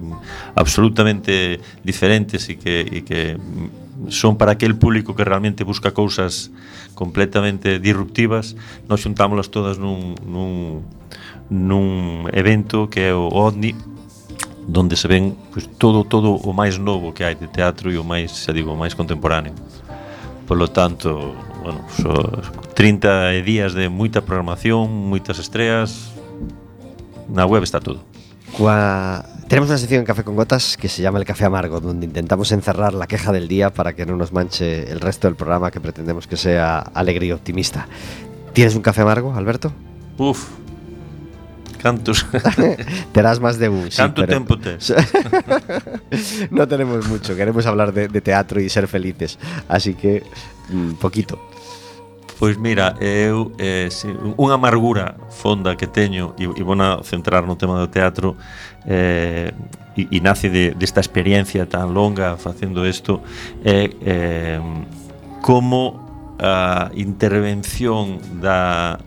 absolutamente 0.54 1.58
diferentes 1.82 2.46
e 2.54 2.62
que, 2.62 2.86
e 2.86 3.00
que 3.02 3.42
son 4.14 4.38
para 4.38 4.54
aquel 4.54 4.78
público 4.78 5.18
que 5.18 5.26
realmente 5.26 5.66
busca 5.66 5.98
cousas 5.98 6.54
completamente 6.94 7.82
disruptivas, 7.82 8.54
nós 8.86 9.02
xuntámolas 9.02 9.50
todas 9.50 9.82
nun, 9.82 10.14
nun, 10.22 10.86
nun 11.50 12.30
evento 12.38 12.86
que 12.86 13.10
é 13.10 13.14
o 13.18 13.34
OVNI, 13.34 13.74
donde 14.70 14.94
se 14.94 15.10
ven 15.10 15.34
pois, 15.50 15.66
todo 15.82 16.06
todo 16.06 16.38
o 16.38 16.54
máis 16.54 16.78
novo 16.78 17.18
que 17.18 17.26
hai 17.26 17.34
de 17.34 17.50
teatro 17.50 17.90
e 17.90 17.98
o 17.98 18.06
máis, 18.06 18.30
xa 18.46 18.54
digo, 18.54 18.70
o 18.70 18.80
máis 18.80 18.94
contemporáneo. 18.94 19.58
Por 20.46 20.56
lo 20.56 20.70
tanto, 20.72 21.36
bueno, 21.68 21.86
so 21.90 22.14
30 22.76 23.44
días 23.44 23.74
de 23.74 23.90
moita 23.92 24.24
programación, 24.24 24.88
moitas 24.88 25.36
estreas. 25.36 26.16
Na 27.28 27.44
web 27.44 27.60
está 27.68 27.84
todo. 27.84 28.08
Cua... 28.56 29.28
Tenemos 29.52 29.68
una 29.68 29.78
sección 29.78 30.00
en 30.00 30.08
Café 30.08 30.24
con 30.24 30.36
Gotas 30.36 30.78
que 30.80 30.88
se 30.88 31.02
llama 31.02 31.20
El 31.20 31.26
Café 31.26 31.44
Amargo, 31.44 31.82
donde 31.82 32.06
intentamos 32.06 32.52
encerrar 32.52 32.94
la 32.94 33.08
queja 33.08 33.34
del 33.34 33.48
día 33.48 33.74
para 33.74 33.96
que 33.96 34.06
no 34.06 34.16
nos 34.16 34.32
manche 34.32 34.90
el 34.90 35.02
resto 35.02 35.28
del 35.28 35.36
programa 35.36 35.72
que 35.72 35.82
pretendemos 35.82 36.28
que 36.28 36.38
sea 36.38 36.80
alegre 36.80 37.28
y 37.28 37.32
optimista. 37.34 37.88
¿Tienes 38.54 38.76
un 38.76 38.82
café 38.82 39.02
amargo, 39.02 39.34
Alberto? 39.36 39.74
Uf, 40.18 40.48
cantos. 41.78 42.26
Terás 43.12 43.40
más 43.40 43.60
de 43.60 43.68
un. 43.68 43.92
Sí, 43.92 43.98
Canto 43.98 44.22
pero... 44.22 44.34
tempo 44.34 44.58
tes. 44.58 44.94
no 46.52 46.68
tenemos 46.68 47.08
mucho, 47.08 47.36
queremos 47.36 47.66
hablar 47.66 47.94
de, 47.94 48.08
de, 48.08 48.22
teatro 48.22 48.60
y 48.60 48.70
ser 48.70 48.88
felices, 48.88 49.38
así 49.68 49.96
que 49.96 50.24
mm, 50.70 50.94
poquito. 50.94 51.40
Pois 52.40 52.56
mira, 52.56 52.96
eu 53.02 53.52
eh, 53.58 53.90
si, 53.90 54.08
unha 54.38 54.62
amargura 54.62 55.18
fonda 55.34 55.74
que 55.74 55.90
teño 55.90 56.38
e, 56.38 56.46
e 56.46 56.62
vona 56.62 57.02
centrar 57.02 57.42
no 57.50 57.58
tema 57.58 57.82
do 57.82 57.90
teatro 57.90 58.38
eh, 58.86 59.50
e, 59.98 60.06
e 60.06 60.18
nace 60.22 60.54
de, 60.54 60.78
desta 60.78 61.02
experiencia 61.02 61.66
tan 61.66 61.98
longa 61.98 62.38
facendo 62.38 62.86
isto 62.86 63.26
é 63.66 63.90
eh, 64.06 64.62
como 65.42 65.98
a 66.38 66.94
intervención 66.94 68.22
da 68.38 69.02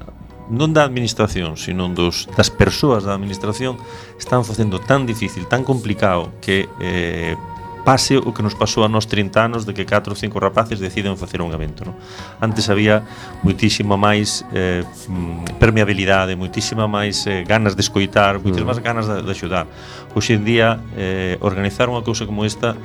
non 0.50 0.74
da 0.74 0.82
administración, 0.82 1.54
sino 1.54 1.86
dos, 1.86 2.26
das 2.34 2.50
persoas 2.50 3.06
da 3.06 3.14
administración 3.14 3.78
están 4.18 4.42
facendo 4.42 4.82
tan 4.82 5.06
difícil, 5.06 5.46
tan 5.46 5.62
complicado 5.62 6.34
que 6.42 6.66
eh, 6.82 7.38
pase 7.84 8.20
o 8.20 8.30
que 8.32 8.42
nos 8.42 8.54
pasou 8.54 8.84
a 8.84 8.88
nos 8.88 9.08
30 9.08 9.40
anos 9.40 9.62
de 9.64 9.72
que 9.72 9.84
4 9.84 10.12
ou 10.12 10.18
5 10.18 10.36
rapaces 10.38 10.78
deciden 10.78 11.16
facer 11.16 11.40
un 11.40 11.52
evento 11.52 11.88
non? 11.88 11.96
antes 12.40 12.68
había 12.68 13.02
moitísima 13.42 13.96
máis 13.96 14.44
eh, 14.52 14.84
mm, 14.84 15.56
permeabilidade 15.56 16.36
moitísima 16.36 16.84
máis 16.84 17.24
eh, 17.24 17.42
ganas 17.48 17.74
de 17.74 17.82
escoitar 17.82 18.38
moitísimas 18.38 18.78
mm. 18.78 18.84
ganas 18.84 19.06
de, 19.08 19.24
de 19.24 19.32
axudar 19.32 19.64
hoxe 20.12 20.36
en 20.36 20.44
día 20.44 20.80
eh, 20.96 21.40
organizar 21.40 21.88
unha 21.88 22.04
cousa 22.04 22.28
como 22.28 22.44
esta 22.44 22.76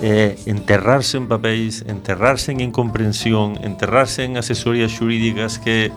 eh, 0.00 0.40
enterrarse 0.48 1.20
en 1.20 1.28
papéis 1.28 1.84
enterrarse 1.84 2.56
en 2.56 2.64
incomprensión 2.64 3.60
enterrarse 3.60 4.24
en 4.24 4.40
asesorías 4.40 4.92
xurídicas 4.96 5.60
que 5.60 5.92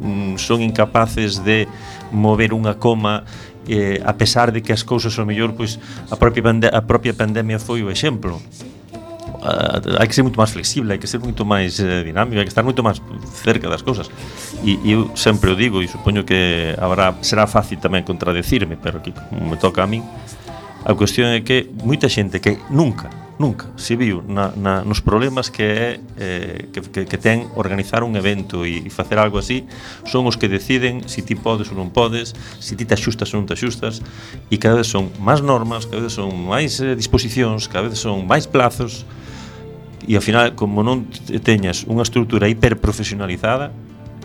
mm, 0.00 0.40
son 0.40 0.64
incapaces 0.64 1.44
de 1.44 1.68
mover 2.12 2.52
unha 2.52 2.76
coma 2.76 3.24
eh, 3.68 4.00
a 4.04 4.12
pesar 4.12 4.52
de 4.52 4.60
que 4.60 4.72
as 4.72 4.82
cousas 4.82 5.16
ao 5.16 5.24
mellor 5.24 5.56
pois, 5.56 5.78
a, 6.10 6.16
propia 6.16 6.44
a 6.72 6.82
propia 6.82 7.14
pandemia 7.14 7.58
foi 7.58 7.80
o 7.80 7.88
exemplo 7.88 8.40
uh, 9.44 10.00
hai 10.00 10.08
que 10.08 10.14
ser 10.14 10.22
moito 10.22 10.40
máis 10.40 10.50
flexible, 10.50 10.92
hai 10.92 10.98
que 10.98 11.06
ser 11.06 11.20
moito 11.20 11.44
máis 11.44 11.78
eh, 11.80 12.02
dinámico, 12.04 12.40
hai 12.40 12.44
que 12.44 12.52
estar 12.52 12.64
moito 12.64 12.82
máis 12.82 13.00
cerca 13.44 13.68
das 13.68 13.82
cousas. 13.82 14.10
E, 14.64 14.80
e 14.84 14.92
eu 14.92 15.12
sempre 15.14 15.52
o 15.52 15.56
digo 15.56 15.84
e 15.84 15.88
supoño 15.88 16.24
que 16.24 16.74
habrá 16.80 17.14
será 17.20 17.46
fácil 17.46 17.78
tamén 17.78 18.04
contradecirme, 18.04 18.80
pero 18.80 19.04
que 19.04 19.12
como 19.12 19.54
me 19.54 19.56
toca 19.60 19.84
a 19.84 19.88
min, 19.88 20.02
a 20.84 20.92
cuestión 20.96 21.32
é 21.32 21.44
que 21.44 21.68
moita 21.84 22.08
xente 22.08 22.40
que 22.40 22.56
nunca 22.72 23.23
nunca. 23.38 23.66
Se 23.76 23.96
viu 23.96 24.22
na, 24.28 24.52
na, 24.54 24.84
nos 24.84 25.00
problemas 25.00 25.50
que 25.50 25.62
é 25.62 26.00
eh, 26.18 26.68
que, 26.72 26.80
que, 26.80 27.04
que 27.06 27.18
ten 27.18 27.50
organizar 27.56 28.06
un 28.06 28.14
evento 28.14 28.62
e, 28.62 28.86
e 28.86 28.90
facer 28.90 29.18
algo 29.18 29.38
así 29.38 29.66
son 30.06 30.26
os 30.30 30.38
que 30.38 30.46
deciden 30.46 31.02
se 31.10 31.18
si 31.18 31.22
ti 31.22 31.34
podes 31.34 31.70
ou 31.70 31.76
non 31.76 31.90
podes 31.90 32.30
se 32.62 32.74
si 32.74 32.78
ti 32.78 32.86
te 32.86 32.94
axustas 32.94 33.34
ou 33.34 33.42
non 33.42 33.46
te 33.50 33.58
axustas 33.58 33.98
e 34.50 34.56
cada 34.62 34.78
vez 34.78 34.86
son 34.86 35.10
máis 35.18 35.42
normas 35.42 35.90
cada 35.90 36.06
vez 36.06 36.14
son 36.14 36.30
máis 36.30 36.78
eh, 36.78 36.94
disposicións 36.94 37.66
cada 37.66 37.90
vez 37.90 37.98
son 37.98 38.22
máis 38.22 38.46
plazos 38.46 39.02
e 40.06 40.14
ao 40.14 40.22
final 40.22 40.54
como 40.54 40.86
non 40.86 41.10
teñas 41.42 41.88
unha 41.90 42.06
estrutura 42.06 42.46
hiperprofesionalizada 42.46 43.74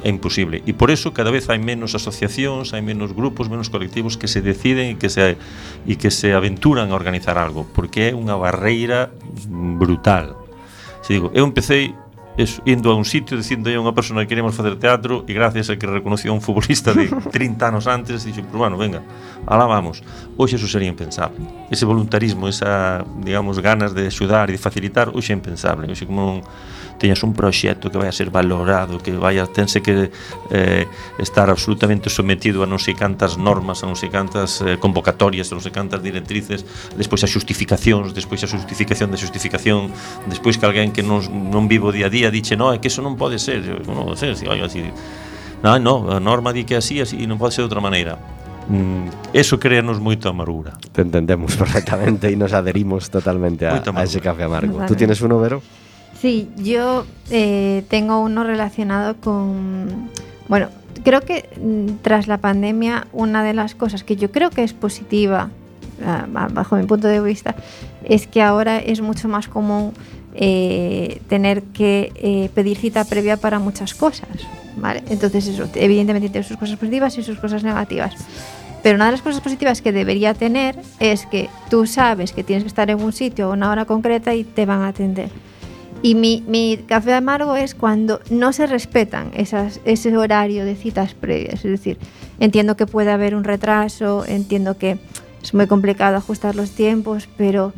é 0.03 0.09
imposible. 0.09 0.63
E 0.65 0.71
por 0.73 0.91
eso 0.91 1.11
cada 1.11 1.31
vez 1.31 1.47
hai 1.51 1.59
menos 1.59 1.95
asociacións, 1.95 2.71
hai 2.71 2.81
menos 2.81 3.11
grupos, 3.11 3.51
menos 3.51 3.67
colectivos 3.67 4.15
que 4.15 4.27
se 4.31 4.39
deciden 4.41 4.93
e 4.93 4.99
que 4.99 5.09
se 5.11 5.35
e 5.87 5.93
que 5.95 6.11
se 6.11 6.31
aventuran 6.31 6.91
a 6.91 6.95
organizar 6.95 7.37
algo, 7.37 7.67
porque 7.75 8.09
é 8.09 8.15
unha 8.15 8.35
barreira 8.39 9.11
brutal. 9.49 10.39
Se 11.03 11.15
digo, 11.15 11.31
eu 11.35 11.43
empecé 11.43 11.95
eso, 12.39 12.63
indo 12.63 12.91
a 12.91 12.95
un 12.95 13.03
sitio 13.03 13.35
dicindo 13.35 13.67
a 13.67 13.75
unha 13.75 13.91
persona 13.91 14.23
que 14.23 14.31
queremos 14.31 14.55
facer 14.55 14.79
teatro 14.79 15.27
e 15.27 15.35
gracias 15.35 15.67
a 15.67 15.75
que 15.75 15.83
reconoció 15.83 16.31
un 16.31 16.39
futbolista 16.39 16.95
de 16.95 17.11
30 17.35 17.67
anos 17.67 17.83
antes 17.83 18.23
dixo, 18.23 18.47
pero 18.47 18.63
bueno, 18.63 18.79
venga, 18.79 19.03
alá 19.43 19.67
vamos 19.67 19.99
hoxe 20.39 20.55
eso 20.55 20.67
sería 20.71 20.87
impensable. 20.87 21.43
Ese 21.69 21.83
voluntarismo, 21.83 22.47
esa, 22.47 23.03
digamos, 23.19 23.59
ganas 23.59 23.93
de 23.93 24.07
axudar 24.07 24.47
e 24.47 24.55
de 24.55 24.57
facilitar, 24.57 25.11
hoxe 25.11 25.33
é 25.33 25.35
impensable. 25.35 25.91
Hoxe 25.91 26.07
como 26.07 26.23
non 26.23 26.39
teñas 26.99 27.23
un 27.23 27.35
proxecto 27.35 27.91
que 27.91 27.97
vai 27.99 28.07
a 28.07 28.15
ser 28.15 28.31
valorado, 28.31 28.99
que 28.99 29.15
vai 29.15 29.39
a 29.39 29.47
tense 29.47 29.83
que 29.83 30.11
eh, 30.51 30.85
estar 31.19 31.47
absolutamente 31.49 32.11
sometido 32.11 32.63
a 32.63 32.67
non 32.67 32.79
sei 32.79 32.95
cantas 32.95 33.35
normas, 33.39 33.83
a 33.83 33.85
non 33.87 33.95
sei 33.95 34.07
cantas 34.07 34.63
eh, 34.63 34.79
convocatorias, 34.79 35.51
a 35.51 35.59
non 35.59 35.63
sei 35.63 35.75
cantas 35.75 35.99
directrices, 36.03 36.63
despois 36.95 37.23
a 37.23 37.27
xustificacións, 37.31 38.15
despois 38.15 38.43
a 38.43 38.51
xustificación 38.51 39.11
da 39.11 39.19
xustificación, 39.19 39.91
despois 40.27 40.59
que 40.59 40.67
alguén 40.67 40.95
que 40.95 41.03
non, 41.03 41.23
non 41.27 41.67
vivo 41.67 41.91
día 41.91 42.07
a 42.07 42.13
día 42.13 42.28
diche, 42.31 42.55
no, 42.55 42.73
é 42.73 42.79
que 42.79 42.87
eso 42.87 43.01
non 43.01 43.17
pode 43.17 43.37
ser, 43.37 43.61
si, 43.61 44.45
oye, 44.47 44.63
así, 44.63 44.85
non, 45.61 45.83
no, 45.83 46.09
a 46.13 46.19
norma 46.19 46.53
di 46.55 46.63
que 46.63 46.79
así, 46.79 47.01
así, 47.01 47.19
non 47.27 47.37
pode 47.37 47.53
ser 47.53 47.65
de 47.65 47.69
outra 47.69 47.83
maneira. 47.83 48.17
Mm, 48.69 49.33
eso 49.33 49.57
créanos 49.57 49.97
moito 49.99 50.29
amargura. 50.29 50.77
Te 50.93 51.01
entendemos 51.01 51.55
perfectamente 51.61 52.31
y 52.31 52.35
nos 52.37 52.53
adherimos 52.53 53.09
totalmente 53.09 53.65
a, 53.65 53.81
a 53.81 54.03
ese 54.03 54.21
café 54.21 54.43
amargo. 54.43 54.85
¿Tú 54.85 54.95
tienes 54.95 55.21
uno, 55.21 55.39
Vero? 55.39 55.61
Sí, 56.19 56.49
yo 56.57 57.05
eh, 57.31 57.83
tengo 57.87 58.19
uno 58.19 58.43
relacionado 58.43 59.15
con, 59.15 60.09
bueno, 60.47 60.67
creo 61.03 61.21
que 61.21 61.49
mm, 61.57 62.01
tras 62.01 62.27
la 62.27 62.37
pandemia 62.39 63.07
una 63.13 63.43
de 63.43 63.53
las 63.53 63.73
cosas 63.73 64.03
que 64.03 64.17
yo 64.17 64.29
creo 64.29 64.49
que 64.49 64.63
es 64.63 64.73
positiva, 64.73 65.49
ah, 66.05 66.27
bajo 66.51 66.75
mi 66.75 66.85
punto 66.85 67.07
de 67.07 67.21
vista, 67.21 67.55
es 68.03 68.27
que 68.27 68.41
ahora 68.41 68.79
es 68.79 69.01
mucho 69.01 69.29
más 69.29 69.47
común 69.47 69.93
eh, 70.41 71.21
tener 71.27 71.63
que 71.63 72.13
eh, 72.15 72.49
pedir 72.55 72.77
cita 72.77 73.03
previa 73.03 73.35
para 73.35 73.59
muchas 73.59 73.93
cosas, 73.93 74.29
¿vale? 74.77 75.03
Entonces 75.09 75.45
eso, 75.47 75.67
evidentemente 75.75 76.29
tiene 76.29 76.47
sus 76.47 76.55
cosas 76.55 76.77
positivas 76.77 77.17
y 77.17 77.23
sus 77.23 77.37
cosas 77.39 77.61
negativas. 77.61 78.15
Pero 78.81 78.95
una 78.95 79.07
de 79.07 79.11
las 79.11 79.21
cosas 79.21 79.41
positivas 79.41 79.81
que 79.81 79.91
debería 79.91 80.33
tener 80.33 80.79
es 81.01 81.25
que 81.25 81.49
tú 81.69 81.85
sabes 81.85 82.31
que 82.31 82.45
tienes 82.45 82.63
que 82.63 82.69
estar 82.69 82.89
en 82.89 83.03
un 83.03 83.11
sitio 83.11 83.47
a 83.47 83.49
una 83.49 83.69
hora 83.69 83.83
concreta 83.83 84.33
y 84.33 84.45
te 84.45 84.65
van 84.65 84.83
a 84.83 84.87
atender. 84.87 85.27
Y 86.01 86.15
mi, 86.15 86.41
mi, 86.47 86.77
café 86.87 87.13
amargo 87.13 87.57
es 87.57 87.75
cuando 87.75 88.21
no 88.29 88.53
se 88.53 88.65
respetan 88.65 89.31
esas, 89.35 89.81
ese 89.83 90.15
horario 90.15 90.63
de 90.63 90.77
citas 90.77 91.15
previas. 91.15 91.65
Es 91.65 91.71
decir, 91.71 91.97
entiendo 92.39 92.77
que 92.77 92.85
puede 92.85 93.11
haber 93.11 93.35
un 93.35 93.43
retraso, 93.43 94.23
entiendo 94.25 94.77
que 94.77 94.99
es 95.43 95.53
muy 95.53 95.67
complicado 95.67 96.15
ajustar 96.15 96.55
los 96.55 96.71
tiempos, 96.71 97.27
pero 97.35 97.73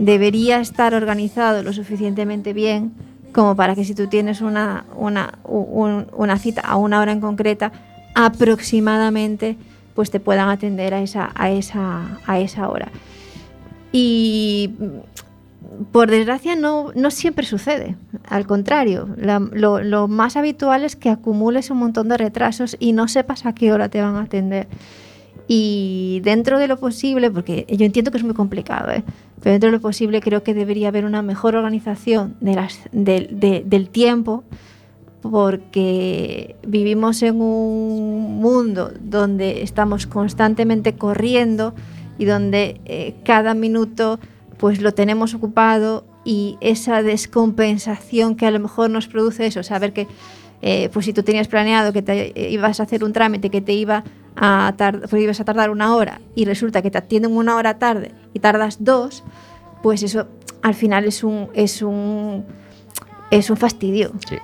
debería 0.00 0.60
estar 0.60 0.94
organizado 0.94 1.62
lo 1.62 1.72
suficientemente 1.72 2.52
bien 2.52 2.92
como 3.32 3.54
para 3.54 3.74
que 3.74 3.84
si 3.84 3.94
tú 3.94 4.08
tienes 4.08 4.40
una, 4.40 4.84
una, 4.96 5.38
un, 5.44 6.06
una 6.16 6.38
cita 6.38 6.62
a 6.62 6.76
una 6.76 7.00
hora 7.00 7.12
en 7.12 7.20
concreta, 7.20 7.70
aproximadamente 8.14 9.56
pues 9.94 10.10
te 10.10 10.18
puedan 10.18 10.48
atender 10.48 10.94
a 10.94 11.02
esa, 11.02 11.30
a 11.34 11.50
esa, 11.50 12.18
a 12.26 12.40
esa 12.40 12.68
hora. 12.68 12.88
Y 13.92 14.70
por 15.92 16.10
desgracia 16.10 16.56
no, 16.56 16.90
no 16.94 17.10
siempre 17.10 17.46
sucede. 17.46 17.96
Al 18.28 18.46
contrario, 18.46 19.08
lo, 19.16 19.82
lo, 19.82 20.08
más 20.08 20.36
habitual 20.36 20.84
es 20.84 20.96
que 20.96 21.10
acumules 21.10 21.70
un 21.70 21.78
montón 21.78 22.08
de 22.08 22.16
retrasos 22.16 22.76
y 22.80 22.92
no 22.92 23.08
sepas 23.08 23.46
a 23.46 23.54
qué 23.54 23.72
hora 23.72 23.88
te 23.88 24.00
van 24.00 24.16
a 24.16 24.22
atender. 24.22 24.66
Y 25.52 26.20
dentro 26.22 26.60
de 26.60 26.68
lo 26.68 26.78
posible, 26.78 27.28
porque 27.28 27.66
yo 27.68 27.84
entiendo 27.84 28.12
que 28.12 28.18
es 28.18 28.22
muy 28.22 28.34
complicado, 28.34 28.92
¿eh? 28.92 29.02
pero 29.42 29.50
dentro 29.50 29.66
de 29.66 29.72
lo 29.72 29.80
posible 29.80 30.20
creo 30.20 30.44
que 30.44 30.54
debería 30.54 30.86
haber 30.86 31.04
una 31.04 31.22
mejor 31.22 31.56
organización 31.56 32.36
del 32.40 33.88
tiempo, 33.88 34.44
porque 35.22 36.54
vivimos 36.64 37.24
en 37.24 37.40
un 37.40 38.38
mundo 38.40 38.92
donde 39.00 39.62
estamos 39.62 40.06
constantemente 40.06 40.94
corriendo 40.94 41.74
y 42.16 42.26
donde 42.26 42.80
eh, 42.84 43.16
cada 43.24 43.54
minuto 43.54 44.20
pues 44.56 44.80
lo 44.80 44.94
tenemos 44.94 45.34
ocupado 45.34 46.04
y 46.24 46.58
esa 46.60 47.02
descompensación 47.02 48.36
que 48.36 48.46
a 48.46 48.52
lo 48.52 48.60
mejor 48.60 48.88
nos 48.90 49.08
produce 49.08 49.46
eso, 49.46 49.64
saber 49.64 49.92
que 49.92 50.06
eh, 50.62 50.88
pues 50.92 51.06
si 51.06 51.12
tú 51.12 51.22
tenías 51.22 51.48
planeado 51.48 51.92
que 51.92 52.02
te 52.02 52.32
eh, 52.38 52.50
ibas 52.50 52.80
a 52.80 52.82
hacer 52.84 53.02
un 53.04 53.12
trámite 53.12 53.50
que 53.50 53.60
te 53.60 53.72
iba 53.72 54.04
a 54.36 54.72
tardar, 54.76 55.08
pues 55.08 55.22
ibas 55.22 55.40
a 55.40 55.44
tardar 55.44 55.70
una 55.70 55.94
hora 55.96 56.20
y 56.34 56.44
resulta 56.44 56.82
que 56.82 56.90
te 56.90 56.98
atienden 56.98 57.36
una 57.36 57.56
hora 57.56 57.78
tarde 57.78 58.12
y 58.34 58.38
tardas 58.40 58.76
dos, 58.84 59.24
pues 59.82 60.02
eso 60.02 60.26
al 60.62 60.74
final 60.74 61.04
es 61.04 61.24
un 61.24 61.48
es 61.54 61.82
un 61.82 62.44
es 63.30 63.48
un 63.50 63.56
fastidio. 63.56 64.12
Sí. 64.28 64.36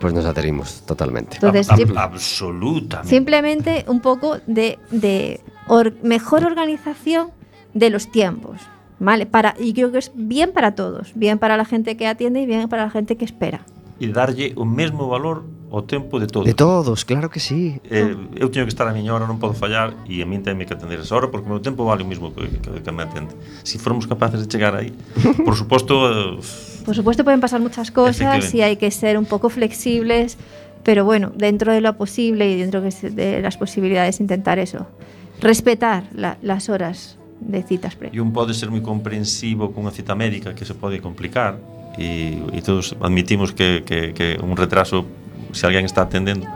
Pues 0.00 0.12
nos 0.14 0.24
adherimos 0.24 0.82
totalmente. 0.84 1.36
Entonces, 1.36 1.68
Ab- 1.68 1.96
absolutamente. 1.96 3.08
Simplemente 3.08 3.84
un 3.88 4.00
poco 4.00 4.38
de, 4.46 4.78
de 4.90 5.40
or, 5.68 5.94
mejor 6.02 6.44
organización 6.44 7.30
de 7.72 7.88
los 7.90 8.10
tiempos. 8.10 8.60
¿Vale? 8.98 9.26
Para, 9.26 9.54
y 9.58 9.72
creo 9.74 9.90
que 9.90 9.98
es 9.98 10.12
bien 10.14 10.52
para 10.52 10.76
todos, 10.76 11.12
bien 11.16 11.38
para 11.40 11.56
la 11.56 11.64
gente 11.64 11.96
que 11.96 12.06
atiende 12.06 12.40
y 12.42 12.46
bien 12.46 12.68
para 12.68 12.84
la 12.84 12.90
gente 12.90 13.16
que 13.16 13.24
espera. 13.24 13.62
e 14.02 14.10
darlle 14.10 14.50
o 14.58 14.66
mesmo 14.66 15.06
valor 15.06 15.46
ao 15.70 15.86
tempo 15.86 16.18
de 16.18 16.26
todos. 16.26 16.44
De 16.44 16.52
todos, 16.52 17.06
claro 17.06 17.30
que 17.30 17.38
sí. 17.38 17.80
Eh, 17.86 18.18
eu 18.36 18.50
teño 18.50 18.66
que 18.66 18.74
estar 18.74 18.84
a 18.84 18.92
miña 18.92 19.14
hora, 19.14 19.30
non 19.30 19.38
podo 19.38 19.54
fallar 19.54 19.94
e 20.10 20.20
a 20.20 20.26
min 20.26 20.42
teme 20.42 20.66
que 20.66 20.74
atender 20.74 20.98
esa 20.98 21.14
hora 21.14 21.30
porque 21.30 21.46
o 21.46 21.52
meu 21.54 21.62
tempo 21.62 21.86
vale 21.86 22.02
o 22.02 22.08
mesmo 22.10 22.34
que, 22.34 22.44
que, 22.60 22.82
que 22.82 22.92
me 22.92 23.06
atende. 23.06 23.32
Se 23.62 23.78
si 23.78 23.80
formos 23.80 24.04
capaces 24.10 24.42
de 24.42 24.50
chegar 24.50 24.74
aí, 24.74 24.90
por 25.46 25.54
suposto... 25.54 25.94
Eh, 26.36 26.82
por 26.82 26.98
suposto 26.98 27.22
poden 27.22 27.38
pasar 27.38 27.62
muchas 27.62 27.94
cosas 27.94 28.52
e 28.52 28.60
hai 28.60 28.74
que 28.74 28.90
ser 28.90 29.14
un 29.14 29.24
pouco 29.24 29.48
flexibles, 29.48 30.34
pero 30.82 31.06
bueno, 31.06 31.30
dentro 31.32 31.70
de 31.70 31.80
lo 31.80 31.94
posible 31.94 32.52
e 32.52 32.58
dentro 32.58 32.82
de 32.82 33.38
las 33.40 33.54
posibilidades 33.54 34.18
intentar 34.18 34.58
eso. 34.58 34.90
Respetar 35.38 36.10
la, 36.12 36.36
las 36.42 36.68
horas 36.68 37.22
de 37.40 37.62
citas 37.62 37.94
previas. 37.96 38.18
E 38.18 38.20
un 38.20 38.34
pode 38.34 38.52
ser 38.52 38.68
moi 38.68 38.82
comprensivo 38.82 39.72
cunha 39.72 39.94
cita 39.94 40.12
médica 40.12 40.52
que 40.52 40.66
se 40.66 40.74
pode 40.76 41.00
complicar, 41.00 41.56
e, 41.98 42.40
e 42.52 42.58
todos 42.64 42.96
admitimos 43.00 43.52
que, 43.52 43.82
que, 43.84 44.12
que 44.16 44.38
un 44.40 44.56
retraso 44.56 45.04
se 45.52 45.66
alguén 45.66 45.84
está 45.84 46.04
atendendo 46.08 46.48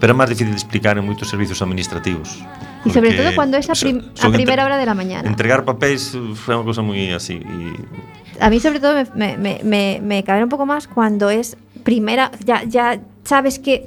pero 0.00 0.12
é 0.12 0.16
máis 0.16 0.32
difícil 0.32 0.50
de 0.54 0.60
explicar 0.60 0.96
en 0.96 1.04
moitos 1.04 1.28
servicios 1.28 1.60
administrativos 1.62 2.40
Y 2.80 2.90
sobre 2.90 3.12
todo 3.12 3.34
cuando 3.36 3.60
es 3.60 3.68
a, 3.68 3.76
prim- 3.76 4.00
a 4.00 4.64
hora 4.64 4.78
de 4.80 4.86
la 4.88 4.96
mañana. 4.96 5.28
entregar 5.28 5.68
papéis 5.68 6.16
é 6.16 6.52
unha 6.56 6.64
cosa 6.64 6.80
moi 6.80 7.12
así 7.12 7.36
e 7.36 7.76
A 8.40 8.48
mí 8.48 8.56
sobre 8.56 8.80
todo 8.80 8.96
me, 9.14 9.36
me, 9.36 9.60
me, 9.62 10.00
me 10.00 10.24
un 10.24 10.48
poco 10.48 10.64
más 10.64 10.88
cuando 10.88 11.28
es 11.28 11.60
primera, 11.84 12.30
ya, 12.44 12.64
ya 12.64 13.00
sabes 13.22 13.58
que 13.58 13.86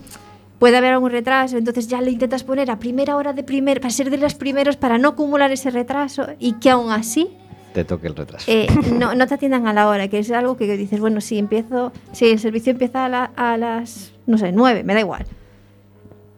puede 0.60 0.78
haber 0.78 0.94
algún 0.94 1.12
retraso, 1.12 1.58
entonces 1.58 1.88
ya 1.88 2.00
le 2.02 2.12
intentas 2.12 2.44
poner 2.44 2.70
a 2.72 2.78
primera 2.80 3.18
hora 3.18 3.34
de 3.34 3.44
primer, 3.44 3.82
para 3.82 3.90
ser 3.92 4.10
de 4.10 4.18
los 4.18 4.36
primeros, 4.36 4.78
para 4.78 4.98
no 4.98 5.10
acumular 5.10 5.52
ese 5.52 5.72
retraso 5.72 6.28
y 6.40 6.54
que 6.54 6.70
aún 6.70 6.92
así 6.92 7.30
Te 7.74 7.84
toque 7.86 8.08
el 8.08 8.16
retraso. 8.16 8.46
eh, 8.52 8.68
no, 8.94 9.16
no 9.16 9.28
te 9.28 9.34
atiendan 9.34 9.68
a 9.68 9.74
la 9.74 9.88
hora, 9.88 10.08
que 10.08 10.20
es 10.20 10.30
algo 10.32 10.58
que 10.58 10.78
dices, 10.78 11.00
bueno, 11.00 11.22
si 11.22 11.38
empiezo, 11.40 11.92
si 12.12 12.26
el 12.30 12.40
servicio 12.40 12.72
empieza 12.72 13.06
a, 13.06 13.10
la- 13.10 13.32
a 13.36 13.58
las, 13.58 14.14
no 14.28 14.38
sé, 14.38 14.52
nueve, 14.52 14.84
me 14.84 14.94
da 14.94 15.00
igual. 15.00 15.26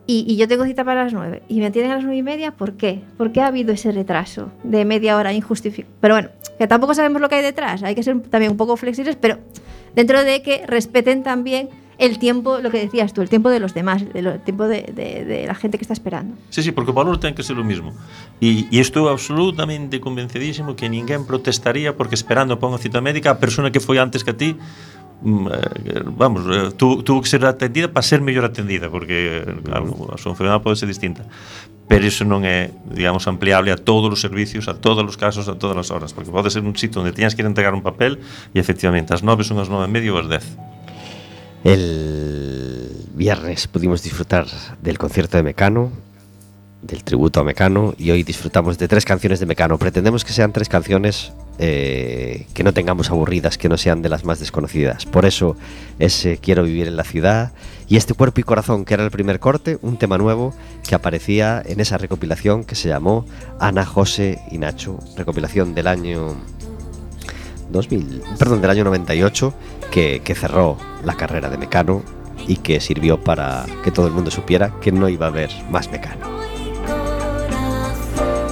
Y, 0.07 0.23
y 0.27 0.37
yo 0.37 0.47
tengo 0.47 0.65
cita 0.65 0.83
para 0.83 1.03
las 1.03 1.13
nueve 1.13 1.41
y 1.49 1.59
me 1.59 1.65
atienden 1.65 1.91
a 1.91 1.95
las 1.95 2.03
nueve 2.03 2.17
y 2.17 2.21
media, 2.23 2.51
¿por 2.51 2.73
qué? 2.73 3.01
¿Por 3.17 3.31
qué 3.31 3.41
ha 3.41 3.47
habido 3.47 3.73
ese 3.73 3.91
retraso 3.91 4.51
de 4.63 4.85
media 4.85 5.17
hora 5.17 5.33
injustificado? 5.33 5.93
Pero 5.99 6.13
bueno, 6.13 6.29
que 6.59 6.67
tampoco 6.67 6.93
sabemos 6.93 7.21
lo 7.21 7.27
que 7.27 7.35
hay 7.35 7.41
detrás, 7.41 7.81
hay 7.81 7.95
que 7.95 8.03
ser 8.03 8.21
también 8.21 8.51
un 8.51 8.57
poco 8.57 8.77
flexibles, 8.77 9.15
pero 9.15 9.39
dentro 9.95 10.23
de 10.23 10.43
que 10.43 10.63
respeten 10.67 11.23
también 11.23 11.69
el 11.97 12.19
tiempo, 12.19 12.59
lo 12.59 12.71
que 12.71 12.79
decías 12.79 13.13
tú, 13.13 13.21
el 13.21 13.29
tiempo 13.29 13.49
de 13.49 13.59
los 13.59 13.73
demás, 13.73 14.03
el 14.13 14.39
tiempo 14.41 14.67
de, 14.67 14.83
de, 14.93 15.25
de 15.25 15.47
la 15.47 15.55
gente 15.55 15.77
que 15.77 15.83
está 15.83 15.93
esperando. 15.93 16.35
Sí, 16.49 16.63
sí, 16.63 16.71
porque 16.71 16.91
o 16.91 16.93
valor 16.93 17.19
ten 17.19 17.35
que 17.35 17.43
ser 17.43 17.57
o 17.57 17.63
mismo. 17.63 17.95
E, 18.43 18.67
e 18.67 18.77
estou 18.83 19.07
absolutamente 19.07 20.03
convencidísimo 20.03 20.75
que 20.75 20.91
ninguén 20.91 21.23
protestaría 21.23 21.95
porque 21.95 22.15
esperando 22.15 22.59
para 22.59 22.75
unha 22.75 22.81
cita 22.81 22.99
médica 22.99 23.31
a 23.31 23.39
persona 23.39 23.71
que 23.71 23.79
foi 23.79 23.95
antes 24.01 24.27
que 24.27 24.35
a 24.35 24.37
ti 24.37 24.59
mm, 25.23 25.47
eh, 25.47 26.03
vamos, 26.03 26.43
eh, 26.51 26.75
tu, 26.75 26.99
tuvo 27.03 27.23
que 27.23 27.29
ser 27.31 27.47
atendida 27.47 27.87
para 27.87 28.03
ser 28.03 28.19
mellor 28.19 28.43
atendida 28.43 28.91
porque 28.91 29.47
eh, 29.47 29.63
claro, 29.63 30.11
a 30.11 30.17
súa 30.19 30.35
enfermedade 30.35 30.59
pode 30.59 30.75
ser 30.75 30.91
distinta 30.91 31.23
pero 31.87 32.01
iso 32.03 32.25
non 32.25 32.41
é, 32.43 32.73
digamos, 32.89 33.29
ampliable 33.29 33.69
a 33.69 33.77
todos 33.77 34.09
os 34.09 34.17
servicios, 34.17 34.65
a 34.65 34.73
todos 34.73 35.05
os 35.05 35.21
casos, 35.21 35.45
a 35.45 35.53
todas 35.53 35.77
as 35.77 35.89
horas 35.93 36.11
porque 36.11 36.33
pode 36.33 36.51
ser 36.51 36.65
un 36.65 36.75
sitio 36.75 36.99
onde 36.99 37.15
teñas 37.15 37.37
que 37.37 37.45
ir 37.45 37.47
entregar 37.47 37.71
un 37.71 37.85
papel 37.85 38.19
e 38.51 38.59
efectivamente 38.59 39.15
as 39.15 39.23
9 39.23 39.47
son 39.47 39.63
as 39.63 39.71
nove 39.71 39.87
e 39.87 39.91
medio 39.91 40.17
ou 40.17 40.19
as 40.19 40.27
10 40.27 40.43
El 41.65 42.91
viernes 43.15 43.67
pudimos 43.67 44.03
disfrutar 44.03 44.45
del 44.83 44.99
concierto 44.99 45.37
de 45.37 45.41
Mecano, 45.41 45.91
del 46.83 47.03
tributo 47.03 47.39
a 47.39 47.43
Mecano, 47.43 47.95
y 47.97 48.11
hoy 48.11 48.21
disfrutamos 48.21 48.77
de 48.77 48.87
tres 48.87 49.03
canciones 49.03 49.39
de 49.39 49.47
Mecano. 49.47 49.79
Pretendemos 49.79 50.23
que 50.23 50.31
sean 50.31 50.53
tres 50.53 50.69
canciones 50.69 51.33
eh, 51.57 52.45
que 52.53 52.63
no 52.63 52.71
tengamos 52.71 53.09
aburridas, 53.09 53.57
que 53.57 53.67
no 53.67 53.77
sean 53.77 54.03
de 54.03 54.09
las 54.09 54.25
más 54.25 54.39
desconocidas. 54.39 55.07
Por 55.07 55.25
eso 55.25 55.57
ese 55.97 56.37
Quiero 56.37 56.61
vivir 56.61 56.87
en 56.87 56.97
la 56.97 57.03
ciudad 57.03 57.51
y 57.87 57.97
este 57.97 58.13
Cuerpo 58.13 58.41
y 58.41 58.43
Corazón, 58.43 58.85
que 58.85 58.93
era 58.93 59.03
el 59.03 59.09
primer 59.09 59.39
corte, 59.39 59.79
un 59.81 59.97
tema 59.97 60.19
nuevo 60.19 60.53
que 60.87 60.93
aparecía 60.93 61.63
en 61.65 61.79
esa 61.79 61.97
recopilación 61.97 62.63
que 62.63 62.75
se 62.75 62.89
llamó 62.89 63.25
Ana, 63.59 63.87
José 63.87 64.39
y 64.51 64.59
Nacho, 64.59 64.99
recopilación 65.17 65.73
del 65.73 65.87
año 65.87 66.35
2000, 67.71 68.21
perdón, 68.37 68.61
del 68.61 68.69
año 68.69 68.83
98, 68.83 69.53
que, 69.95 70.35
cerró 70.35 70.77
la 71.05 71.15
carrera 71.15 71.49
de 71.49 71.57
Mecano 71.57 72.03
y 72.49 72.57
que 72.57 72.81
sirvió 72.81 73.23
para 73.23 73.65
que 73.81 73.91
todo 73.91 74.07
el 74.07 74.13
mundo 74.13 74.29
supiera 74.29 74.73
que 74.81 74.91
no 74.91 75.07
iba 75.07 75.25
a 75.27 75.29
haber 75.29 75.49
más 75.71 75.89
Mecano. 75.89 76.35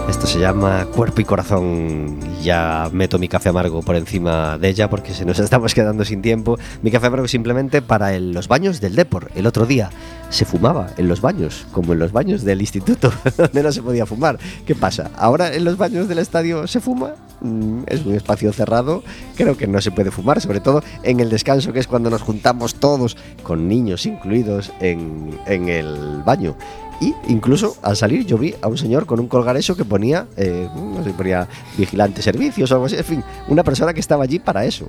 Esto 0.09 0.25
se 0.27 0.39
llama 0.39 0.85
Cuerpo 0.85 1.19
y 1.19 1.25
Corazón. 1.25 2.17
Ya 2.41 2.89
meto 2.93 3.19
mi 3.19 3.27
café 3.27 3.49
amargo 3.49 3.81
por 3.81 3.95
encima 3.97 4.57
de 4.57 4.69
ella 4.69 4.89
porque 4.89 5.13
se 5.13 5.25
nos 5.25 5.37
estamos 5.39 5.73
quedando 5.73 6.05
sin 6.05 6.21
tiempo. 6.21 6.57
Mi 6.81 6.91
café 6.91 7.07
amargo 7.07 7.27
simplemente 7.27 7.81
para 7.81 8.13
el- 8.13 8.31
los 8.31 8.47
baños 8.47 8.79
del 8.79 8.95
Depor. 8.95 9.29
El 9.35 9.45
otro 9.45 9.65
día 9.65 9.89
se 10.29 10.45
fumaba 10.45 10.91
en 10.97 11.09
los 11.09 11.19
baños, 11.19 11.65
como 11.73 11.91
en 11.91 11.99
los 11.99 12.13
baños 12.13 12.43
del 12.43 12.61
instituto, 12.61 13.11
donde 13.37 13.63
no 13.63 13.71
se 13.73 13.81
podía 13.81 14.05
fumar. 14.05 14.39
¿Qué 14.65 14.75
pasa? 14.75 15.11
¿Ahora 15.17 15.53
en 15.53 15.65
los 15.65 15.77
baños 15.77 16.07
del 16.07 16.19
estadio 16.19 16.67
se 16.67 16.79
fuma? 16.79 17.15
Mm, 17.43 17.83
Es 17.87 18.05
un 18.05 18.15
espacio 18.15 18.51
cerrado, 18.53 19.03
creo 19.35 19.57
que 19.57 19.67
no 19.67 19.81
se 19.81 19.91
puede 19.91 20.11
fumar, 20.11 20.39
sobre 20.41 20.61
todo 20.61 20.81
en 21.03 21.19
el 21.19 21.29
descanso, 21.29 21.73
que 21.73 21.79
es 21.79 21.87
cuando 21.87 22.09
nos 22.09 22.21
juntamos 22.21 22.75
todos, 22.75 23.17
con 23.43 23.67
niños 23.67 24.05
incluidos, 24.05 24.71
en, 24.79 25.37
en 25.45 25.67
el 25.69 26.21
baño. 26.25 26.55
Y 27.01 27.13
incluso 27.27 27.75
al 27.81 27.97
salir 27.97 28.25
yo 28.25 28.37
vi 28.37 28.55
a 28.61 28.67
un 28.69 28.77
señor 28.77 29.05
con 29.05 29.19
un 29.19 29.27
colgareso 29.27 29.75
que 29.75 29.83
ponía, 29.83 30.25
eh, 30.37 30.69
no 30.73 31.03
sé, 31.03 31.09
ponía 31.11 31.49
vigilante 31.77 32.21
servicios 32.21 32.71
o 32.71 32.75
algo 32.75 32.85
así, 32.85 32.95
en 32.95 33.03
fin, 33.03 33.23
una 33.49 33.63
persona 33.63 33.93
que 33.93 33.99
estaba 33.99 34.23
allí 34.23 34.39
para 34.39 34.63
eso. 34.65 34.87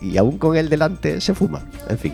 Y 0.00 0.16
aún 0.18 0.38
con 0.38 0.56
él 0.56 0.68
delante 0.68 1.20
se 1.20 1.34
fuma, 1.34 1.64
en 1.88 1.98
fin. 1.98 2.12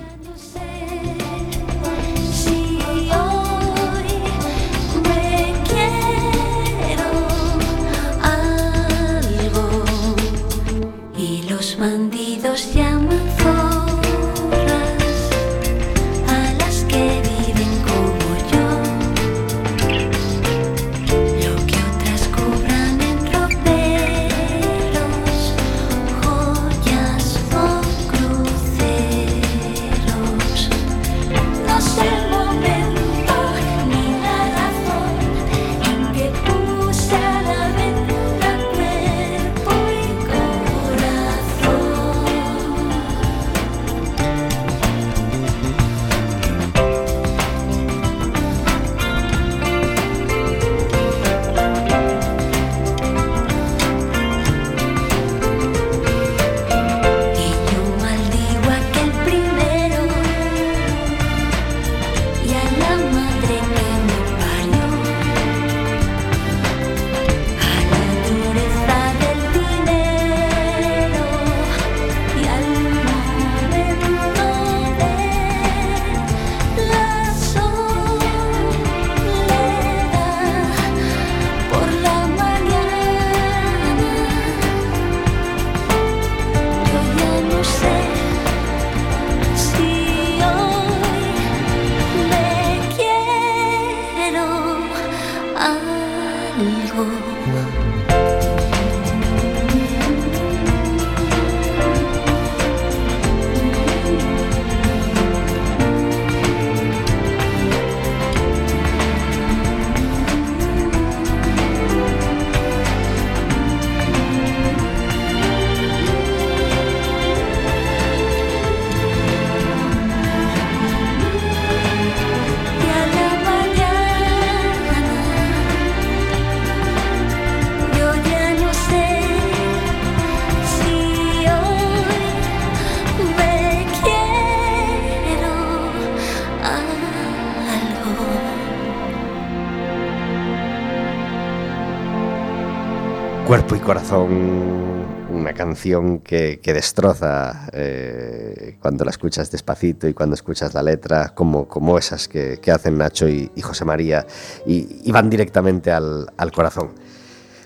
Canción 145.84 146.20
que, 146.20 146.60
que 146.60 146.72
destroza 146.72 147.68
eh, 147.72 148.78
cuando 148.80 149.04
la 149.04 149.10
escuchas 149.10 149.50
despacito 149.50 150.08
y 150.08 150.14
cuando 150.14 150.34
escuchas 150.34 150.72
la 150.72 150.82
letra, 150.82 151.34
como, 151.34 151.68
como 151.68 151.98
esas 151.98 152.26
que, 152.26 152.58
que 152.58 152.70
hacen 152.70 152.96
Nacho 152.96 153.28
y, 153.28 153.50
y 153.54 153.60
José 153.60 153.84
María, 153.84 154.26
y, 154.64 155.02
y 155.04 155.12
van 155.12 155.28
directamente 155.28 155.90
al, 155.90 156.26
al 156.38 156.52
corazón. 156.52 156.92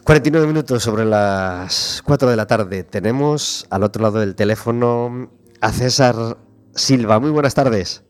49 0.03 0.49
minutos 0.49 0.83
sobre 0.83 1.05
las 1.05 2.03
4 2.05 2.31
de 2.31 2.37
la 2.37 2.47
tarde. 2.49 2.83
Tenemos 2.83 3.67
al 3.71 3.85
otro 3.85 4.03
lado 4.03 4.19
del 4.19 4.35
teléfono 4.35 5.31
a 5.61 5.71
César 5.71 6.39
Silva. 6.75 7.21
Muy 7.21 7.31
buenas 7.31 7.55
tardes. 7.55 8.03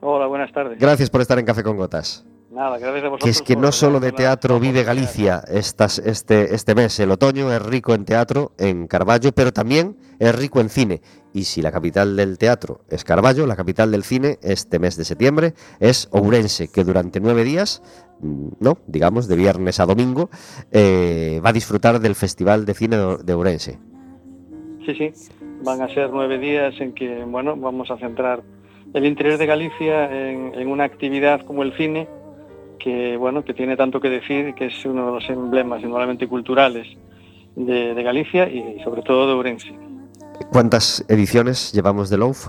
Hola, 0.00 0.26
buenas 0.26 0.52
tardes. 0.52 0.76
Gracias 0.80 1.08
por 1.08 1.20
estar 1.20 1.38
en 1.38 1.46
Café 1.46 1.62
con 1.62 1.76
Gotas. 1.76 2.24
Nada, 2.52 2.78
gracias 2.78 3.04
a 3.04 3.08
vosotros. 3.08 3.24
Que 3.24 3.30
es 3.30 3.40
que 3.40 3.56
no 3.56 3.72
solo 3.72 3.98
de 3.98 4.12
teatro 4.12 4.60
vive. 4.60 4.84
Galicia 4.84 5.42
estas, 5.48 5.98
este, 5.98 6.54
este 6.54 6.74
mes. 6.74 7.00
El 7.00 7.10
otoño 7.10 7.50
es 7.50 7.62
rico 7.62 7.94
en 7.94 8.04
teatro 8.04 8.52
en 8.58 8.86
Carballo, 8.88 9.32
pero 9.32 9.52
también 9.52 9.96
es 10.18 10.34
rico 10.34 10.60
en 10.60 10.68
cine. 10.68 11.00
Y 11.32 11.44
si 11.44 11.62
la 11.62 11.72
capital 11.72 12.14
del 12.14 12.36
teatro 12.36 12.82
es 12.90 13.04
Carballo, 13.04 13.46
la 13.46 13.56
capital 13.56 13.90
del 13.90 14.02
cine 14.02 14.38
este 14.42 14.78
mes 14.78 14.98
de 14.98 15.04
septiembre 15.04 15.54
es 15.80 16.08
Ourense, 16.12 16.68
que 16.68 16.84
durante 16.84 17.20
nueve 17.20 17.42
días, 17.42 17.82
mm, 18.20 18.48
no, 18.60 18.76
digamos 18.86 19.28
de 19.28 19.36
viernes 19.36 19.80
a 19.80 19.86
domingo, 19.86 20.28
eh, 20.72 21.40
va 21.42 21.50
a 21.50 21.54
disfrutar 21.54 22.00
del 22.00 22.14
Festival 22.14 22.66
de 22.66 22.74
Cine 22.74 22.98
de 22.98 23.16
de 23.24 23.32
Ourense. 23.32 23.78
Sí, 24.84 24.94
sí. 24.94 25.12
Van 25.64 25.80
a 25.80 25.88
ser 25.88 26.10
nueve 26.10 26.38
días 26.38 26.74
en 26.80 26.92
que, 26.92 27.24
bueno, 27.24 27.56
vamos 27.56 27.90
a 27.90 27.96
centrar 27.96 28.42
el 28.92 29.06
interior 29.06 29.38
de 29.38 29.46
Galicia 29.46 30.04
en, 30.04 30.52
en 30.54 30.68
una 30.68 30.84
actividad 30.84 31.40
como 31.46 31.62
el 31.62 31.72
cine, 31.78 32.08
que, 32.82 33.16
bueno, 33.16 33.44
que 33.44 33.54
tiene 33.54 33.76
tanto 33.76 34.00
que 34.00 34.10
decir, 34.10 34.54
que 34.54 34.66
es 34.66 34.84
uno 34.84 35.06
de 35.06 35.12
los 35.12 35.30
emblemas 35.30 35.82
indudablemente 35.82 36.26
culturales 36.26 36.86
de, 37.54 38.02
Galicia 38.02 38.48
y 38.48 38.80
sobre 38.82 39.02
todo 39.02 39.26
de 39.26 39.32
Ourense. 39.34 39.72
¿Cuántas 40.50 41.04
ediciones 41.08 41.72
llevamos 41.72 42.10
de 42.10 42.18
Loaf? 42.18 42.48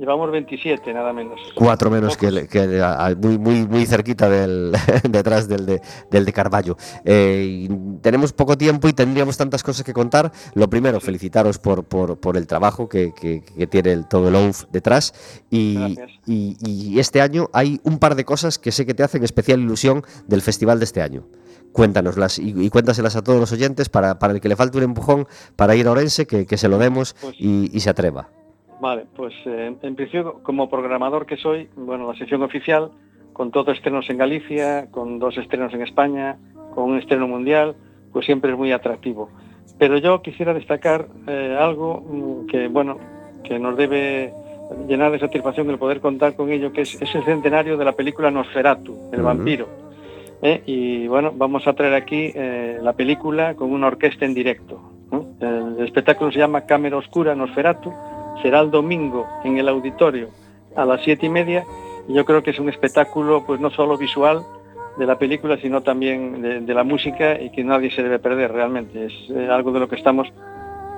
Llevamos 0.00 0.30
27, 0.30 0.94
nada 0.94 1.12
menos. 1.12 1.38
Cuatro 1.54 1.90
menos 1.90 2.16
que, 2.16 2.28
Pocos. 2.28 2.40
el- 2.42 2.48
que 2.48 2.58
el- 2.62 2.82
a- 2.82 3.04
a- 3.08 3.14
muy, 3.14 3.38
muy, 3.38 3.66
muy 3.66 3.84
cerquita 3.84 4.30
del, 4.30 4.72
detrás 5.10 5.46
del 5.46 5.66
de, 5.66 5.82
del 6.10 6.24
de 6.24 6.32
Carballo. 6.32 6.78
Eh, 7.04 7.68
tenemos 8.00 8.32
poco 8.32 8.56
tiempo 8.56 8.88
y 8.88 8.94
tendríamos 8.94 9.36
tantas 9.36 9.62
cosas 9.62 9.84
que 9.84 9.92
contar. 9.92 10.32
Lo 10.54 10.70
primero, 10.70 11.00
felicitaros 11.00 11.58
por, 11.58 11.84
por, 11.84 12.18
por 12.18 12.38
el 12.38 12.46
trabajo 12.46 12.88
que, 12.88 13.12
que- 13.12 13.42
que 13.42 13.66
tiene 13.66 13.92
el, 13.92 14.08
todo 14.08 14.28
el 14.28 14.36
OUF 14.36 14.64
detrás. 14.72 15.12
Y, 15.50 15.74
Gracias. 15.94 16.10
y- 16.26 16.56
y 16.94 16.98
este 16.98 17.20
año 17.20 17.50
hay 17.52 17.78
un 17.84 17.98
par 17.98 18.14
de 18.14 18.24
cosas 18.24 18.58
que 18.58 18.72
sé 18.72 18.86
que 18.86 18.94
te 18.94 19.02
hacen 19.02 19.22
especial 19.22 19.60
ilusión 19.60 20.02
del 20.26 20.40
festival 20.40 20.78
de 20.78 20.86
este 20.86 21.02
año. 21.02 21.26
Cuéntanoslas 21.72 22.38
y, 22.38 22.54
y 22.58 22.70
cuéntaselas 22.70 23.16
a 23.16 23.22
todos 23.22 23.38
los 23.38 23.52
oyentes 23.52 23.90
para, 23.90 24.18
para 24.18 24.32
el 24.32 24.40
que 24.40 24.48
le 24.48 24.56
falte 24.56 24.78
un 24.78 24.84
empujón 24.84 25.28
para 25.56 25.76
ir 25.76 25.86
a 25.86 25.90
Orense, 25.90 26.26
que, 26.26 26.46
que 26.46 26.56
se 26.56 26.68
lo 26.68 26.78
demos 26.78 27.14
Pues- 27.20 27.36
y, 27.38 27.70
y 27.76 27.80
se 27.80 27.90
atreva. 27.90 28.30
Vale, 28.80 29.04
pues 29.14 29.34
eh, 29.44 29.74
en 29.82 29.94
principio, 29.94 30.42
como 30.42 30.70
programador 30.70 31.26
que 31.26 31.36
soy, 31.36 31.68
bueno, 31.76 32.10
la 32.10 32.18
sección 32.18 32.42
oficial, 32.42 32.90
con 33.34 33.50
todos 33.50 33.76
estrenos 33.76 34.08
en 34.08 34.16
Galicia, 34.16 34.90
con 34.90 35.18
dos 35.18 35.36
estrenos 35.36 35.72
en 35.74 35.82
España, 35.82 36.38
con 36.74 36.84
un 36.84 36.98
estreno 36.98 37.28
mundial, 37.28 37.74
pues 38.12 38.24
siempre 38.24 38.52
es 38.52 38.56
muy 38.56 38.72
atractivo. 38.72 39.28
Pero 39.78 39.98
yo 39.98 40.22
quisiera 40.22 40.54
destacar 40.54 41.08
eh, 41.26 41.56
algo 41.58 42.00
mm, 42.00 42.46
que, 42.46 42.68
bueno, 42.68 42.98
que 43.44 43.58
nos 43.58 43.76
debe 43.76 44.32
llenar 44.88 45.12
de 45.12 45.18
satisfacción 45.18 45.68
el 45.68 45.78
poder 45.78 46.00
contar 46.00 46.34
con 46.34 46.50
ello, 46.50 46.72
que 46.72 46.82
es, 46.82 47.00
es 47.00 47.14
el 47.14 47.24
centenario 47.24 47.76
de 47.76 47.84
la 47.84 47.92
película 47.92 48.30
Nosferatu, 48.30 49.10
el 49.12 49.20
vampiro. 49.20 49.68
¿eh? 50.40 50.62
Y 50.64 51.06
bueno, 51.06 51.32
vamos 51.34 51.66
a 51.66 51.74
traer 51.74 51.94
aquí 51.94 52.32
la 52.34 52.92
película 52.94 53.54
con 53.56 53.72
una 53.72 53.88
orquesta 53.88 54.24
en 54.24 54.34
directo. 54.34 54.80
El 55.40 55.84
espectáculo 55.84 56.30
se 56.30 56.38
llama 56.38 56.66
Cámara 56.66 56.98
Oscura 56.98 57.34
Nosferatu, 57.34 57.92
será 58.42 58.60
el 58.60 58.70
domingo 58.70 59.26
en 59.44 59.58
el 59.58 59.68
auditorio 59.68 60.28
a 60.76 60.84
las 60.84 61.02
siete 61.02 61.26
y 61.26 61.28
media. 61.28 61.64
Y 62.08 62.14
yo 62.14 62.24
creo 62.24 62.42
que 62.42 62.50
es 62.50 62.58
un 62.58 62.68
espectáculo, 62.68 63.44
pues 63.46 63.60
no 63.60 63.70
solo 63.70 63.96
visual 63.96 64.42
de 64.98 65.06
la 65.06 65.18
película, 65.18 65.56
sino 65.58 65.82
también 65.82 66.66
de, 66.66 66.74
la 66.74 66.84
música 66.84 67.40
y 67.40 67.50
que 67.50 67.64
nadie 67.64 67.90
se 67.90 68.02
debe 68.02 68.18
perder 68.18 68.52
realmente. 68.52 69.06
Es 69.06 69.12
eh, 69.30 69.48
algo 69.50 69.72
de 69.72 69.80
lo 69.80 69.88
que 69.88 69.96
estamos 69.96 70.28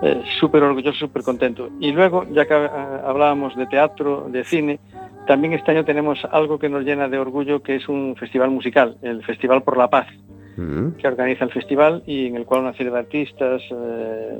eh, 0.02 0.22
súper 0.40 0.62
orgullosos, 0.62 0.98
súper 0.98 1.22
contentos. 1.22 1.70
Y 1.80 1.92
luego, 1.92 2.26
ya 2.32 2.46
que 2.46 2.54
eh, 2.54 2.68
hablábamos 3.04 3.56
de 3.56 3.66
teatro, 3.66 4.26
de 4.28 4.44
cine, 4.44 4.80
también 5.26 5.52
este 5.52 5.70
año 5.70 5.84
tenemos 5.84 6.24
algo 6.32 6.58
que 6.58 6.68
nos 6.68 6.84
llena 6.84 7.08
de 7.08 7.18
orgullo, 7.18 7.62
que 7.62 7.76
es 7.76 7.88
un 7.88 8.16
festival 8.16 8.50
musical, 8.50 8.96
el 9.02 9.22
Festival 9.22 9.62
por 9.62 9.76
la 9.76 9.88
Paz, 9.88 10.08
Que 10.54 11.08
organiza 11.08 11.44
el 11.44 11.50
festival 11.50 12.02
y 12.06 12.26
en 12.26 12.36
el 12.36 12.44
cual 12.44 12.60
una 12.60 12.74
serie 12.74 12.92
de 12.92 12.98
artistas, 12.98 13.62
eh, 13.70 14.38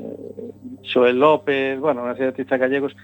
Joel 0.93 1.19
López, 1.19 1.79
bueno, 1.79 2.03
una 2.03 2.13
serie 2.13 2.25
de 2.25 2.31
artistas 2.31 2.59
gallegos 2.59 2.95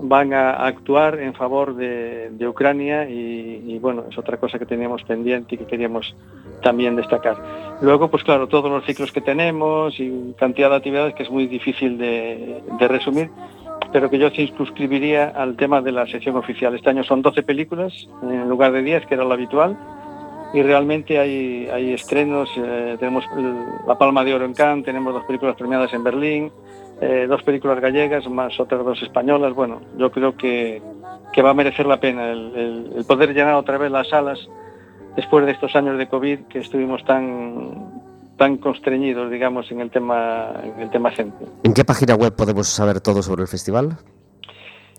van 0.00 0.32
a 0.32 0.52
actuar 0.66 1.18
en 1.18 1.34
favor 1.34 1.74
de, 1.74 2.30
Ucrania 2.48 3.08
y, 3.08 3.78
bueno, 3.78 4.04
es 4.10 4.16
otra 4.16 4.36
cosa 4.36 4.58
que 4.58 4.66
teníamos 4.66 5.02
pendiente 5.02 5.54
y 5.54 5.58
que 5.58 5.66
queríamos 5.66 6.14
también 6.62 6.96
destacar. 6.96 7.36
Luego, 7.82 8.08
pues 8.08 8.24
claro, 8.24 8.46
todos 8.46 8.70
los 8.70 8.84
ciclos 8.84 9.12
que 9.12 9.20
tenemos 9.20 9.98
y 9.98 10.34
cantidad 10.38 10.70
de 10.70 10.76
actividades 10.76 11.14
que 11.14 11.24
es 11.24 11.30
muy 11.30 11.46
difícil 11.46 11.98
de, 11.98 12.62
de 12.78 12.88
resumir, 12.88 13.30
pero 13.92 14.08
que 14.08 14.18
yo 14.18 14.30
circunscribiría 14.30 15.28
al 15.28 15.56
tema 15.56 15.80
de 15.82 15.92
la 15.92 16.06
sección 16.06 16.36
oficial. 16.36 16.74
Este 16.74 16.90
año 16.90 17.04
son 17.04 17.22
12 17.22 17.42
películas 17.42 18.08
en 18.22 18.48
lugar 18.48 18.72
de 18.72 18.82
10, 18.82 19.06
que 19.06 19.14
era 19.14 19.24
lo 19.24 19.34
habitual, 19.34 19.76
y 20.54 20.62
realmente 20.62 21.18
hay, 21.18 21.68
hay 21.72 21.92
estrenos, 21.92 22.48
eh, 22.56 22.96
tenemos 22.98 23.24
el- 23.36 23.54
la 23.86 23.98
Palma 23.98 24.24
de 24.24 24.34
Oro 24.34 24.44
en 24.44 24.54
Cannes, 24.54 24.84
tenemos 24.84 25.12
dos 25.12 25.24
películas 25.24 25.56
premiadas 25.56 25.92
en 25.92 26.02
Berlín, 26.02 26.50
eh, 27.00 27.26
dos 27.28 27.42
películas 27.42 27.80
gallegas 27.80 28.28
más 28.28 28.58
otras 28.58 28.84
dos 28.84 29.00
españolas. 29.02 29.54
Bueno, 29.54 29.80
yo 29.96 30.10
creo 30.10 30.36
que, 30.36 30.80
que 31.32 31.42
va 31.42 31.50
a 31.50 31.54
merecer 31.54 31.86
la 31.86 32.00
pena 32.00 32.30
el, 32.30 32.54
el- 32.56 32.92
el 32.96 33.04
poder 33.04 33.34
llenar 33.34 33.54
otra 33.54 33.76
vez 33.78 33.90
las 33.90 34.08
salas 34.08 34.38
después 35.16 35.44
de 35.46 35.52
estos 35.52 35.74
años 35.76 35.98
de 35.98 36.08
COVID 36.08 36.40
que 36.48 36.60
estuvimos 36.60 37.04
tan 37.04 38.06
tan 38.38 38.56
constreñidos, 38.58 39.30
digamos, 39.32 39.68
en 39.72 39.80
el 39.80 39.90
tema 39.90 40.52
en 40.62 40.80
el 40.80 40.90
tema 40.90 41.10
gente. 41.10 41.44
¿En 41.64 41.74
qué 41.74 41.84
página 41.84 42.14
web 42.14 42.34
podemos 42.36 42.68
saber 42.68 43.00
todo 43.00 43.20
sobre 43.20 43.42
el 43.42 43.48
festival? 43.48 43.96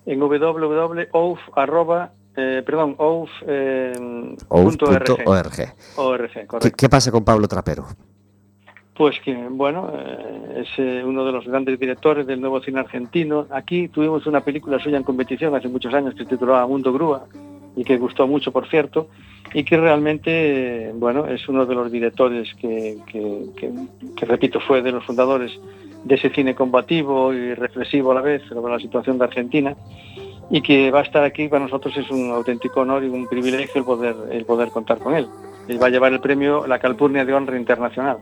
En 0.05 0.19
www.ouf, 0.19 1.39
arroba, 1.55 2.11
eh, 2.39 2.63
perdón, 2.65 2.95
ouf, 2.97 3.29
eh, 3.47 3.91
punto 4.47 4.85
Ouf.org. 4.85 5.19
org. 5.25 5.73
ORG, 5.97 6.47
¿Qué, 6.61 6.71
qué 6.71 6.89
pasa 6.89 7.11
con 7.11 7.23
Pablo 7.23 7.47
Trapero? 7.47 7.85
Pues 8.95 9.17
que, 9.23 9.33
bueno, 9.49 9.91
eh, 9.95 10.61
es 10.63 10.67
eh, 10.77 11.03
uno 11.05 11.23
de 11.25 11.31
los 11.31 11.45
grandes 11.45 11.79
directores 11.79 12.27
del 12.27 12.41
nuevo 12.41 12.59
cine 12.61 12.81
argentino. 12.81 13.47
Aquí 13.49 13.87
tuvimos 13.87 14.27
una 14.27 14.41
película 14.41 14.77
suya 14.79 14.97
en 14.97 15.03
competición 15.03 15.55
hace 15.55 15.69
muchos 15.69 15.93
años 15.93 16.13
que 16.15 16.23
se 16.23 16.29
titulaba 16.31 16.67
Mundo 16.67 16.91
Grúa 16.91 17.25
y 17.77 17.83
que 17.85 17.97
gustó 17.97 18.27
mucho, 18.27 18.51
por 18.51 18.67
cierto, 18.67 19.07
y 19.53 19.63
que 19.63 19.77
realmente, 19.77 20.89
eh, 20.89 20.91
bueno, 20.93 21.25
es 21.27 21.47
uno 21.47 21.65
de 21.65 21.75
los 21.75 21.89
directores 21.89 22.53
que, 22.55 22.97
que- 23.09 23.45
que- 23.55 23.71
que, 24.17 24.25
repito, 24.25 24.59
fue 24.59 24.81
de 24.81 24.91
los 24.91 25.05
fundadores 25.05 25.57
de 26.03 26.15
ese 26.15 26.29
cine 26.31 26.53
combativo 26.55 27.33
y 27.33 27.53
reflexivo 27.53 28.11
a 28.11 28.15
la 28.15 28.21
vez 28.21 28.41
sobre 28.49 28.71
la 28.73 28.79
situación 28.79 29.17
de 29.17 29.23
Argentina 29.25 29.75
y 30.49 30.61
que 30.61 30.91
va 30.91 30.99
a 30.99 31.03
estar 31.03 31.23
aquí 31.23 31.47
para 31.47 31.63
nosotros 31.63 31.95
es 31.97 32.09
un 32.09 32.31
auténtico 32.31 32.81
honor 32.81 33.03
y 33.03 33.07
un 33.09 33.27
privilegio 33.27 33.79
el 33.79 33.85
poder, 33.85 34.15
el 34.31 34.45
poder 34.45 34.69
contar 34.69 34.97
con 34.99 35.15
él. 35.15 35.27
Él 35.67 35.81
va 35.81 35.87
a 35.87 35.89
llevar 35.89 36.11
el 36.13 36.19
premio 36.19 36.65
La 36.65 36.79
Calpurnia 36.79 37.23
de 37.25 37.33
Honra 37.33 37.57
Internacional. 37.57 38.17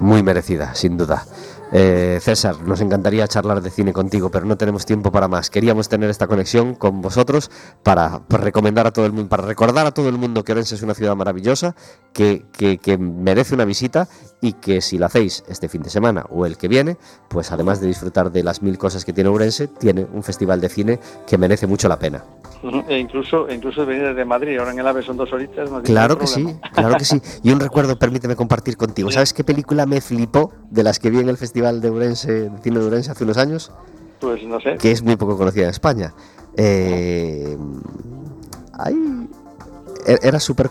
Muy 0.00 0.22
merecida, 0.22 0.74
sin 0.74 0.96
duda. 0.96 1.24
Eh, 1.72 2.18
César, 2.20 2.60
nos 2.62 2.80
encantaría 2.80 3.28
charlar 3.28 3.60
de 3.60 3.70
cine 3.70 3.92
contigo, 3.92 4.28
pero 4.30 4.44
no 4.44 4.56
tenemos 4.56 4.84
tiempo 4.84 5.12
para 5.12 5.28
más. 5.28 5.50
Queríamos 5.50 5.88
tener 5.88 6.10
esta 6.10 6.26
conexión 6.26 6.74
con 6.74 7.00
vosotros 7.00 7.50
para, 7.84 8.22
recomendar 8.28 8.86
a 8.88 8.92
todo 8.92 9.06
el 9.06 9.12
mundo, 9.12 9.28
para 9.28 9.44
recordar 9.46 9.86
a 9.86 9.92
todo 9.92 10.08
el 10.08 10.18
mundo 10.18 10.42
que 10.42 10.50
Orense 10.52 10.74
es 10.74 10.82
una 10.82 10.94
ciudad 10.94 11.14
maravillosa, 11.14 11.76
que, 12.12 12.42
que- 12.52 12.78
que 12.78 12.98
merece 12.98 13.54
una 13.54 13.64
visita 13.64 14.08
y 14.40 14.54
que 14.54 14.80
si 14.80 14.98
lo 14.98 15.06
hacéis 15.06 15.44
este 15.48 15.68
fin 15.68 15.82
de 15.82 15.90
semana 15.90 16.24
o 16.30 16.46
el 16.46 16.56
que 16.56 16.68
viene, 16.68 16.96
pues 17.28 17.52
además 17.52 17.80
de 17.80 17.86
disfrutar 17.88 18.32
de 18.32 18.42
las 18.42 18.62
mil 18.62 18.78
cosas 18.78 19.04
que 19.04 19.12
tiene 19.12 19.28
Orense, 19.28 19.68
tiene 19.68 20.06
un 20.12 20.22
festival 20.22 20.60
de 20.60 20.68
cine 20.68 21.00
que 21.26 21.36
merece 21.36 21.66
mucho 21.66 21.88
la 21.88 21.98
pena. 21.98 22.24
E 22.88 22.98
incluso, 22.98 23.50
incluso 23.50 23.86
venir 23.86 24.04
desde 24.08 24.24
Madrid, 24.24 24.58
ahora 24.58 24.72
en 24.72 24.78
el 24.78 24.86
AVE 24.86 25.02
son 25.02 25.16
dos 25.16 25.32
horitas. 25.32 25.70
no 25.70 25.82
Claro 25.82 26.18
que 26.18 26.26
sí, 26.26 26.46
claro 26.72 26.96
que 26.96 27.04
sí. 27.04 27.20
Y 27.42 27.52
un 27.52 27.60
recuerdo, 27.60 27.98
permíteme 27.98 28.36
compartir 28.36 28.76
contigo. 28.76 29.10
¿Sabes 29.10 29.32
qué 29.32 29.44
película 29.44 29.86
me 29.86 30.00
flipó 30.00 30.52
de 30.70 30.82
las 30.82 30.98
que 30.98 31.10
vi 31.10 31.20
en 31.20 31.28
el 31.28 31.36
Festival 31.36 31.80
de 31.80 31.90
Urense, 31.90 32.50
de 32.50 32.58
Cine 32.62 32.80
de 32.80 32.86
Urense 32.86 33.10
hace 33.10 33.24
unos 33.24 33.38
años? 33.38 33.72
Pues 34.20 34.42
no 34.44 34.60
sé. 34.60 34.76
Que 34.76 34.90
es 34.90 35.02
muy 35.02 35.16
poco 35.16 35.38
conocida 35.38 35.64
en 35.64 35.70
España. 35.70 36.12
Eh, 36.56 37.56
e- 40.06 40.18
era 40.22 40.40
super, 40.40 40.70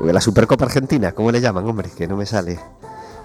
la 0.00 0.20
Supercopa 0.20 0.64
Argentina, 0.64 1.12
¿cómo 1.12 1.30
le 1.32 1.40
llaman, 1.40 1.66
hombre? 1.66 1.90
Que 1.96 2.06
no 2.06 2.16
me 2.16 2.26
sale. 2.26 2.58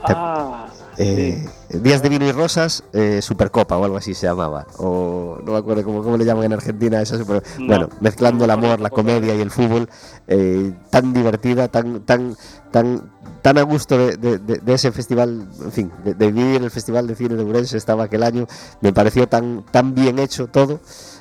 Ah, 0.03 0.67
Eh, 0.99 1.47
Días 1.69 2.01
de 2.01 2.09
vino 2.09 2.25
y 2.25 2.31
rosas, 2.31 2.83
eh, 2.91 3.21
Supercopa 3.21 3.77
o 3.77 3.83
algo 3.85 3.97
así 3.97 4.15
se 4.15 4.25
llamaba. 4.25 4.65
O 4.79 5.37
no 5.45 5.51
me 5.51 5.57
acuerdo 5.59 5.83
cómo, 5.83 6.01
cómo 6.01 6.17
le 6.17 6.25
llaman 6.25 6.45
en 6.45 6.53
Argentina. 6.53 6.99
Esa 7.01 7.19
super- 7.19 7.43
No, 7.59 7.67
bueno, 7.67 7.89
mezclando 7.99 8.45
el 8.45 8.49
amor, 8.51 8.79
la 8.79 8.89
comedia 8.89 9.35
y 9.35 9.41
el 9.41 9.51
fútbol, 9.51 9.87
eh, 10.27 10.73
tan 10.89 11.13
divertida, 11.13 11.67
tan, 11.67 11.99
tan, 12.01 12.35
tan, 12.71 13.11
tan 13.43 13.57
a 13.59 13.61
gusto 13.61 13.95
de, 13.95 14.17
de- 14.17 14.39
de- 14.39 14.57
de 14.57 14.73
ese 14.73 14.91
festival, 14.91 15.47
en 15.63 15.71
fin, 15.71 15.91
de, 16.03 16.15
de 16.15 16.31
vivir 16.31 16.63
el 16.63 16.71
Festival 16.71 17.05
de 17.05 17.13
Cine 17.15 17.35
de 17.35 17.43
Urense 17.43 17.77
estaba 17.77 18.05
aquel 18.05 18.23
año. 18.23 18.47
Me 18.81 18.91
pareció 18.91 19.27
tan, 19.27 19.63
tan 19.69 19.93
bien 19.93 20.17
hecho 20.17 20.47
todo. 20.47 20.79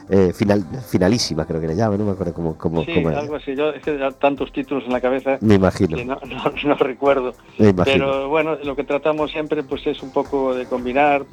Eh, 0.09 0.33
final, 0.33 0.65
finalísima, 0.89 1.45
creo 1.45 1.61
que 1.61 1.67
le 1.67 1.77
llaman, 1.77 1.99
no 1.99 2.05
me 2.05 2.13
acuerdo 2.13 2.33
cómo, 2.33 2.57
cómo, 2.57 2.85
sí, 2.85 2.95
cómo 2.95 3.09
algo 3.09 3.37
así. 3.37 3.57
Yo 3.57 3.71
es 3.71 3.83
que 3.83 3.99
ya 3.99 4.11
tantos 4.13 4.53
títulos 4.53 4.85
en 4.85 4.93
la 4.93 5.01
cabeza 5.01 5.39
Me 5.41 5.55
imagino, 5.55 5.97
que 5.97 6.05
no, 6.05 6.19
no, 6.27 6.53
no 6.65 6.75
recuerdo. 6.77 7.35
me 7.59 7.71
imagino. 7.71 8.07
Pero 8.07 8.29
bueno, 8.29 8.57
lo 8.63 8.77
que 8.77 8.85
tratamos 8.85 9.31
siempre 9.31 9.63
pues 9.63 9.87
es 9.87 10.03
un 10.03 10.13
poco 10.13 10.55
de 10.55 10.67
combinar 10.67 11.25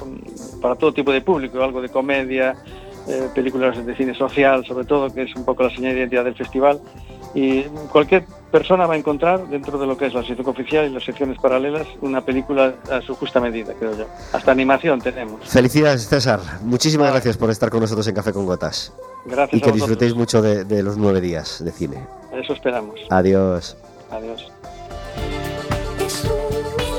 para 0.61 0.75
todo 0.75 0.93
tipo 0.93 1.11
de 1.11 1.21
público, 1.21 1.61
algo 1.61 1.81
de 1.81 1.89
comedia, 1.89 2.55
eh, 3.07 3.27
películas 3.35 3.85
de 3.85 3.95
cine 3.95 4.15
social, 4.15 4.65
sobre 4.65 4.85
todo, 4.85 5.13
que 5.13 5.23
es 5.23 5.35
un 5.35 5.43
poco 5.43 5.63
la 5.63 5.69
señal 5.69 5.93
de 5.93 5.99
identidad 5.99 6.23
del 6.23 6.35
festival. 6.35 6.79
Y 7.33 7.63
cualquier 7.91 8.25
persona 8.51 8.85
va 8.85 8.93
a 8.93 8.97
encontrar 8.97 9.47
dentro 9.47 9.79
de 9.79 9.87
lo 9.87 9.97
que 9.97 10.05
es 10.05 10.13
la 10.13 10.23
sección 10.23 10.47
oficial 10.47 10.85
y 10.85 10.89
las 10.93 11.03
secciones 11.03 11.39
paralelas 11.39 11.87
una 12.01 12.21
película 12.21 12.75
a 12.91 13.01
su 13.01 13.15
justa 13.15 13.39
medida, 13.39 13.73
creo 13.73 13.97
yo. 13.97 14.05
Hasta 14.31 14.51
animación 14.51 15.01
tenemos. 15.01 15.41
Felicidades, 15.49 16.07
César. 16.07 16.39
Muchísimas 16.61 17.05
Vale. 17.05 17.13
gracias 17.13 17.37
por 17.37 17.49
estar 17.49 17.69
con 17.71 17.79
nosotros 17.79 18.07
en 18.07 18.13
Café 18.13 18.31
con 18.31 18.45
Gotas. 18.45 18.93
Gracias 19.25 19.59
Y 19.59 19.65
que 19.65 19.71
disfrutéis 19.71 20.13
mucho 20.13 20.41
de, 20.41 20.65
de 20.65 20.83
los 20.83 20.97
nueve 20.97 21.19
días 21.21 21.63
de 21.63 21.71
cine. 21.71 21.97
Eso 22.31 22.53
esperamos. 22.53 22.99
Adiós. 23.09 23.75
Adiós. 24.11 24.51
Es 25.99 26.23
un 26.25 26.31
milagro. 26.31 26.93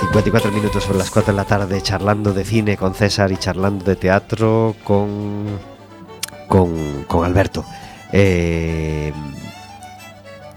54 0.00 0.50
minutos 0.52 0.82
sobre 0.84 0.98
las 0.98 1.10
4 1.10 1.32
de 1.32 1.36
la 1.36 1.44
tarde 1.44 1.80
charlando 1.82 2.32
de 2.32 2.44
cine 2.44 2.76
con 2.76 2.94
César 2.94 3.30
y 3.32 3.36
charlando 3.36 3.84
de 3.84 3.96
teatro 3.96 4.74
con, 4.82 5.44
con, 6.48 7.04
con 7.06 7.24
Alberto. 7.24 7.64
Eh, 8.12 9.12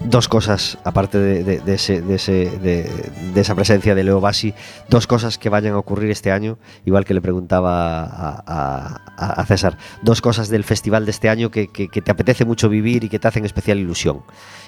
dos 0.04 0.28
cosas, 0.28 0.78
aparte 0.84 1.18
de, 1.18 1.42
de- 1.44 1.60
de 1.60 1.74
ese, 1.74 2.00
de, 2.02 2.14
ese- 2.16 3.10
esa 3.34 3.54
presencia 3.54 3.94
de 3.94 4.04
Leo 4.04 4.20
Bassi, 4.20 4.54
dos 4.88 5.06
cosas 5.06 5.38
que 5.38 5.48
vayan 5.48 5.74
a 5.74 5.78
ocurrir 5.78 6.10
este 6.10 6.30
año, 6.30 6.58
igual 6.84 7.04
que 7.04 7.14
le 7.14 7.20
preguntaba 7.22 8.04
a, 8.04 8.42
a- 8.46 9.40
a- 9.40 9.46
César, 9.46 9.78
dos 10.02 10.20
cosas 10.20 10.48
del 10.48 10.62
festival 10.64 11.04
de 11.04 11.10
este 11.10 11.28
año 11.28 11.50
que, 11.50 11.68
que- 11.68 11.88
que 11.88 12.02
te 12.02 12.10
apetece 12.10 12.44
mucho 12.44 12.68
vivir 12.68 13.04
y 13.04 13.08
que 13.08 13.18
te 13.18 13.28
hacen 13.28 13.44
especial 13.44 13.78
ilusión. 13.78 14.22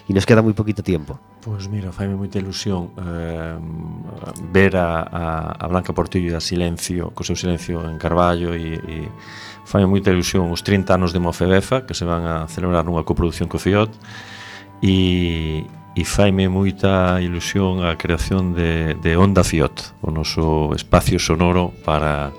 Y 0.08 0.14
nos 0.14 0.24
queda 0.24 0.40
muy 0.40 0.52
poquito 0.52 0.82
tiempo. 0.82 1.18
Pois 1.42 1.68
mira, 1.68 1.90
faime 1.92 2.14
moita 2.16 2.38
ilusión 2.38 2.90
eh, 2.98 3.58
ver 4.52 4.76
a, 4.76 5.02
a, 5.58 5.66
Blanca 5.68 5.92
Portillo 5.92 6.32
e 6.32 6.36
a 6.36 6.40
Silencio, 6.40 7.10
co 7.14 7.22
seu 7.26 7.34
silencio 7.36 7.82
en 7.86 7.98
Carballo 7.98 8.54
e, 8.54 8.78
e 8.78 8.96
faime 9.66 9.86
moita 9.90 10.10
ilusión 10.14 10.48
os 10.50 10.62
30 10.62 10.94
anos 10.94 11.10
de 11.12 11.18
Mofebefa 11.18 11.84
que 11.86 11.94
se 11.94 12.06
van 12.06 12.22
a 12.26 12.46
celebrar 12.46 12.86
nunha 12.86 13.02
coproducción 13.02 13.50
co 13.50 13.58
FIOT 13.58 13.90
e, 14.82 15.64
e 15.96 16.02
faime 16.04 16.48
moita 16.48 17.20
ilusión 17.22 17.84
a 17.84 17.96
creación 17.96 18.52
de, 18.52 18.94
de 19.00 19.16
Onda 19.16 19.44
Fiot, 19.44 19.96
o 20.02 20.12
noso 20.12 20.76
espacio 20.76 21.16
sonoro 21.16 21.72
para 21.84 22.32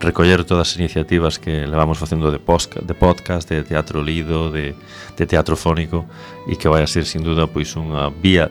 recoller 0.00 0.44
todas 0.44 0.72
as 0.72 0.76
iniciativas 0.80 1.38
que 1.38 1.66
levamos 1.68 1.98
facendo 1.98 2.32
de, 2.32 2.40
posca, 2.40 2.80
de 2.80 2.94
podcast, 2.94 3.48
de 3.48 3.62
teatro 3.62 4.02
lido, 4.02 4.50
de, 4.50 4.74
de 5.16 5.24
teatro 5.26 5.56
fónico 5.56 6.08
e 6.48 6.56
que 6.56 6.68
vai 6.68 6.82
a 6.82 6.88
ser, 6.88 7.04
sin 7.04 7.20
duda, 7.20 7.44
pois 7.48 7.76
unha 7.76 8.08
vía 8.08 8.48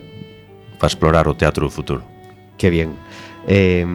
para 0.78 0.88
explorar 0.88 1.26
o 1.26 1.34
teatro 1.34 1.66
do 1.66 1.74
futuro. 1.74 2.06
Que 2.56 2.70
bien. 2.70 2.94
Eh, 3.50 3.86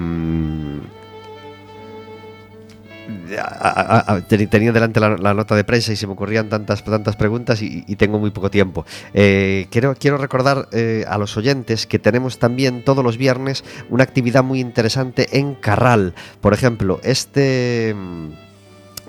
tenía 4.29 4.73
delante 4.73 5.01
la, 5.01 5.35
nota 5.35 5.55
de 5.55 5.65
prensa 5.65 5.93
y 5.93 5.97
se 5.97 6.07
me 6.07 6.15
ocurrían 6.15 6.49
tantas, 6.49 6.85
tantas 6.85 7.17
preguntas 7.17 7.63
y, 7.63 7.83
tengo 7.97 8.19
muy 8.19 8.31
poco 8.31 8.51
tiempo. 8.51 8.85
Eh, 9.13 9.67
quiero, 9.71 9.95
quiero 9.95 10.19
recordar 10.19 10.69
eh, 10.73 11.05
a 11.09 11.17
los 11.19 11.37
oyentes 11.37 11.87
que 11.87 11.99
tenemos 11.99 12.39
también 12.39 12.83
todos 12.83 13.05
los 13.05 13.17
viernes 13.17 13.65
una 13.89 14.05
actividad 14.05 14.43
muy 14.43 14.61
interesante 14.61 15.39
en 15.39 15.55
Carral. 15.55 16.15
Por 16.41 16.55
ejemplo, 16.55 17.01
este... 17.03 17.95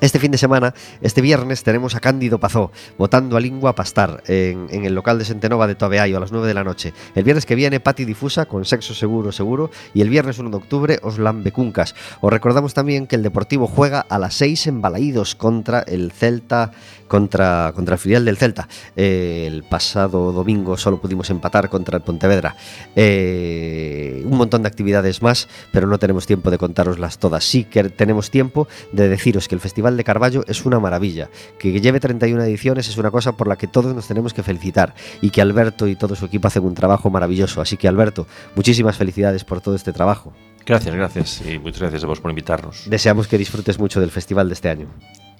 este 0.02 0.20
fin 0.20 0.32
de 0.32 0.38
semana, 0.38 0.74
este 1.02 1.22
viernes, 1.22 1.64
tenemos 1.64 1.96
a 1.96 2.00
Cándido 2.00 2.40
Pazó 2.40 2.72
votando 2.98 3.38
a 3.38 3.40
Lingua 3.40 3.76
Pastar 3.76 4.24
en, 4.28 4.68
el 4.86 4.94
local 4.94 5.18
de 5.18 5.26
Sentenova 5.26 5.68
de 5.68 5.76
Tobeayo 5.76 6.18
a 6.18 6.20
las 6.20 6.32
9 6.32 6.48
de 6.48 6.54
la 6.54 6.64
noche. 6.64 6.94
El 7.16 7.24
viernes 7.24 7.46
que 7.46 7.56
viene, 7.56 7.80
Pati 7.80 8.04
Difusa 8.04 8.46
con 8.46 8.66
Sexo 8.66 8.94
Seguro 8.94 9.32
Seguro 9.32 9.72
y 9.94 10.02
el 10.02 10.10
viernes 10.10 10.38
1 10.38 10.50
de 10.50 10.58
octubre, 10.58 11.00
Oslan 11.02 11.44
Becuncas. 11.44 11.96
Os 12.20 12.32
recordamos 12.32 12.74
también 12.74 13.08
que 13.08 13.16
el 13.16 13.24
Deportivo 13.24 13.68
juega 13.68 14.02
a 14.02 14.20
las 14.20 14.36
6 14.36 14.68
en 14.68 14.82
Balaídos 14.82 15.36
contra 15.36 15.80
el 15.82 16.12
Celta, 16.12 16.72
contra, 17.08 17.72
contra 17.74 17.96
el 17.96 18.00
filial 18.00 18.26
del 18.26 18.38
Celta. 18.38 18.68
Eh, 18.96 19.46
el 19.48 19.64
pasado 19.64 20.32
domingo 20.32 20.78
solo 20.78 21.00
pudimos 21.00 21.30
empatar 21.30 21.70
contra 21.70 21.98
el 21.98 22.04
Pontevedra. 22.04 22.56
Eh, 22.96 24.24
un 24.26 24.38
montón 24.38 24.64
de 24.64 24.68
actividades 24.68 25.22
más, 25.22 25.48
pero 25.72 25.88
no 25.88 26.00
tenemos 26.00 26.26
tiempo 26.26 26.52
de 26.52 26.58
contároslas 26.58 27.18
todas. 27.18 27.44
Sí 27.44 27.64
que 27.64 27.84
tenemos 27.86 28.30
tiempo 28.30 28.68
de 28.92 29.10
deciros 29.10 29.48
que 29.48 29.56
el 29.56 29.62
Festival 29.86 29.98
de 29.98 30.04
Carballo 30.04 30.44
es 30.48 30.66
una 30.66 30.80
maravilla, 30.80 31.30
que 31.60 31.80
lleve 31.80 32.00
31 32.00 32.42
ediciones 32.44 32.88
es 32.88 32.98
una 32.98 33.12
cosa 33.12 33.38
por 33.38 33.48
la 33.48 33.56
que 33.56 33.68
todos 33.68 33.94
nos 33.94 34.08
tenemos 34.08 34.34
que 34.34 34.42
felicitar 34.42 34.96
y 35.22 35.30
que 35.30 35.42
Alberto 35.42 35.88
y 35.88 35.96
todo 35.96 36.16
su 36.16 36.26
equipo 36.26 36.48
hacen 36.48 36.64
un 36.64 36.74
trabajo 36.74 37.12
maravilloso. 37.12 37.62
Así 37.62 37.78
que 37.78 37.88
Alberto, 37.88 38.26
muchísimas 38.56 38.98
felicidades 38.98 39.44
por 39.44 39.62
todo 39.62 39.76
este 39.76 39.94
trabajo. 39.94 40.34
Gracias, 40.66 40.96
gracias. 40.96 41.44
Y 41.48 41.60
muchas 41.60 41.82
gracias 41.82 42.04
a 42.04 42.08
vos 42.08 42.20
por 42.20 42.32
invitarnos. 42.32 42.90
Deseamos 42.90 43.28
que 43.28 43.38
disfrutes 43.38 43.78
mucho 43.78 44.00
del 44.00 44.10
festival 44.10 44.48
de 44.48 44.56
este 44.56 44.70
año. 44.70 44.88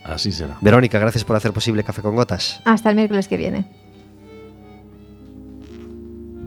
Así 0.04 0.32
será. 0.32 0.58
Verónica, 0.62 1.00
gracias 1.00 1.24
por 1.24 1.36
hacer 1.36 1.52
posible 1.52 1.84
Café 1.84 2.04
con 2.04 2.16
Gotas. 2.16 2.62
Hasta 2.66 2.92
el 2.92 2.98
miércoles 2.98 3.28
que 3.28 3.38
viene. 3.38 3.66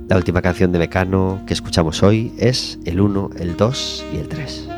La 0.09 0.16
última 0.16 0.40
canción 0.40 0.70
de 0.70 0.78
Mecano 0.78 1.42
que 1.49 1.53
escuchamos 1.53 2.05
hoy 2.05 2.32
es 2.38 2.78
el 2.84 3.01
1, 3.01 3.30
el 3.40 3.57
2 3.57 4.05
y 4.14 4.18
el 4.18 4.28
3. 4.28 4.78